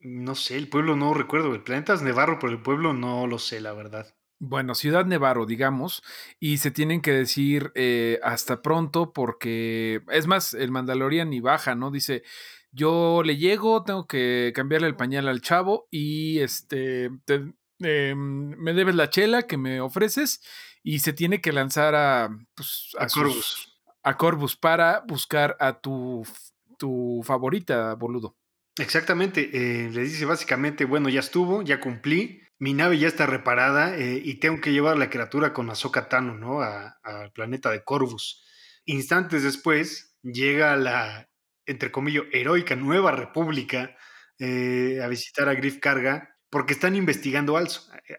No 0.00 0.34
sé, 0.34 0.56
el 0.56 0.68
pueblo 0.68 0.96
no 0.96 1.14
recuerdo. 1.14 1.54
El 1.54 1.62
planeta 1.62 1.94
es 1.94 2.02
Nevarro, 2.02 2.40
pero 2.40 2.52
el 2.52 2.60
pueblo 2.60 2.92
no 2.92 3.28
lo 3.28 3.38
sé, 3.38 3.60
la 3.60 3.72
verdad. 3.72 4.12
Bueno, 4.40 4.74
Ciudad 4.74 5.06
Nevarro, 5.06 5.46
digamos, 5.46 6.02
y 6.40 6.56
se 6.56 6.72
tienen 6.72 7.02
que 7.02 7.12
decir 7.12 7.70
eh, 7.76 8.18
hasta 8.24 8.62
pronto 8.62 9.12
porque, 9.12 10.02
es 10.10 10.26
más, 10.26 10.52
el 10.52 10.72
Mandalorian 10.72 11.30
ni 11.30 11.38
baja, 11.38 11.76
¿no? 11.76 11.92
Dice, 11.92 12.24
yo 12.72 13.22
le 13.22 13.36
llego, 13.36 13.84
tengo 13.84 14.08
que 14.08 14.50
cambiarle 14.56 14.88
el 14.88 14.96
pañal 14.96 15.28
al 15.28 15.40
chavo 15.40 15.86
y 15.90 16.40
este, 16.40 17.10
em, 17.80 18.56
me 18.56 18.72
debes 18.72 18.94
la 18.94 19.10
chela 19.10 19.42
que 19.42 19.56
me 19.56 19.80
ofreces 19.80 20.42
y 20.82 21.00
se 21.00 21.12
tiene 21.12 21.40
que 21.40 21.52
lanzar 21.52 21.94
a, 21.94 22.30
pues, 22.54 22.90
a, 22.98 23.06
Corvus. 23.06 23.80
a 24.02 24.16
Corvus 24.16 24.56
para 24.56 25.00
buscar 25.06 25.56
a 25.60 25.80
tu, 25.80 26.26
tu 26.78 27.22
favorita, 27.24 27.94
boludo. 27.94 28.36
Exactamente, 28.78 29.50
eh, 29.52 29.90
le 29.90 30.02
dice 30.02 30.24
básicamente, 30.24 30.84
bueno, 30.84 31.08
ya 31.08 31.20
estuvo, 31.20 31.62
ya 31.62 31.80
cumplí, 31.80 32.42
mi 32.58 32.72
nave 32.72 32.98
ya 32.98 33.08
está 33.08 33.26
reparada 33.26 33.96
eh, 33.96 34.20
y 34.24 34.34
tengo 34.34 34.60
que 34.60 34.72
llevar 34.72 34.96
a 34.96 34.98
la 34.98 35.10
criatura 35.10 35.52
con 35.52 35.68
Ahsoka 35.70 36.08
Tano, 36.08 36.34
¿no? 36.34 36.60
Al 36.62 37.32
planeta 37.32 37.70
de 37.70 37.84
Corvus. 37.84 38.44
Instantes 38.84 39.42
después 39.42 40.16
llega 40.22 40.76
la, 40.76 41.28
entre 41.66 41.90
comillas, 41.90 42.24
heroica 42.32 42.76
Nueva 42.76 43.12
República 43.12 43.96
eh, 44.38 45.00
a 45.02 45.08
visitar 45.08 45.48
a 45.48 45.54
Griff 45.54 45.78
Carga 45.78 46.36
porque 46.50 46.72
están 46.72 46.96
investigando 46.96 47.56
algo, 47.56 47.72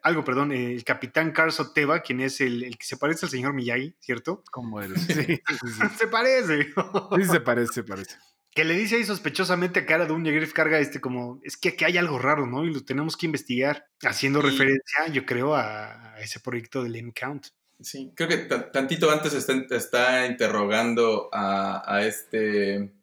algo 0.03 0.23
perdón, 0.23 0.53
el 0.53 0.83
capitán 0.83 1.31
Carso 1.31 1.73
Teva, 1.73 2.01
quien 2.01 2.21
es 2.21 2.39
el, 2.41 2.63
el, 2.63 2.77
que 2.77 2.85
se 2.85 2.97
parece 2.97 3.25
al 3.25 3.29
señor 3.29 3.53
Miyagi, 3.53 3.95
¿cierto? 3.99 4.43
¿Cómo 4.51 4.81
eres? 4.81 5.01
Sí, 5.01 5.13
sí, 5.13 5.39
sí. 5.65 5.81
se 5.97 6.07
parece. 6.07 6.63
sí, 6.63 7.25
se 7.25 7.39
parece, 7.41 7.73
se 7.73 7.83
parece. 7.83 8.15
Que 8.53 8.65
le 8.65 8.73
dice 8.73 8.95
ahí 8.95 9.05
sospechosamente 9.05 9.81
a 9.81 9.85
cara 9.85 10.05
de 10.05 10.11
un 10.11 10.23
Griff 10.23 10.51
Carga, 10.53 10.79
este 10.79 10.99
como, 10.99 11.39
es 11.43 11.55
que 11.55 11.69
aquí 11.69 11.85
hay 11.85 11.97
algo 11.97 12.19
raro, 12.19 12.47
¿no? 12.47 12.65
Y 12.65 12.73
lo 12.73 12.83
tenemos 12.83 13.15
que 13.15 13.25
investigar, 13.25 13.85
haciendo 14.01 14.39
y... 14.39 14.43
referencia, 14.43 15.07
yo 15.11 15.25
creo, 15.25 15.55
a, 15.55 16.15
a 16.15 16.19
ese 16.19 16.39
proyecto 16.39 16.83
del 16.83 17.13
Count. 17.13 17.47
Sí, 17.79 18.11
creo 18.15 18.29
que 18.29 18.37
tantito 18.37 19.09
antes 19.09 19.33
está, 19.33 19.53
está 19.75 20.25
interrogando 20.25 21.29
a, 21.31 21.81
a 21.85 22.05
este, 22.05 22.93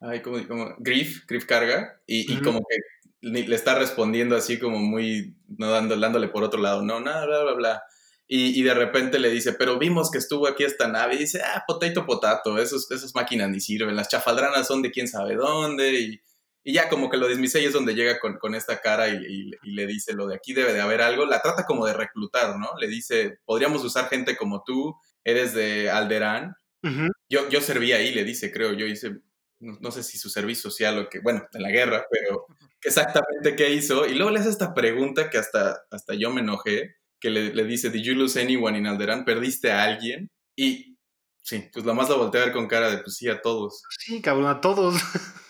ay, 0.00 0.20
¿cómo, 0.20 0.46
cómo? 0.46 0.76
Griff, 0.78 1.26
Griff 1.26 1.46
Carga, 1.46 2.00
y, 2.06 2.30
uh 2.30 2.36
-huh. 2.36 2.38
y 2.38 2.42
como 2.42 2.60
que 2.60 2.76
le 3.22 3.54
está 3.54 3.78
respondiendo 3.78 4.36
así 4.36 4.58
como 4.58 4.78
muy, 4.78 5.36
no 5.56 5.70
dando, 5.70 5.96
dándole 5.96 6.28
por 6.28 6.42
otro 6.42 6.60
lado, 6.60 6.82
no, 6.82 7.00
nada, 7.00 7.24
bla, 7.24 7.42
bla, 7.44 7.52
bla. 7.54 7.82
Y, 8.26 8.58
y, 8.58 8.62
de 8.62 8.74
repente 8.74 9.18
le 9.18 9.30
dice, 9.30 9.52
pero 9.52 9.78
vimos 9.78 10.10
que 10.10 10.18
estuvo 10.18 10.48
aquí 10.48 10.64
esta 10.64 10.88
nave. 10.88 11.16
Y 11.16 11.18
dice, 11.18 11.42
ah, 11.42 11.64
potato, 11.66 12.06
potato, 12.06 12.58
esos, 12.58 12.90
esas 12.90 13.14
máquinas 13.14 13.50
ni 13.50 13.60
sirven. 13.60 13.94
Las 13.94 14.08
chafaldranas 14.08 14.66
son 14.66 14.80
de 14.80 14.90
quién 14.90 15.06
sabe 15.06 15.34
dónde. 15.34 16.00
Y, 16.00 16.22
y 16.64 16.72
ya 16.72 16.88
como 16.88 17.10
que 17.10 17.18
lo 17.18 17.28
dismice 17.28 17.60
y 17.60 17.66
es 17.66 17.74
donde 17.74 17.94
llega 17.94 18.18
con, 18.20 18.38
con 18.38 18.54
esta 18.54 18.80
cara 18.80 19.08
y, 19.08 19.50
y, 19.62 19.72
le 19.72 19.86
dice, 19.86 20.14
lo 20.14 20.26
de 20.26 20.36
aquí 20.36 20.54
debe 20.54 20.72
de 20.72 20.80
haber 20.80 21.02
algo. 21.02 21.26
La 21.26 21.42
trata 21.42 21.66
como 21.66 21.84
de 21.84 21.92
reclutar, 21.92 22.58
¿no? 22.58 22.70
Le 22.80 22.88
dice, 22.88 23.38
podríamos 23.44 23.84
usar 23.84 24.08
gente 24.08 24.36
como 24.36 24.62
tú, 24.64 24.96
eres 25.24 25.52
de 25.52 25.90
Alderaan. 25.90 26.54
Uh 26.84 26.88
-huh. 26.88 27.10
yo, 27.28 27.48
yo 27.50 27.60
serví 27.60 27.92
ahí, 27.92 28.14
le 28.14 28.24
dice, 28.24 28.50
creo. 28.50 28.72
Yo 28.72 28.86
hice, 28.86 29.20
no, 29.60 29.76
no, 29.80 29.90
sé 29.90 30.02
si 30.02 30.16
su 30.16 30.30
servicio 30.30 30.70
social 30.70 30.98
o 30.98 31.08
que, 31.08 31.20
bueno, 31.20 31.46
en 31.52 31.62
la 31.62 31.70
guerra, 31.70 32.06
pero 32.10 32.46
exactamente 32.82 33.56
qué 33.56 33.72
hizo. 33.72 34.06
Y 34.06 34.14
luego 34.14 34.30
le 34.30 34.40
hace 34.40 34.50
esta 34.50 34.74
pregunta 34.74 35.30
que 35.30 35.38
hasta, 35.38 35.82
hasta 35.90 36.14
yo 36.14 36.30
me 36.30 36.40
enojé 36.40 36.96
que 37.20 37.30
le, 37.30 37.54
le, 37.54 37.64
dice, 37.64 37.90
¿Did 37.90 38.02
you 38.02 38.14
lose 38.14 38.40
anyone 38.40 38.76
in 38.76 38.86
Alderaan? 38.86 39.24
¿Perdiste 39.24 39.70
a 39.70 39.84
alguien? 39.84 40.30
Y 40.56 40.98
sí, 41.42 41.70
pues 41.72 41.84
la 41.84 41.94
más 41.94 42.10
la 42.10 42.16
volteé 42.16 42.40
a 42.40 42.44
ver 42.46 42.52
con 42.52 42.66
cara 42.66 42.90
de, 42.90 42.98
pues 42.98 43.14
sí, 43.14 43.28
a 43.28 43.40
todos. 43.40 43.84
Sí, 43.98 44.20
cabrón, 44.20 44.48
a 44.48 44.60
todos. 44.60 45.00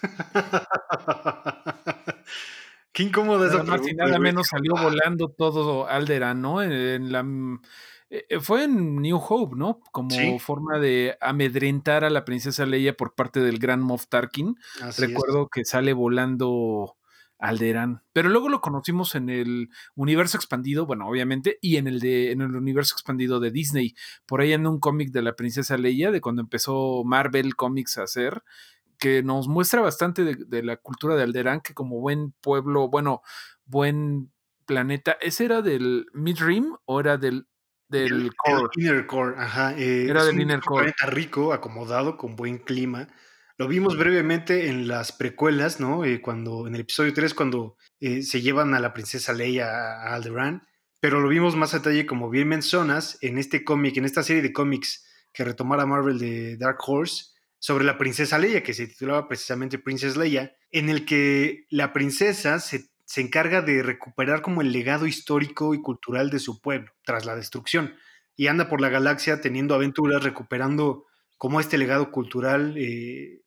Qué 2.93 3.05
incómoda 3.05 3.47
esa 3.49 3.65
pregunta. 3.65 3.91
Y 3.91 3.95
nada 3.95 4.19
menos 4.19 4.49
salió 4.49 4.75
volando 4.75 5.29
todo 5.31 5.89
Alderaan, 5.89 6.43
¿no? 6.43 6.63
En, 6.63 6.73
en 6.73 7.11
la... 7.11 7.25
Eh, 8.11 8.39
fue 8.41 8.65
en 8.65 8.97
New 8.97 9.17
Hope, 9.17 9.57
¿no? 9.57 9.81
Como 9.91 10.11
¿Sí? 10.11 10.39
forma 10.39 10.79
de 10.79 11.17
amedrentar 11.23 12.05
a 12.05 12.11
la 12.11 12.27
princesa 12.27 12.67
Leia 12.67 12.95
por 12.95 13.15
parte 13.15 13.41
del 13.41 13.59
gran 13.59 13.81
Moff 13.81 14.09
Tarkin. 14.09 14.57
Así 14.83 15.07
Recuerdo 15.07 15.45
es. 15.45 15.49
que 15.51 15.65
sale 15.65 15.95
volando 15.95 16.99
Alderaan. 17.43 18.03
Pero 18.13 18.29
luego 18.29 18.49
lo 18.49 18.61
conocimos 18.61 19.17
en 19.17 19.29
el 19.29 19.69
universo 19.97 20.37
expandido, 20.37 20.87
bueno, 20.87 21.09
obviamente, 21.09 21.59
y 21.61 21.77
en 21.77 21.89
el 21.89 21.99
de 21.99 22.31
en 22.31 22.41
el 22.41 22.55
universo 22.55 22.95
expandido 22.95 23.41
de 23.41 23.51
Disney. 23.51 23.97
Por 24.27 24.41
ahí 24.41 24.53
en 24.53 24.67
un 24.67 24.79
cómic 24.79 25.11
de 25.11 25.23
la 25.23 25.35
princesa 25.35 25.77
Leia, 25.77 26.13
de 26.13 26.21
cuando 26.21 26.41
empezó 26.41 27.03
Marvel 27.05 27.57
Comics 27.57 27.99
a 27.99 28.05
hacer, 28.05 28.45
que 28.97 29.25
nos 29.25 29.49
muestra 29.49 29.81
bastante 29.81 30.23
de, 30.23 30.37
de 30.37 30.63
la 30.63 30.77
cultura 30.77 31.17
de 31.17 31.25
Alderaan, 31.25 31.63
que 31.63 31.75
como 31.75 32.01
buen 32.01 32.31
pueblo, 32.41 32.89
bueno, 32.89 33.23
buen 33.65 34.31
planeta, 34.65 35.19
¿ese 35.21 35.45
era 35.45 35.63
del 35.63 36.07
Midrim 36.13 36.77
o 36.85 37.01
era 37.01 37.19
del 37.19 37.49
del 37.89 38.13
el, 38.13 38.37
core? 38.37 38.69
El 38.77 38.83
inner 38.83 39.07
core, 39.07 39.35
ajá. 39.37 39.77
Eh, 39.77 40.07
era 40.09 40.25
del 40.25 40.41
inner 40.41 40.61
core. 40.61 40.85
planeta 40.85 41.07
rico, 41.07 41.53
acomodado, 41.53 42.17
con 42.17 42.37
buen 42.37 42.59
clima 42.59 43.09
lo 43.63 43.69
vimos 43.69 43.97
brevemente 43.97 44.67
en 44.67 44.89
las 44.89 45.13
precuelas, 45.13 45.79
¿no? 45.79 46.05
Eh, 46.05 46.21
cuando, 46.21 46.67
en 46.67 46.75
el 46.75 46.81
episodio 46.81 47.15
3, 47.15 47.33
cuando 47.33 47.77
eh, 48.01 48.23
se 48.23 48.41
llevan 48.41 48.75
a 48.75 48.81
la 48.81 48.93
princesa 48.93 49.33
Leia 49.33 49.69
a 49.69 50.15
Alderaan, 50.17 50.67
pero 50.99 51.21
lo 51.21 51.29
vimos 51.29 51.55
más 51.55 51.73
a 51.73 51.79
detalle, 51.79 52.05
como 52.05 52.29
bien 52.29 52.49
mencionas, 52.49 53.19
en 53.21 53.39
este 53.39 53.63
cómic, 53.63 53.97
en 53.97 54.05
esta 54.05 54.25
serie 54.25 54.43
de 54.43 54.53
cómics 54.53 55.07
que 55.33 55.45
retomara 55.45 55.87
Marvel 55.87 56.19
de 56.19 56.57
Dark 56.57 56.79
Horse, 56.85 57.27
sobre 57.61 57.85
la 57.85 57.99
princesa 57.99 58.37
Leia, 58.37 58.65
que 58.65 58.75
se 58.75 58.89
titulaba 58.89 59.29
precisamente 59.29 59.79
Princess 59.79 60.17
Leia, 60.17 60.57
en 60.73 60.89
el 60.89 61.05
que 61.05 61.67
la 61.71 61.93
princesa 61.93 62.59
se, 62.59 62.87
se 63.05 63.21
encarga 63.21 63.63
de 63.63 63.85
recuperar 63.85 64.43
como 64.43 64.63
el 64.63 64.73
legado 64.73 65.07
histórico 65.07 65.73
y 65.73 65.81
cultural 65.81 66.31
de 66.31 66.41
su 66.41 66.61
pueblo, 66.61 66.91
tras 67.05 67.27
la 67.27 67.37
destrucción, 67.37 67.95
y 68.35 68.49
anda 68.49 68.69
por 68.69 68.81
la 68.81 68.89
galaxia 68.89 69.41
teniendo 69.41 69.77
aventuras, 69.77 70.25
recuperando 70.25 71.07
como 71.39 71.61
este 71.61 71.79
legado 71.79 72.11
cultural 72.11 72.75
eh, 72.77 73.42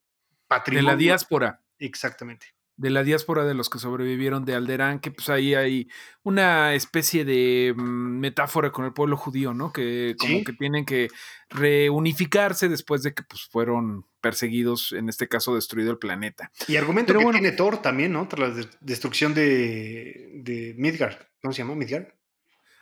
patrimonio. 0.47 0.89
De 0.89 0.93
la 0.93 0.97
diáspora. 0.97 1.61
Exactamente. 1.79 2.47
De 2.77 2.89
la 2.89 3.03
diáspora 3.03 3.45
de 3.45 3.53
los 3.53 3.69
que 3.69 3.79
sobrevivieron 3.79 4.43
de 4.43 4.53
Alderaan, 4.53 4.99
que 4.99 5.09
pues 5.09 5.29
ahí 5.29 5.55
hay 5.55 5.87
una 6.23 6.73
especie 6.73 7.23
de 7.23 7.73
mm, 7.73 8.19
metáfora 8.19 8.71
con 8.71 8.83
el 8.83 8.91
pueblo 8.91 9.15
judío, 9.15 9.53
¿no? 9.53 9.71
Que 9.71 10.15
como 10.19 10.39
¿Sí? 10.39 10.43
que 10.43 10.51
tienen 10.51 10.85
que 10.85 11.07
reunificarse 11.49 12.67
después 12.67 13.01
de 13.01 13.13
que 13.13 13.23
pues 13.23 13.43
fueron 13.49 14.05
perseguidos, 14.19 14.91
en 14.91 15.07
este 15.07 15.29
caso 15.29 15.55
destruido 15.55 15.91
el 15.91 15.99
planeta. 15.99 16.51
Y 16.67 16.75
argumento 16.75 17.07
Pero 17.07 17.19
que 17.19 17.25
bueno, 17.25 17.39
tiene 17.39 17.55
Thor 17.55 17.81
también, 17.81 18.11
¿no? 18.11 18.27
Tras 18.27 18.57
la 18.57 18.65
destrucción 18.81 19.33
de, 19.33 20.31
de 20.43 20.75
Midgard. 20.77 21.15
¿Cómo 21.41 21.53
se 21.53 21.59
llama? 21.59 21.75
Midgard. 21.75 22.07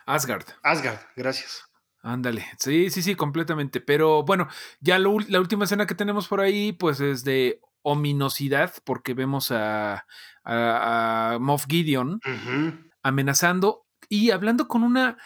Asgard. 0.06 0.46
Asgard, 0.62 0.98
gracias. 1.14 1.64
Ándale, 2.04 2.44
sí, 2.58 2.90
sí, 2.90 3.00
sí, 3.00 3.14
completamente. 3.14 3.80
Pero 3.80 4.24
bueno, 4.24 4.46
ya 4.80 4.98
lo, 4.98 5.18
la 5.20 5.40
última 5.40 5.64
escena 5.64 5.86
que 5.86 5.94
tenemos 5.94 6.28
por 6.28 6.42
ahí, 6.42 6.72
pues 6.72 7.00
es 7.00 7.24
de 7.24 7.60
ominosidad, 7.80 8.74
porque 8.84 9.14
vemos 9.14 9.50
a, 9.50 10.04
a, 10.44 11.32
a 11.34 11.38
Moff 11.38 11.64
Gideon 11.66 12.14
uh 12.14 12.18
-huh. 12.28 12.90
amenazando 13.02 13.86
y 14.10 14.32
hablando 14.32 14.68
con 14.68 14.82
una 14.82 15.16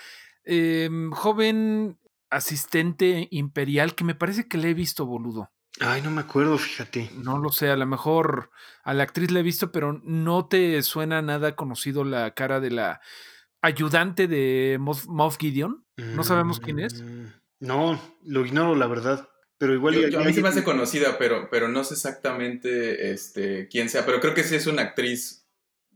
eh, 0.44 0.88
joven 1.10 1.98
asistente 2.30 3.26
imperial 3.32 3.96
que 3.96 4.04
me 4.04 4.14
parece 4.14 4.46
que 4.46 4.58
le 4.58 4.70
he 4.70 4.74
visto, 4.74 5.04
boludo. 5.04 5.50
Ay, 5.80 6.00
no 6.02 6.12
me 6.12 6.20
acuerdo, 6.20 6.58
fíjate. 6.58 7.10
No 7.16 7.38
lo 7.38 7.50
sé, 7.50 7.70
a 7.70 7.76
lo 7.76 7.86
mejor 7.86 8.50
a 8.84 8.94
la 8.94 9.02
actriz 9.02 9.32
le 9.32 9.40
he 9.40 9.42
visto, 9.42 9.72
pero 9.72 10.00
no 10.04 10.46
te 10.46 10.80
suena 10.82 11.22
nada 11.22 11.56
conocido 11.56 12.04
la 12.04 12.34
cara 12.34 12.60
de 12.60 12.70
la 12.70 13.00
ayudante 13.62 14.28
de 14.28 14.78
Moff, 14.80 15.06
Moff 15.06 15.38
Gideon. 15.38 15.84
No 15.98 16.24
sabemos 16.24 16.60
quién 16.60 16.78
es. 16.78 17.02
Mm, 17.02 17.26
no, 17.60 18.00
lo 18.24 18.46
ignoro, 18.46 18.74
la 18.74 18.86
verdad. 18.86 19.28
Pero 19.58 19.74
igual. 19.74 19.94
Yo, 19.94 20.08
yo, 20.08 20.20
a 20.20 20.24
mí 20.24 20.32
se 20.32 20.42
me 20.42 20.48
hace 20.48 20.62
conocida, 20.62 21.18
pero, 21.18 21.48
pero 21.50 21.68
no 21.68 21.82
sé 21.82 21.94
exactamente 21.94 23.10
este, 23.10 23.68
quién 23.68 23.88
sea. 23.88 24.06
Pero 24.06 24.20
creo 24.20 24.34
que 24.34 24.44
sí 24.44 24.54
es 24.54 24.66
una 24.66 24.82
actriz 24.82 25.48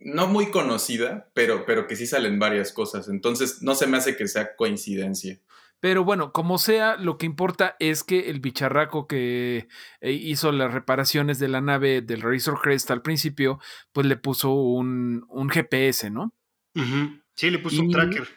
no 0.05 0.27
muy 0.27 0.51
conocida, 0.51 1.31
pero, 1.35 1.65
pero 1.65 1.87
que 1.87 1.97
sí 1.97 2.07
salen 2.07 2.39
varias 2.39 2.73
cosas. 2.73 3.09
Entonces 3.09 3.63
no 3.63 3.75
se 3.75 3.87
me 3.87 3.97
hace 3.97 4.17
que 4.17 4.27
sea 4.27 4.57
coincidencia. 4.57 5.41
Pero 5.79 6.05
bueno, 6.05 6.33
como 6.33 6.59
sea, 6.59 6.97
lo 6.97 7.19
que 7.19 7.27
importa 7.27 7.77
es 7.81 8.05
que 8.05 8.31
el 8.31 8.39
bicharraco 8.39 9.09
que 9.09 9.67
eh, 10.01 10.13
hizo 10.13 10.53
las 10.53 10.73
reparaciones 10.73 11.41
de 11.41 11.49
la 11.49 11.61
nave 11.61 12.03
del 12.03 12.23
Razor 12.23 12.61
Crest 12.61 12.91
al 12.91 13.03
principio, 13.03 13.59
pues 13.93 14.07
le 14.07 14.17
puso 14.17 14.53
un, 14.53 15.25
un 15.29 15.49
GPS, 15.49 16.11
¿no? 16.11 16.33
Uh 16.75 16.81
-huh. 16.81 17.23
Sí, 17.35 17.51
le 17.51 17.59
puso 17.59 17.77
y 17.77 17.81
un 17.81 17.91
tracker. 17.91 18.29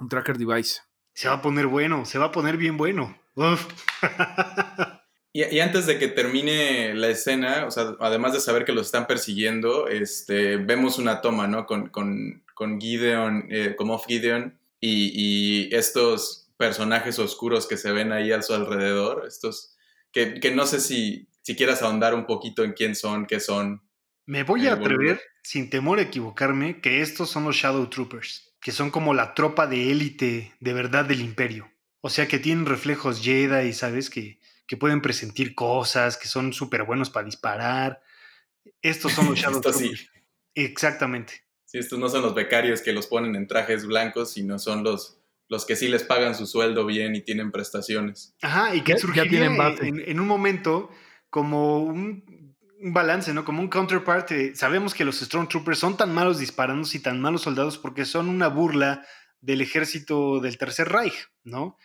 Un 0.00 0.08
tracker 0.08 0.38
device. 0.38 0.80
Se 1.18 1.26
va 1.26 1.34
a 1.34 1.42
poner 1.42 1.66
bueno, 1.66 2.04
se 2.04 2.16
va 2.16 2.26
a 2.26 2.30
poner 2.30 2.56
bien 2.56 2.76
bueno. 2.76 3.18
y, 5.32 5.44
y, 5.44 5.58
antes 5.58 5.86
de 5.86 5.98
que 5.98 6.06
termine 6.06 6.94
la 6.94 7.08
escena, 7.08 7.66
o 7.66 7.72
sea, 7.72 7.96
además 7.98 8.34
de 8.34 8.40
saber 8.40 8.64
que 8.64 8.70
los 8.70 8.86
están 8.86 9.08
persiguiendo, 9.08 9.88
este, 9.88 10.58
vemos 10.58 10.96
una 10.96 11.20
toma, 11.20 11.48
¿no? 11.48 11.66
Con, 11.66 11.88
con, 11.88 12.44
con 12.54 12.80
Gideon, 12.80 13.48
eh, 13.50 13.74
como 13.76 13.94
Moff 13.94 14.06
Gideon, 14.06 14.60
y, 14.78 15.10
y, 15.12 15.74
estos 15.74 16.52
personajes 16.56 17.18
oscuros 17.18 17.66
que 17.66 17.78
se 17.78 17.90
ven 17.90 18.12
ahí 18.12 18.30
a 18.30 18.40
su 18.40 18.54
alrededor, 18.54 19.24
estos 19.26 19.76
que, 20.12 20.38
que 20.38 20.52
no 20.52 20.66
sé 20.66 20.78
si, 20.78 21.26
si 21.42 21.56
quieras 21.56 21.82
ahondar 21.82 22.14
un 22.14 22.26
poquito 22.26 22.62
en 22.62 22.74
quién 22.74 22.94
son, 22.94 23.26
qué 23.26 23.40
son. 23.40 23.82
Me 24.24 24.44
voy 24.44 24.68
a 24.68 24.74
atrever, 24.74 25.20
sin 25.42 25.68
temor 25.68 25.98
a 25.98 26.02
equivocarme, 26.02 26.80
que 26.80 27.00
estos 27.00 27.28
son 27.28 27.42
los 27.42 27.56
Shadow 27.56 27.88
Troopers, 27.90 28.47
que 28.60 28.72
son 28.72 28.90
como 28.90 29.14
la 29.14 29.34
tropa 29.34 29.66
de 29.66 29.90
élite 29.90 30.54
de 30.60 30.72
verdad 30.72 31.04
del 31.04 31.20
imperio. 31.20 31.70
O 32.00 32.10
sea 32.10 32.28
que 32.28 32.38
tienen 32.38 32.66
reflejos 32.66 33.22
Jedi, 33.22 33.72
¿sabes? 33.72 34.10
Que, 34.10 34.40
que 34.66 34.76
pueden 34.76 35.00
presentir 35.00 35.54
cosas, 35.54 36.16
que 36.16 36.28
son 36.28 36.52
súper 36.52 36.84
buenos 36.84 37.10
para 37.10 37.26
disparar. 37.26 38.02
Estos 38.82 39.12
son 39.12 39.26
los 39.26 39.38
Shadow 39.38 39.60
Troopers. 39.60 40.00
Sí. 40.00 40.08
Exactamente. 40.54 41.44
Sí, 41.64 41.78
estos 41.78 41.98
no 41.98 42.08
son 42.08 42.22
los 42.22 42.34
becarios 42.34 42.80
que 42.80 42.92
los 42.92 43.06
ponen 43.06 43.36
en 43.36 43.46
trajes 43.46 43.86
blancos, 43.86 44.32
sino 44.32 44.58
son 44.58 44.84
los, 44.84 45.18
los 45.48 45.66
que 45.66 45.76
sí 45.76 45.88
les 45.88 46.02
pagan 46.02 46.34
su 46.34 46.46
sueldo 46.46 46.86
bien 46.86 47.14
y 47.14 47.20
tienen 47.20 47.52
prestaciones. 47.52 48.34
Ajá, 48.40 48.74
y 48.74 48.82
que 48.82 48.92
ya, 48.92 48.98
surgiría 48.98 49.24
ya 49.24 49.30
tienen 49.30 49.56
base. 49.56 49.86
En, 49.86 50.00
en 50.00 50.18
un 50.18 50.26
momento 50.26 50.90
como 51.30 51.80
un 51.80 52.47
un 52.80 52.92
balance, 52.92 53.32
¿no? 53.34 53.44
Como 53.44 53.60
un 53.60 53.68
counterpart. 53.68 54.30
Eh, 54.32 54.54
sabemos 54.54 54.94
que 54.94 55.04
los 55.04 55.20
Stormtroopers 55.20 55.78
son 55.78 55.96
tan 55.96 56.12
malos 56.12 56.38
disparando 56.38 56.88
y 56.92 56.98
tan 56.98 57.20
malos 57.20 57.42
soldados 57.42 57.78
porque 57.78 58.04
son 58.04 58.28
una 58.28 58.48
burla 58.48 59.04
del 59.40 59.60
ejército 59.60 60.40
del 60.40 60.58
Tercer 60.58 60.88
Reich, 60.88 61.28
¿no? 61.44 61.76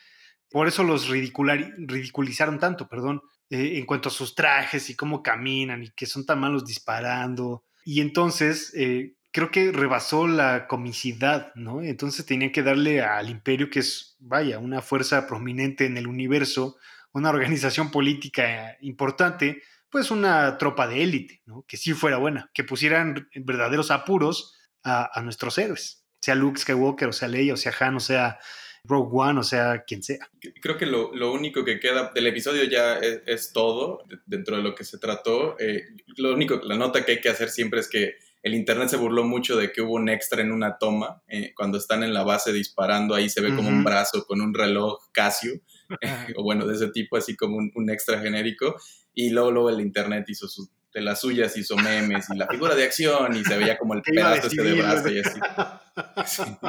Por 0.50 0.68
eso 0.68 0.84
los 0.84 1.08
ridiculizaron 1.08 2.58
tanto, 2.58 2.88
perdón, 2.88 3.22
eh, 3.50 3.78
en 3.78 3.86
cuanto 3.86 4.08
a 4.08 4.12
sus 4.12 4.34
trajes 4.34 4.88
y 4.88 4.94
cómo 4.94 5.22
caminan 5.22 5.82
y 5.82 5.90
que 5.90 6.06
son 6.06 6.24
tan 6.24 6.40
malos 6.40 6.64
disparando. 6.64 7.64
Y 7.84 8.00
entonces, 8.00 8.72
eh, 8.76 9.16
creo 9.32 9.50
que 9.50 9.72
rebasó 9.72 10.28
la 10.28 10.68
comicidad, 10.68 11.52
¿no? 11.56 11.82
Entonces 11.82 12.24
tenía 12.24 12.52
que 12.52 12.62
darle 12.62 13.02
al 13.02 13.30
imperio, 13.30 13.68
que 13.68 13.80
es, 13.80 14.16
vaya, 14.20 14.60
una 14.60 14.80
fuerza 14.80 15.26
prominente 15.26 15.86
en 15.86 15.96
el 15.96 16.06
universo, 16.06 16.76
una 17.12 17.30
organización 17.30 17.90
política 17.90 18.76
importante, 18.80 19.62
pues 19.94 20.10
una 20.10 20.58
tropa 20.58 20.88
de 20.88 21.04
élite, 21.04 21.40
¿no? 21.46 21.64
Que 21.68 21.76
sí 21.76 21.92
fuera 21.92 22.16
buena, 22.16 22.50
que 22.52 22.64
pusieran 22.64 23.28
verdaderos 23.36 23.92
apuros 23.92 24.58
a, 24.82 25.20
nuestros 25.22 25.56
héroes, 25.56 26.04
sea 26.20 26.34
Luke 26.34 26.58
Skywalker, 26.58 27.10
o 27.10 27.12
sea 27.12 27.28
Leia, 27.28 27.54
o 27.54 27.56
sea 27.56 27.72
Han, 27.78 27.94
o 27.94 28.00
sea 28.00 28.40
Rogue 28.82 29.10
One, 29.12 29.38
o 29.38 29.44
sea 29.44 29.84
quien 29.86 30.02
sea. 30.02 30.28
Creo 30.60 30.76
que 30.76 30.86
lo, 30.86 31.30
único 31.30 31.64
que 31.64 31.78
queda 31.78 32.10
del 32.12 32.26
episodio 32.26 32.64
ya 32.64 32.96
es, 32.98 33.52
todo 33.52 34.02
dentro 34.26 34.56
de 34.56 34.64
lo 34.64 34.74
que 34.74 34.82
se 34.82 34.98
trató. 34.98 35.56
Eh, 35.60 35.84
lo 36.16 36.34
único, 36.34 36.60
la 36.64 36.74
nota 36.74 37.04
que 37.04 37.12
hay 37.12 37.20
que 37.20 37.28
hacer 37.28 37.48
siempre 37.48 37.78
es 37.78 37.88
que 37.88 38.14
el 38.42 38.54
internet 38.54 38.88
se 38.88 38.96
burló 38.96 39.22
mucho 39.22 39.56
de 39.56 39.70
que 39.70 39.80
hubo 39.80 39.94
un 39.94 40.08
extra 40.08 40.42
en 40.42 40.50
una 40.50 40.76
toma. 40.76 41.22
Eh, 41.28 41.54
cuando 41.56 41.78
están 41.78 42.02
en 42.02 42.12
la 42.12 42.24
base 42.24 42.52
disparando, 42.52 43.14
ahí 43.14 43.30
se 43.30 43.40
ve 43.40 43.54
como 43.54 43.68
un 43.68 43.84
brazo 43.84 44.26
con 44.26 44.40
un 44.40 44.52
reloj 44.52 44.98
Casio, 45.12 45.52
o 46.36 46.42
bueno, 46.42 46.66
de 46.66 46.74
ese 46.74 46.88
tipo, 46.88 47.16
así 47.16 47.36
como 47.36 47.56
un, 47.56 47.90
extra 47.90 48.20
genérico. 48.20 48.74
Y 49.14 49.30
luego, 49.30 49.50
luego 49.50 49.70
el 49.70 49.80
internet 49.80 50.24
hizo 50.28 50.48
sus, 50.48 50.70
de 50.92 51.00
las 51.00 51.20
suyas, 51.20 51.56
hizo 51.56 51.76
memes 51.76 52.26
y 52.30 52.36
la 52.36 52.46
figura 52.46 52.74
de 52.74 52.84
acción 52.84 53.36
y 53.36 53.44
se 53.44 53.56
veía 53.56 53.76
como 53.76 53.94
el 53.94 54.02
pedazo 54.02 54.46
este 54.46 54.62
de 54.62 54.74
brazo 54.74 55.08
y 55.10 55.20
así. 55.20 55.40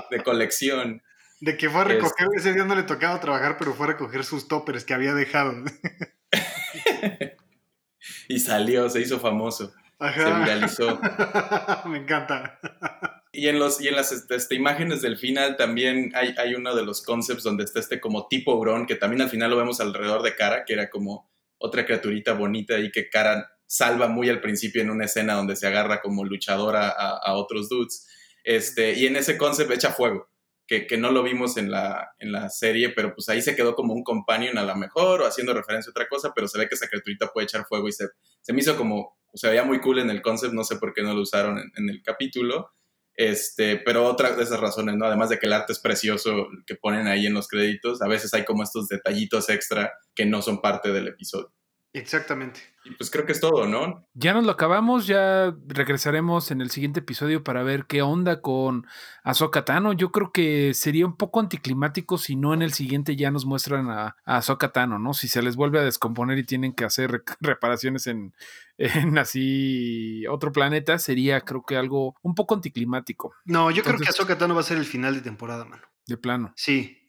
de 0.09 0.23
colección. 0.23 1.01
De 1.41 1.57
que 1.57 1.69
fue 1.69 1.81
a 1.81 1.83
recoger, 1.83 2.27
ese 2.35 2.53
día 2.53 2.65
no 2.65 2.75
le 2.75 2.83
tocaba 2.83 3.19
trabajar, 3.19 3.57
pero 3.59 3.73
fue 3.73 3.87
a 3.87 3.89
recoger 3.91 4.23
sus 4.23 4.47
toppers 4.47 4.83
que 4.83 4.93
había 4.93 5.13
dejado. 5.13 5.53
y 8.27 8.39
salió, 8.39 8.89
se 8.89 9.01
hizo 9.01 9.19
famoso. 9.19 9.73
Se 9.99 10.33
viralizó. 10.33 10.99
Me 11.85 11.99
encanta. 11.99 12.59
Y 13.31 13.47
en, 13.47 13.59
los, 13.59 13.81
y 13.81 13.89
en 13.89 13.95
las 13.95 14.11
este, 14.11 14.35
este, 14.35 14.55
imágenes 14.55 15.01
del 15.01 15.17
final 15.17 15.57
también 15.57 16.11
hay, 16.15 16.33
hay 16.37 16.55
uno 16.55 16.73
de 16.73 16.85
los 16.85 17.01
concepts 17.01 17.43
donde 17.43 17.65
está 17.65 17.79
este 17.79 17.99
como 17.99 18.27
tipo 18.27 18.57
Bron, 18.59 18.85
que 18.85 18.95
también 18.95 19.21
al 19.21 19.29
final 19.29 19.51
lo 19.51 19.57
vemos 19.57 19.81
alrededor 19.81 20.23
de 20.23 20.35
Cara, 20.35 20.63
que 20.65 20.73
era 20.73 20.89
como 20.89 21.29
otra 21.65 21.85
criaturita 21.85 22.33
bonita 22.33 22.79
y 22.79 22.91
que 22.91 23.09
Cara 23.09 23.49
salva 23.65 24.07
muy 24.07 24.29
al 24.29 24.41
principio 24.41 24.81
en 24.81 24.89
una 24.89 25.05
escena 25.05 25.33
donde 25.33 25.55
se 25.55 25.67
agarra 25.67 26.01
como 26.01 26.23
luchadora 26.23 26.89
a, 26.89 27.33
otros 27.35 27.69
dudes. 27.69 28.07
Este, 28.43 28.93
y 28.93 29.07
en 29.07 29.15
ese 29.15 29.37
concept 29.37 29.71
echa 29.71 29.91
fuego 29.91 30.29
que, 30.67 30.97
no 30.97 31.11
lo 31.11 31.23
vimos 31.23 31.57
en 31.57 31.69
la, 31.69 32.15
en 32.19 32.31
la 32.31 32.49
serie, 32.49 32.89
pero 32.89 33.13
pues 33.13 33.29
ahí 33.29 33.41
se 33.41 33.55
quedó 33.55 33.75
como 33.75 33.93
un 33.93 34.03
companion 34.03 34.57
a 34.57 34.63
lo 34.63 34.75
mejor 34.75 35.21
o 35.21 35.27
haciendo 35.27 35.53
referencia 35.53 35.89
a 35.89 35.91
otra 35.91 36.07
cosa, 36.07 36.31
pero 36.33 36.47
se 36.47 36.57
ve 36.57 36.67
que 36.67 36.75
esa 36.75 36.87
criaturita 36.87 37.31
puede 37.31 37.45
echar 37.45 37.65
fuego 37.65 37.87
y 37.87 37.91
se, 37.91 38.07
se 38.41 38.53
me 38.53 38.61
hizo 38.61 38.75
como, 38.75 39.17
se 39.33 39.47
veía 39.47 39.63
muy 39.63 39.79
cool 39.79 39.99
en 39.99 40.09
el 40.09 40.21
concept, 40.21 40.53
no 40.53 40.63
sé 40.63 40.77
por 40.77 40.93
qué 40.93 41.03
no 41.03 41.13
lo 41.13 41.21
usaron 41.21 41.59
en, 41.75 41.89
el 41.89 42.01
capítulo, 42.01 42.71
este, 43.15 43.77
pero 43.77 44.05
otra 44.05 44.35
de 44.35 44.43
esas 44.43 44.59
razones, 44.59 44.95
¿no? 44.95 45.05
Además 45.05 45.29
de 45.29 45.39
que 45.39 45.47
el 45.47 45.53
arte 45.53 45.73
es 45.73 45.79
precioso 45.79 46.47
que 46.65 46.75
ponen 46.75 47.07
ahí 47.07 47.25
en 47.25 47.33
los 47.33 47.47
créditos, 47.47 48.01
a 48.01 48.07
veces 48.07 48.33
hay 48.33 48.45
como 48.45 48.63
estos 48.63 48.87
detallitos 48.87 49.49
extra 49.49 49.93
que 50.13 50.25
no 50.25 50.41
son 50.41 50.61
parte 50.61 50.91
del 50.91 51.07
episodio. 51.07 51.53
Exactamente. 51.99 52.59
Y 52.83 52.91
pues 52.91 53.09
creo 53.09 53.25
que 53.25 53.31
es 53.31 53.39
todo, 53.39 53.65
¿no? 53.67 54.05
Ya 54.13 54.33
nos 54.33 54.43
lo 54.43 54.51
acabamos, 54.51 55.07
ya 55.07 55.55
regresaremos 55.65 56.51
en 56.51 56.59
el 56.59 56.69
siguiente 56.69 56.99
episodio 56.99 57.41
para 57.41 57.63
ver 57.63 57.85
qué 57.85 58.01
onda 58.01 58.41
con 58.41 58.85
Ahsoka 59.23 59.63
Tano. 59.63 59.93
Yo 59.93 60.11
creo 60.11 60.33
que 60.33 60.73
sería 60.73 61.05
un 61.05 61.15
poco 61.15 61.39
anticlimático 61.39 62.17
si 62.17 62.35
no 62.35 62.53
en 62.53 62.61
el 62.61 62.73
siguiente 62.73 63.15
ya 63.15 63.31
nos 63.31 63.45
muestran 63.45 63.89
a, 63.89 64.17
a 64.25 64.37
Ahsoka 64.37 64.73
Tano, 64.73 64.99
¿no? 64.99 65.13
Si 65.13 65.29
se 65.29 65.41
les 65.41 65.55
vuelve 65.55 65.79
a 65.79 65.83
descomponer 65.83 66.37
y 66.37 66.43
tienen 66.43 66.73
que 66.73 66.83
hacer 66.83 67.23
reparaciones 67.39 68.07
en, 68.07 68.33
en 68.77 69.17
así 69.17 70.27
otro 70.27 70.51
planeta, 70.51 70.99
sería 70.99 71.39
creo 71.41 71.63
que 71.63 71.77
algo 71.77 72.15
un 72.23 72.35
poco 72.35 72.55
anticlimático. 72.55 73.33
No, 73.45 73.71
yo 73.71 73.83
creo 73.83 73.97
que 73.97 74.09
Ahsoka 74.09 74.37
Tano 74.37 74.53
va 74.53 74.59
a 74.59 74.65
ser 74.65 74.77
el 74.77 74.85
final 74.85 75.15
de 75.15 75.21
temporada, 75.21 75.63
mano. 75.63 75.83
De 76.05 76.17
plano. 76.17 76.51
Sí, 76.57 77.04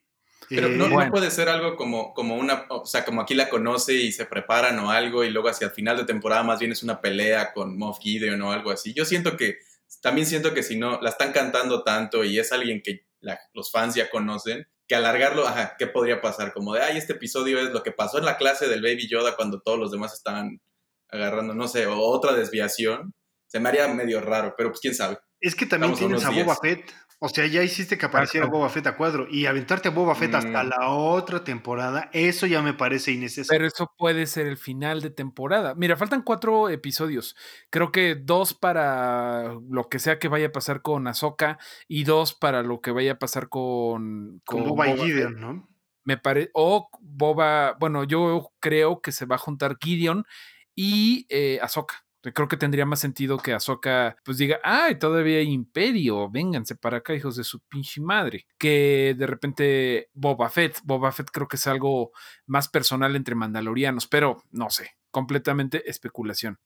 pero 0.49 0.69
no, 0.69 0.89
no, 0.89 1.11
puede 1.11 1.31
ser 1.31 1.49
algo 1.49 1.77
como, 1.77 2.15
como 2.15 2.37
una, 2.37 2.67
o 2.71 2.87
sea, 2.87 3.05
como 3.05 3.21
aquí 3.21 3.35
la 3.35 3.49
conoce 3.49 3.95
y 3.95 4.13
se 4.13 4.27
preparan 4.27 4.79
o 4.79 4.91
algo 4.91 5.25
y 5.25 5.31
luego 5.31 5.49
hacia 5.49 5.67
el 5.67 5.73
final 5.73 5.97
de 5.97 6.05
temporada 6.05 6.43
más 6.43 6.59
bien 6.59 6.73
es 6.73 6.83
una 6.83 7.01
pelea 7.01 7.53
con 7.53 7.77
Moff 7.79 7.99
Gideon 8.01 8.41
o 8.43 8.53
algo 8.53 8.71
así. 8.71 8.95
Yo 8.95 9.05
siento 9.05 9.37
que, 9.37 9.59
también 10.01 10.27
siento 10.27 10.55
que 10.55 10.63
si 10.63 10.77
no, 10.77 11.01
la 11.01 11.11
están 11.11 11.33
cantando 11.33 11.83
tanto 11.83 12.25
y 12.25 12.39
es 12.39 12.53
alguien 12.53 12.83
que 12.83 13.07
los 13.55 13.71
fans 13.71 13.95
ya 13.95 14.11
conocen, 14.11 14.69
que 14.87 14.95
alargarlo, 14.95 15.47
ajá, 15.47 15.75
¿qué 15.79 15.87
podría 15.87 16.21
pasar? 16.21 16.53
Como 16.53 16.75
de, 16.75 16.83
ay, 16.83 16.97
este 16.97 17.15
episodio 17.15 17.59
es 17.59 17.73
lo 17.73 17.83
que 17.83 17.93
pasó 17.93 18.19
en 18.19 18.25
la 18.25 18.37
clase 18.37 18.69
del 18.69 18.83
Baby 18.83 19.09
Yoda 19.09 19.35
cuando 19.35 19.61
todos 19.61 19.79
los 19.79 19.91
demás 19.91 20.15
estaban 20.15 20.61
agarrando, 21.09 21.55
no 21.55 21.67
sé, 21.67 21.87
o 21.87 21.99
otra 21.99 22.35
desviación. 22.35 23.15
Se 23.47 23.59
me 23.59 23.69
haría 23.69 23.89
medio 23.89 24.21
raro, 24.21 24.55
pero 24.57 24.71
pues 24.71 24.81
quién 24.81 24.95
sabe. 24.95 25.19
Es 25.41 25.55
que 25.55 25.67
también 25.67 25.95
tienes 25.95 26.25
a 26.25 26.31
Boba 26.31 26.57
Fett. 26.57 26.93
O 27.19 27.31
sea, 27.31 27.47
ya 27.47 27.63
hiciste 27.63 27.97
que 27.97 28.05
apareciera 28.05 28.47
Boba 28.47 28.69
Fett 28.69 28.87
a 28.89 28.97
cuadro 28.97 29.27
y 29.31 29.47
aventarte 29.47 29.89
a 29.89 29.91
Boba 29.91 30.15
Fett 30.15 30.35
hasta 30.35 30.63
mm. 30.63 30.69
la 30.69 30.91
otra 30.91 31.45
temporada, 31.45 32.11
eso 32.13 32.47
ya 32.47 32.61
me 32.61 32.75
parece 32.75 33.13
innecesario. 33.13 33.59
Pero 33.59 33.67
eso 33.67 33.91
puede 33.97 34.27
ser 34.27 34.47
el 34.47 34.59
final 34.59 35.01
de 35.01 35.09
temporada. 35.09 35.75
Mira, 35.75 35.97
faltan 35.97 36.21
cuatro 36.21 36.69
episodios. 36.69 37.35
Creo 37.71 37.91
que 37.91 38.17
dos 38.17 38.53
para 38.53 39.55
lo 39.71 39.89
que 39.89 39.99
sea 39.99 40.19
que 40.19 40.29
vaya 40.29 40.49
a 40.49 40.53
pasar 40.53 40.83
con 40.83 41.07
Ahsoka 41.07 41.59
y 41.89 42.05
dos 42.05 42.35
para 42.35 42.63
lo 42.63 42.83
que 42.83 42.91
vaya 42.91 43.13
a 43.13 43.19
pasar 43.19 43.49
con, 43.49 44.43
con, 44.45 44.65
Boba, 44.65 44.89
y 44.89 44.99
Gideon, 44.99 45.41
¿no? 45.41 45.69
Me 46.05 46.19
parece. 46.19 46.51
O 46.53 46.91
Boba, 47.01 47.79
bueno, 47.81 48.05
yo 48.05 48.53
creo 48.61 49.01
que 49.01 49.13
se 49.13 49.25
va 49.25 49.37
a 49.37 49.39
juntar 49.39 49.79
Gideon 49.81 50.25
y 50.75 51.27
eh, 51.31 51.59
Ahsoka. 51.63 52.06
Creo 52.33 52.49
que 52.49 52.57
tendría 52.57 52.87
más 52.87 53.01
sentido 53.01 53.39
que 53.39 53.53
Ahsoka 53.53 54.17
pues 54.25 54.39
diga, 54.39 54.59
ay, 54.63 54.99
todavía 54.99 55.39
hay 55.39 55.51
imperio, 55.51 56.31
vénganse 56.31 56.77
para 56.77 56.99
acá, 56.99 57.15
hijos 57.15 57.37
de 57.37 57.45
su 57.45 57.61
pinche 57.61 58.01
madre. 58.01 58.47
Que 58.59 59.15
de 59.17 59.27
repente 59.27 60.11
Boba 60.15 60.49
Fett, 60.49 60.81
Boba 60.85 61.13
Fett 61.13 61.31
creo 61.31 61.49
que 61.49 61.57
es 61.57 61.67
algo 61.67 62.13
más 62.47 62.69
personal 62.69 63.17
entre 63.17 63.35
mandalorianos, 63.35 64.07
pero 64.07 64.43
no 64.51 64.71
sé, 64.71 64.97
completamente 65.11 65.89
especulación. 65.89 66.59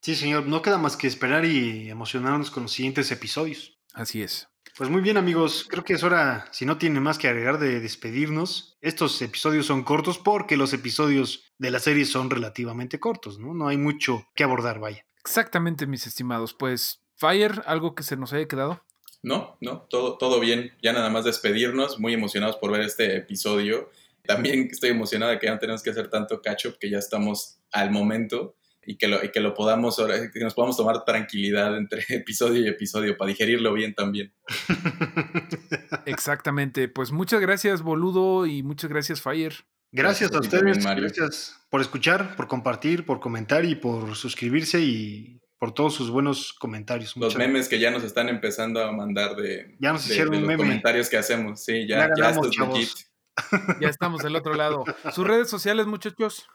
Sí, 0.00 0.14
señor, 0.14 0.46
no 0.46 0.60
queda 0.60 0.76
más 0.76 0.96
que 0.96 1.06
esperar 1.06 1.46
y 1.46 1.88
emocionarnos 1.88 2.50
con 2.50 2.64
los 2.64 2.72
siguientes 2.72 3.10
episodios. 3.10 3.78
Así 3.94 4.22
es. 4.22 4.48
Pues 4.76 4.90
muy 4.90 5.02
bien 5.02 5.16
amigos, 5.16 5.66
creo 5.68 5.84
que 5.84 5.92
es 5.92 6.02
hora, 6.02 6.48
si 6.50 6.66
no 6.66 6.78
tiene 6.78 6.98
más 6.98 7.16
que 7.16 7.28
agregar, 7.28 7.58
de 7.58 7.78
despedirnos. 7.78 8.76
Estos 8.80 9.22
episodios 9.22 9.66
son 9.66 9.84
cortos 9.84 10.18
porque 10.18 10.56
los 10.56 10.72
episodios 10.72 11.44
de 11.58 11.70
la 11.70 11.78
serie 11.78 12.04
son 12.04 12.28
relativamente 12.28 12.98
cortos, 12.98 13.38
¿no? 13.38 13.54
No 13.54 13.68
hay 13.68 13.76
mucho 13.76 14.26
que 14.34 14.42
abordar, 14.42 14.80
vaya. 14.80 15.06
Exactamente, 15.20 15.86
mis 15.86 16.08
estimados. 16.08 16.54
Pues, 16.54 17.04
Fire, 17.14 17.62
¿algo 17.66 17.94
que 17.94 18.02
se 18.02 18.16
nos 18.16 18.32
haya 18.32 18.48
quedado? 18.48 18.84
No, 19.22 19.56
no, 19.60 19.82
todo, 19.82 20.18
todo 20.18 20.40
bien. 20.40 20.72
Ya 20.82 20.92
nada 20.92 21.08
más 21.08 21.24
despedirnos, 21.24 22.00
muy 22.00 22.12
emocionados 22.12 22.56
por 22.56 22.72
ver 22.72 22.80
este 22.80 23.16
episodio. 23.16 23.92
También 24.26 24.68
estoy 24.72 24.90
emocionado 24.90 25.30
de 25.30 25.38
que 25.38 25.46
ya 25.46 25.52
no 25.52 25.60
tenemos 25.60 25.84
que 25.84 25.90
hacer 25.90 26.10
tanto 26.10 26.42
catch 26.42 26.66
up, 26.66 26.78
que 26.80 26.90
ya 26.90 26.98
estamos 26.98 27.60
al 27.70 27.92
momento 27.92 28.56
y 28.86 28.96
que 28.96 29.08
lo, 29.08 29.24
y 29.24 29.30
que 29.30 29.40
lo 29.40 29.54
podamos, 29.54 29.96
que 30.32 30.40
nos 30.40 30.54
podamos 30.54 30.76
tomar 30.76 31.04
tranquilidad 31.04 31.76
entre 31.76 32.04
episodio 32.08 32.62
y 32.62 32.68
episodio 32.68 33.16
para 33.16 33.28
digerirlo 33.28 33.72
bien 33.72 33.94
también. 33.94 34.32
Exactamente. 36.06 36.88
Pues 36.88 37.12
muchas 37.12 37.40
gracias, 37.40 37.82
boludo, 37.82 38.46
y 38.46 38.62
muchas 38.62 38.90
gracias, 38.90 39.20
Fire. 39.20 39.54
Gracias, 39.92 40.32
a 40.32 40.40
ustedes, 40.40 40.84
gracias 40.84 41.56
por 41.70 41.80
escuchar, 41.80 42.34
por 42.34 42.48
compartir, 42.48 43.06
por 43.06 43.20
comentar 43.20 43.64
y 43.64 43.76
por 43.76 44.16
suscribirse 44.16 44.80
y 44.80 45.40
por 45.56 45.72
todos 45.72 45.94
sus 45.94 46.10
buenos 46.10 46.52
comentarios. 46.52 47.16
Los 47.16 47.36
memes 47.36 47.68
que 47.68 47.78
ya 47.78 47.92
nos 47.92 48.02
están 48.02 48.28
empezando 48.28 48.82
a 48.82 48.90
mandar 48.90 49.36
de, 49.36 49.76
ya 49.78 49.92
nos 49.92 50.04
hicieron 50.04 50.42
los 50.44 50.56
comentarios 50.56 51.08
que 51.08 51.16
hacemos. 51.16 51.62
Sí, 51.62 51.86
ya, 51.86 52.10
ya, 52.16 52.32
ya 53.80 53.88
estamos 53.88 54.22
del 54.22 54.36
otro 54.36 54.54
lado. 54.54 54.84
Sus 55.12 55.26
redes 55.26 55.48
sociales, 55.48 55.86
muchachos. 55.86 56.48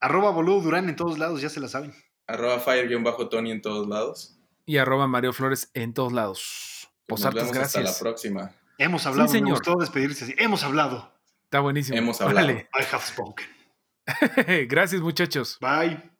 Arroba 0.00 0.30
boludo 0.30 0.60
Durán 0.60 0.88
en 0.88 0.96
todos 0.96 1.18
lados, 1.18 1.40
ya 1.40 1.48
se 1.48 1.60
la 1.60 1.68
saben. 1.68 1.94
Arroba 2.26 2.60
fire-tony 2.60 3.50
en 3.50 3.62
todos 3.62 3.88
lados. 3.88 4.38
Y 4.66 4.76
arroba 4.76 5.06
Mario 5.06 5.32
Flores 5.32 5.70
en 5.74 5.94
todos 5.94 6.12
lados. 6.12 6.90
Pues 7.06 7.24
nos 7.24 7.34
vemos 7.34 7.52
gracias. 7.52 7.84
Hasta 7.84 7.92
la 7.92 7.98
próxima. 7.98 8.54
Hemos 8.76 9.06
hablado, 9.06 9.28
señor. 9.28 9.44
me 9.44 9.50
gustó 9.52 9.76
despedirse 9.76 10.24
así. 10.24 10.34
Hemos 10.36 10.62
hablado. 10.62 11.12
Está 11.44 11.60
buenísimo. 11.60 11.96
Hemos 11.96 12.20
hablado. 12.20 12.50
I 12.50 12.66
have 12.92 13.02
spoken. 13.02 13.46
gracias, 14.68 15.00
muchachos. 15.00 15.58
Bye. 15.60 16.17